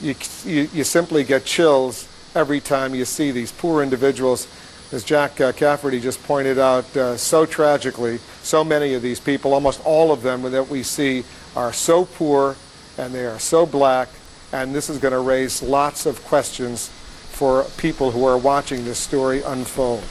you, 0.01 0.15
you, 0.45 0.69
you 0.73 0.83
simply 0.85 1.25
get 1.25 1.43
chills 1.43 2.07
every 2.33 2.61
time 2.61 2.95
you 2.95 3.03
see 3.03 3.31
these 3.31 3.51
poor 3.51 3.83
individuals. 3.83 4.47
As 4.91 5.03
Jack 5.03 5.41
uh, 5.41 5.51
Cafferty 5.51 5.99
just 5.99 6.23
pointed 6.23 6.57
out, 6.57 6.95
uh, 6.95 7.17
so 7.17 7.45
tragically, 7.45 8.19
so 8.41 8.63
many 8.63 8.93
of 8.93 9.01
these 9.01 9.19
people, 9.19 9.53
almost 9.53 9.81
all 9.85 10.11
of 10.11 10.21
them 10.21 10.43
that 10.43 10.69
we 10.69 10.83
see, 10.83 11.23
are 11.55 11.73
so 11.73 12.05
poor 12.05 12.55
and 12.97 13.13
they 13.13 13.25
are 13.25 13.39
so 13.39 13.65
black, 13.65 14.09
and 14.51 14.73
this 14.73 14.89
is 14.89 14.97
going 14.97 15.11
to 15.11 15.19
raise 15.19 15.61
lots 15.61 16.05
of 16.05 16.23
questions 16.23 16.87
for 16.87 17.65
people 17.77 18.11
who 18.11 18.25
are 18.25 18.37
watching 18.37 18.85
this 18.85 18.97
story 18.97 19.41
unfold. 19.43 20.03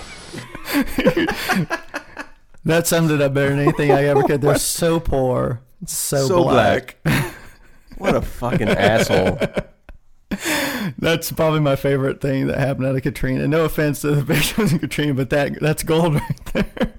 That 2.66 2.88
summed 2.88 3.12
it 3.12 3.22
up 3.22 3.32
better 3.32 3.50
than 3.50 3.60
anything 3.60 3.92
I 3.92 4.06
ever 4.06 4.24
could. 4.24 4.40
They're 4.40 4.58
so 4.58 4.98
poor, 4.98 5.60
so, 5.86 6.42
black. 6.42 6.96
what 7.96 8.16
a 8.16 8.20
fucking 8.20 8.68
asshole. 8.68 9.38
That's 10.98 11.30
probably 11.32 11.60
my 11.60 11.76
favorite 11.76 12.20
thing 12.20 12.48
that 12.48 12.58
happened 12.58 12.86
out 12.86 12.96
of 12.96 13.02
Katrina. 13.02 13.46
No 13.46 13.64
offense 13.64 14.00
to 14.00 14.08
the 14.14 14.22
victims 14.22 14.72
of 14.72 14.80
Katrina, 14.80 15.14
but 15.14 15.30
that 15.30 15.60
that's 15.60 15.82
gold 15.82 16.14
right 16.20 16.44
there. 16.52 16.94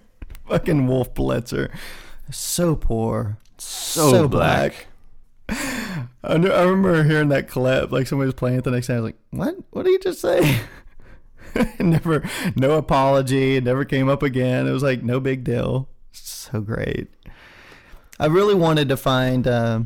Fucking 0.48 0.88
Wolf 0.88 1.14
Blitzer, 1.14 1.70
so 2.32 2.76
poor, 2.76 3.38
So, 3.58 4.28
black. 4.30 4.88
I, 5.50 6.38
knew, 6.38 6.50
I 6.50 6.62
remember 6.64 7.04
hearing 7.04 7.30
that 7.30 7.50
clip, 7.50 7.92
like 7.92 8.08
somebody 8.08 8.28
was 8.28 8.34
playing 8.34 8.60
it 8.60 8.64
the 8.64 8.72
next 8.72 8.88
day. 8.88 8.94
I 8.94 8.98
was 8.98 9.06
like, 9.06 9.18
"What? 9.32 9.56
What 9.72 9.84
did 9.84 9.92
he 9.92 9.98
just 10.00 10.22
say?" 10.22 10.62
never, 11.80 12.28
no 12.56 12.78
apology. 12.78 13.58
It 13.58 13.64
never 13.64 13.84
came 13.84 14.10
up 14.10 14.24
again. 14.24 14.68
It 14.68 14.72
was 14.72 14.84
like 14.84 15.04
no 15.04 15.20
big 15.20 15.44
deal. 15.44 15.90
So 16.12 16.62
great. 16.62 17.08
I 18.20 18.28
really 18.28 18.56
wanted 18.56 18.90
to 18.90 18.98
find 18.98 19.48
uh, 19.48 19.82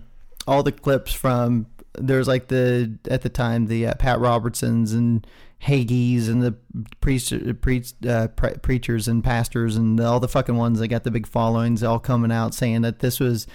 all 0.48 0.64
the 0.64 0.72
clips 0.72 1.14
from. 1.14 1.68
There's 1.94 2.28
like 2.28 2.48
the 2.48 2.98
at 3.10 3.22
the 3.22 3.30
time 3.30 3.68
the 3.68 3.88
uh, 3.88 3.94
Pat 3.96 4.20
Robertsons 4.20 4.94
and 4.94 5.26
Hagees 5.64 6.28
and 6.28 6.42
the 6.42 6.56
priest, 7.02 7.34
priest, 7.62 8.06
uh, 8.06 8.30
pre- 8.30 8.58
preachers 8.58 9.08
and 9.08 9.24
pastors 9.24 9.76
and 9.76 10.00
all 10.00 10.20
the 10.20 10.28
fucking 10.28 10.56
ones 10.56 10.80
that 10.80 10.88
got 10.88 11.04
the 11.04 11.12
big 11.12 11.28
followings 11.28 11.84
all 11.84 12.00
coming 12.00 12.32
out 12.32 12.56
saying 12.56 12.82
that 12.82 13.00
this 13.00 13.20
was 13.20 13.46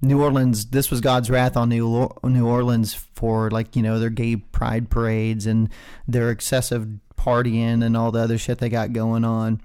New 0.00 0.22
Orleans. 0.22 0.66
This 0.66 0.90
was 0.90 1.00
God's 1.00 1.30
wrath 1.30 1.56
on 1.56 1.70
New 1.70 2.10
New 2.22 2.46
Orleans 2.46 2.94
for 2.94 3.50
like 3.50 3.74
you 3.74 3.82
know 3.82 3.98
their 3.98 4.10
gay 4.10 4.36
pride 4.36 4.90
parades 4.90 5.46
and 5.46 5.70
their 6.06 6.30
excessive 6.30 6.86
partying 7.18 7.84
and 7.84 7.96
all 7.96 8.12
the 8.12 8.20
other 8.20 8.38
shit 8.38 8.58
they 8.58 8.68
got 8.68 8.92
going 8.92 9.24
on 9.24 9.60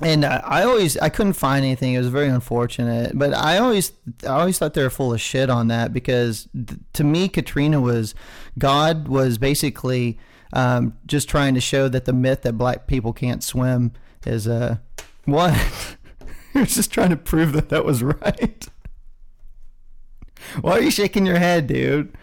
and 0.00 0.24
I, 0.24 0.62
always 0.62 0.96
I 0.96 1.10
couldn't 1.10 1.34
find 1.34 1.64
anything. 1.64 1.94
It 1.94 1.98
was 1.98 2.08
very 2.08 2.28
unfortunate, 2.28 3.16
but 3.16 3.34
I 3.34 3.58
always 3.58 3.92
I 4.24 4.28
always 4.28 4.58
thought 4.58 4.74
they 4.74 4.82
were 4.82 4.90
full 4.90 5.12
of 5.12 5.20
shit 5.20 5.50
on 5.50 5.68
that 5.68 5.92
because 5.92 6.48
th- 6.54 6.80
to 6.94 7.04
me 7.04 7.28
Katrina 7.28 7.80
was 7.80 8.14
God 8.58 9.08
was 9.08 9.38
basically 9.38 10.18
um, 10.52 10.96
just 11.06 11.28
trying 11.28 11.54
to 11.54 11.60
show 11.60 11.88
that 11.88 12.04
the 12.04 12.12
myth 12.12 12.42
that 12.42 12.54
black 12.54 12.86
people 12.86 13.12
can't 13.12 13.42
swim 13.42 13.92
is 14.26 14.46
uh 14.46 14.76
what 15.24 15.54
he 16.52 16.60
was 16.60 16.74
just 16.74 16.92
trying 16.92 17.10
to 17.10 17.16
prove 17.16 17.52
that 17.52 17.68
that 17.68 17.84
was 17.84 18.02
right. 18.02 18.66
Why 20.60 20.72
are 20.72 20.82
you 20.82 20.90
shaking 20.90 21.26
your 21.26 21.38
head, 21.38 21.66
dude? 21.66 22.16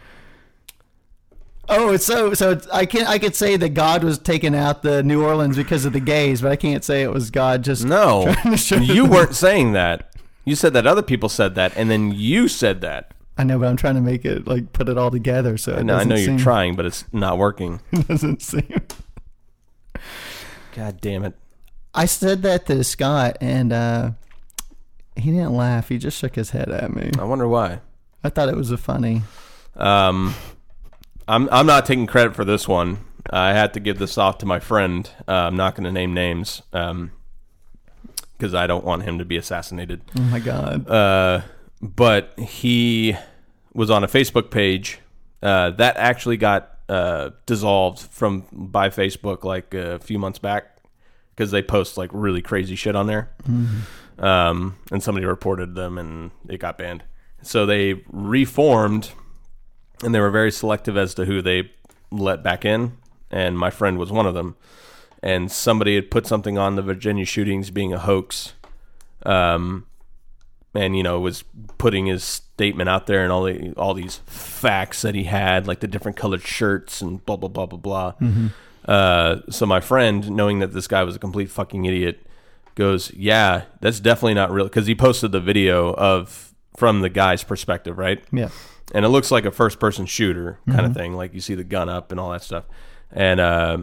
Oh, 1.71 1.91
it's 1.93 2.05
so 2.05 2.33
so. 2.33 2.51
It's, 2.51 2.67
I 2.69 2.85
can 2.85 3.05
I 3.05 3.19
could 3.19 3.35
say 3.35 3.55
that 3.55 3.69
God 3.69 4.03
was 4.03 4.17
taking 4.17 4.55
out 4.55 4.81
the 4.81 5.03
New 5.03 5.23
Orleans 5.23 5.55
because 5.55 5.85
of 5.85 5.93
the 5.93 5.99
gays, 5.99 6.41
but 6.41 6.51
I 6.51 6.55
can't 6.55 6.83
say 6.83 7.03
it 7.03 7.11
was 7.11 7.29
God 7.29 7.63
just 7.63 7.85
No, 7.85 8.23
trying 8.33 8.51
to 8.51 8.57
show 8.57 8.77
you 8.77 9.05
weren't 9.09 9.35
saying 9.35 9.73
that. 9.73 10.15
You 10.45 10.55
said 10.55 10.73
that 10.73 10.87
other 10.87 11.03
people 11.03 11.29
said 11.29 11.53
that, 11.55 11.77
and 11.77 11.91
then 11.91 12.11
you 12.11 12.47
said 12.47 12.81
that. 12.81 13.13
I 13.37 13.43
know, 13.43 13.59
but 13.59 13.67
I'm 13.67 13.77
trying 13.77 13.95
to 13.95 14.01
make 14.01 14.25
it 14.25 14.47
like 14.47 14.73
put 14.73 14.89
it 14.89 14.97
all 14.97 15.11
together. 15.11 15.57
So 15.57 15.73
it 15.73 15.79
And 15.79 15.91
I 15.91 16.03
know 16.03 16.15
you're 16.15 16.25
seem, 16.25 16.37
trying, 16.39 16.75
but 16.75 16.85
it's 16.85 17.05
not 17.13 17.37
working. 17.37 17.79
It 17.91 18.07
doesn't 18.07 18.41
seem. 18.41 18.81
God 20.75 20.99
damn 21.01 21.23
it! 21.23 21.35
I 21.93 22.05
said 22.05 22.41
that 22.43 22.65
to 22.65 22.83
Scott, 22.83 23.37
and 23.41 23.71
uh, 23.71 24.11
he 25.15 25.31
didn't 25.31 25.55
laugh. 25.55 25.89
He 25.89 25.97
just 25.97 26.17
shook 26.17 26.35
his 26.35 26.49
head 26.51 26.69
at 26.69 26.93
me. 26.95 27.11
I 27.19 27.23
wonder 27.25 27.47
why. 27.47 27.79
I 28.23 28.29
thought 28.29 28.49
it 28.49 28.55
was 28.55 28.71
a 28.71 28.77
funny. 28.77 29.21
Um, 29.75 30.33
I'm 31.29 31.47
I'm 31.51 31.67
not 31.67 31.85
taking 31.85 32.07
credit 32.07 32.35
for 32.35 32.43
this 32.43 32.67
one. 32.67 33.05
I 33.29 33.53
had 33.53 33.73
to 33.75 33.79
give 33.79 33.99
this 33.99 34.17
off 34.17 34.39
to 34.39 34.45
my 34.47 34.59
friend. 34.59 35.09
Uh, 35.27 35.33
I'm 35.33 35.55
not 35.55 35.75
going 35.75 35.83
to 35.83 35.91
name 35.91 36.13
names 36.13 36.63
because 36.71 38.55
I 38.55 38.65
don't 38.65 38.83
want 38.83 39.03
him 39.03 39.19
to 39.19 39.25
be 39.25 39.37
assassinated. 39.37 40.01
Oh 40.17 40.21
my 40.21 40.39
god! 40.39 40.89
Uh, 40.89 41.41
but 41.81 42.37
he 42.39 43.15
was 43.73 43.91
on 43.91 44.03
a 44.03 44.07
Facebook 44.07 44.49
page 44.49 44.99
uh, 45.43 45.69
that 45.71 45.97
actually 45.97 46.37
got 46.37 46.79
uh, 46.89 47.29
dissolved 47.45 47.99
from 47.99 48.45
by 48.51 48.89
Facebook 48.89 49.43
like 49.43 49.75
a 49.75 49.99
few 49.99 50.17
months 50.17 50.39
back 50.39 50.77
because 51.35 51.51
they 51.51 51.61
post 51.61 51.95
like 51.95 52.09
really 52.11 52.41
crazy 52.41 52.75
shit 52.75 52.95
on 52.95 53.05
there. 53.05 53.29
Um, 54.17 54.77
and 54.91 55.01
somebody 55.01 55.25
reported 55.27 55.75
them 55.75 55.97
and 55.99 56.31
it 56.49 56.57
got 56.57 56.77
banned. 56.77 57.03
So 57.43 57.65
they 57.65 58.03
reformed 58.11 59.11
and 60.03 60.13
they 60.13 60.19
were 60.19 60.31
very 60.31 60.51
selective 60.51 60.97
as 60.97 61.13
to 61.15 61.25
who 61.25 61.41
they 61.41 61.71
let 62.11 62.43
back 62.43 62.65
in. 62.65 62.97
And 63.31 63.57
my 63.57 63.69
friend 63.69 63.97
was 63.97 64.11
one 64.11 64.25
of 64.25 64.33
them. 64.33 64.55
And 65.21 65.51
somebody 65.51 65.95
had 65.95 66.09
put 66.09 66.25
something 66.25 66.57
on 66.57 66.75
the 66.75 66.81
Virginia 66.81 67.25
shootings 67.25 67.69
being 67.69 67.93
a 67.93 67.99
hoax. 67.99 68.53
Um, 69.25 69.85
and 70.73 70.95
you 70.95 71.03
know 71.03 71.19
was 71.19 71.43
putting 71.77 72.05
his 72.05 72.23
statement 72.23 72.89
out 72.89 73.07
there 73.07 73.23
and 73.23 73.31
all 73.31 73.43
the 73.43 73.73
all 73.73 73.93
these 73.93 74.17
facts 74.27 75.01
that 75.01 75.15
he 75.15 75.23
had, 75.25 75.67
like 75.67 75.79
the 75.79 75.87
different 75.87 76.17
colored 76.17 76.41
shirts 76.41 77.01
and 77.01 77.25
blah 77.25 77.35
blah 77.35 77.49
blah 77.49 77.65
blah 77.65 77.79
blah. 77.79 78.13
Uh, 78.85 79.41
so 79.49 79.65
my 79.65 79.79
friend, 79.79 80.31
knowing 80.31 80.59
that 80.59 80.73
this 80.73 80.87
guy 80.87 81.03
was 81.03 81.15
a 81.15 81.19
complete 81.19 81.49
fucking 81.49 81.85
idiot, 81.85 82.25
goes, 82.75 83.11
"Yeah, 83.13 83.63
that's 83.81 83.99
definitely 83.99 84.35
not 84.35 84.51
real," 84.51 84.65
because 84.65 84.87
he 84.87 84.95
posted 84.95 85.31
the 85.31 85.39
video 85.39 85.93
of 85.95 86.53
from 86.77 87.01
the 87.01 87.09
guy's 87.09 87.43
perspective, 87.43 87.97
right? 87.97 88.23
Yeah, 88.31 88.49
and 88.93 89.05
it 89.05 89.09
looks 89.09 89.31
like 89.31 89.45
a 89.45 89.51
first 89.51 89.79
person 89.79 90.05
shooter 90.05 90.59
kind 90.67 90.85
of 90.85 90.93
thing 90.93 91.13
like 91.13 91.33
you 91.33 91.39
see 91.41 91.55
the 91.55 91.63
gun 91.63 91.89
up 91.89 92.11
and 92.11 92.19
all 92.19 92.31
that 92.31 92.41
stuff 92.43 92.65
and 93.11 93.39
uh, 93.39 93.77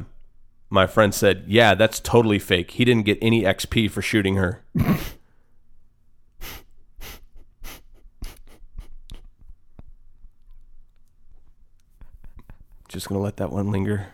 my 0.70 0.86
friend 0.86 1.14
said 1.14 1.44
yeah 1.46 1.74
that's 1.74 2.00
totally 2.00 2.38
fake 2.38 2.72
he 2.72 2.84
didn't 2.84 3.04
get 3.04 3.18
any 3.22 3.42
xp 3.42 3.90
for 3.90 4.02
shooting 4.02 4.36
her 4.36 4.64
just 12.88 13.08
gonna 13.08 13.20
let 13.20 13.36
that 13.36 13.50
one 13.50 13.70
linger 13.70 14.08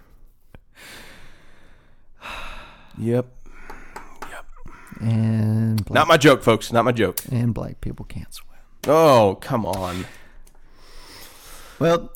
yep 2.99 3.27
Yep. 4.31 4.47
And 5.01 5.91
Not 5.91 6.07
my 6.07 6.17
joke, 6.17 6.43
folks. 6.43 6.73
Not 6.73 6.85
my 6.85 6.93
joke. 6.93 7.19
and 7.31 7.53
black 7.53 7.81
people 7.81 8.05
can't 8.07 8.33
swim. 8.33 8.49
Oh, 8.87 9.37
come 9.41 9.67
on. 9.67 10.07
Well, 11.83 12.13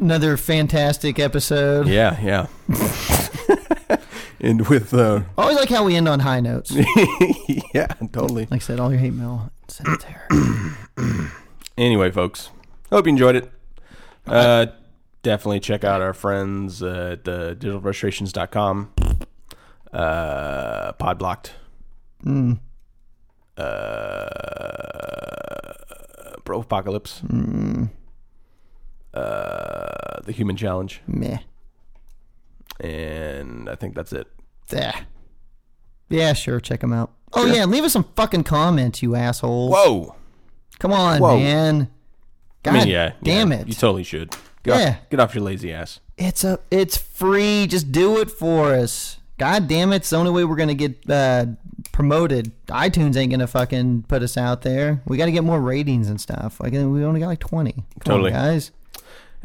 another 0.00 0.36
fantastic 0.36 1.20
episode. 1.20 1.86
Yeah, 1.86 2.20
yeah. 2.20 2.48
and 4.40 4.66
with 4.66 4.92
uh 4.92 5.20
I 5.38 5.42
always 5.42 5.56
like 5.56 5.68
how 5.68 5.84
we 5.84 5.94
end 5.94 6.08
on 6.08 6.18
high 6.18 6.40
notes. 6.40 6.72
yeah, 7.72 7.86
totally. 8.12 8.48
Like 8.50 8.62
I 8.62 8.64
said, 8.64 8.80
all 8.80 8.90
your 8.90 8.98
hate 8.98 9.12
mail, 9.12 9.52
send 9.68 9.90
it 9.90 10.00
there. 10.00 11.30
Anyway, 11.78 12.10
folks, 12.10 12.50
hope 12.90 13.06
you 13.06 13.10
enjoyed 13.10 13.36
it. 13.36 13.48
Uh, 14.26 14.66
definitely 15.22 15.60
check 15.60 15.84
out 15.84 16.00
our 16.00 16.12
friends 16.12 16.82
at 16.82 17.28
uh, 17.28 17.54
digitalfrustrations.com, 17.54 18.92
uh, 19.92 20.92
Podblocked, 20.94 21.50
Mm, 22.24 22.58
uh, 23.56 23.62
Bro 26.44 26.60
Apocalypse, 26.62 27.20
mm, 27.26 27.90
uh, 29.16 30.20
The 30.24 30.32
Human 30.32 30.56
Challenge, 30.56 31.00
meh. 31.06 31.38
and 32.80 33.68
I 33.68 33.74
think 33.74 33.94
that's 33.94 34.12
it. 34.12 34.26
Yeah. 34.72 34.98
Yeah, 36.08 36.32
sure. 36.34 36.60
Check 36.60 36.80
them 36.80 36.92
out. 36.92 37.12
Oh 37.32 37.46
yeah, 37.46 37.64
leave 37.64 37.84
us 37.84 37.92
some 37.92 38.04
fucking 38.14 38.44
comments, 38.44 39.02
you 39.02 39.14
assholes. 39.16 39.72
Whoa! 39.72 40.14
Come 40.78 40.92
on, 40.92 41.20
Whoa. 41.20 41.36
man. 41.38 41.90
God 42.62 42.74
I 42.74 42.78
mean, 42.78 42.88
yeah, 42.88 43.12
damn 43.22 43.50
yeah, 43.52 43.58
it. 43.58 43.68
You 43.68 43.74
totally 43.74 44.04
should. 44.04 44.30
Get 44.62 44.78
Yeah. 44.78 44.88
off, 44.90 45.10
get 45.10 45.20
off 45.20 45.34
your 45.34 45.44
lazy 45.44 45.72
ass. 45.72 46.00
It's 46.16 46.44
a 46.44 46.60
it's 46.70 46.96
free. 46.96 47.66
Just 47.66 47.90
do 47.92 48.18
it 48.20 48.30
for 48.30 48.72
us. 48.74 49.18
God 49.38 49.68
damn 49.68 49.92
it. 49.92 49.96
It's 49.96 50.10
the 50.10 50.16
only 50.16 50.30
way 50.30 50.44
we're 50.44 50.56
gonna 50.56 50.74
get 50.74 51.08
uh, 51.10 51.46
promoted. 51.92 52.52
iTunes 52.68 53.16
ain't 53.16 53.32
gonna 53.32 53.46
fucking 53.46 54.04
put 54.08 54.22
us 54.22 54.36
out 54.36 54.62
there. 54.62 55.02
We 55.06 55.16
gotta 55.16 55.32
get 55.32 55.44
more 55.44 55.60
ratings 55.60 56.08
and 56.08 56.20
stuff. 56.20 56.60
Like 56.60 56.72
we 56.72 56.78
only 56.78 57.20
got 57.20 57.26
like 57.26 57.40
twenty. 57.40 57.72
Come 57.72 57.82
on, 57.84 58.04
Totally. 58.04 58.30
guys. 58.30 58.70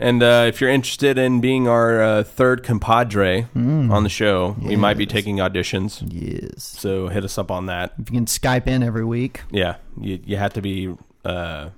And 0.02 0.24
uh, 0.24 0.46
if 0.48 0.60
you're 0.60 0.70
interested 0.72 1.18
in 1.20 1.42
being 1.42 1.68
our 1.68 2.02
uh, 2.02 2.24
third 2.24 2.64
compadre 2.64 3.48
Mm. 3.56 3.92
on 3.92 4.04
the 4.04 4.10
show, 4.10 4.56
we 4.62 4.76
might 4.76 4.98
be 4.98 5.06
taking 5.06 5.38
auditions. 5.38 6.02
Yes. 6.08 6.64
So 6.64 7.08
hit 7.10 7.24
us 7.24 7.38
up 7.38 7.52
on 7.52 7.68
that. 7.68 7.94
If 8.00 8.10
you 8.10 8.16
can 8.18 8.26
Skype 8.26 8.66
in 8.68 8.82
every 8.84 9.06
week. 9.06 9.42
Yeah, 9.52 9.76
you 10.00 10.20
you 10.26 10.38
have 10.38 10.54
to 10.54 10.62
be, 10.62 10.94
uh, 11.24 11.70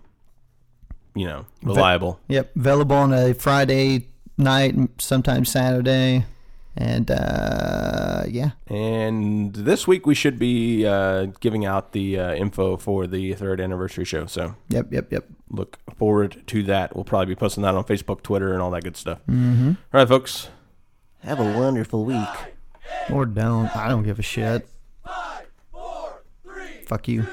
you 1.15 1.25
know, 1.27 1.45
reliable. 1.61 2.19
Yep. 2.29 2.55
Available 2.55 2.95
on 2.95 3.13
a 3.13 3.33
Friday 3.33 4.07
night, 4.37 4.75
sometimes 4.99 5.51
Saturday, 5.51 6.25
and 6.77 7.11
uh, 7.11 8.23
yeah. 8.27 8.51
And 8.67 9.53
this 9.53 9.85
week 9.85 10.05
we 10.07 10.15
should 10.15 10.39
be 10.39 10.85
uh, 10.87 11.25
giving 11.41 11.65
out 11.65 11.91
the 11.91 12.17
uh, 12.19 12.33
info 12.33 12.77
for 12.77 13.05
the 13.05 13.33
third 13.33 13.59
anniversary 13.59 14.05
show. 14.05 14.25
So 14.27 14.55
Yep. 14.69 14.93
Yep. 14.93 15.11
Yep. 15.11 15.25
Look 15.53 15.77
forward 15.95 16.43
to 16.47 16.63
that. 16.63 16.95
We'll 16.95 17.05
probably 17.05 17.27
be 17.27 17.35
posting 17.35 17.63
that 17.63 17.75
on 17.75 17.83
Facebook, 17.85 18.23
Twitter, 18.23 18.51
and 18.51 18.61
all 18.61 18.71
that 18.71 18.83
good 18.83 18.97
stuff. 18.97 19.19
Mm-hmm. 19.29 19.69
All 19.69 19.75
right, 19.93 20.07
folks. 20.07 20.49
Have 21.21 21.39
a 21.39 21.57
wonderful 21.57 22.03
week. 22.03 22.27
Or 23.09 23.25
don't. 23.25 23.73
I 23.75 23.87
don't 23.87 24.03
give 24.03 24.19
a 24.19 24.23
shit. 24.23 24.67
Fuck 26.85 27.07
you. 27.07 27.25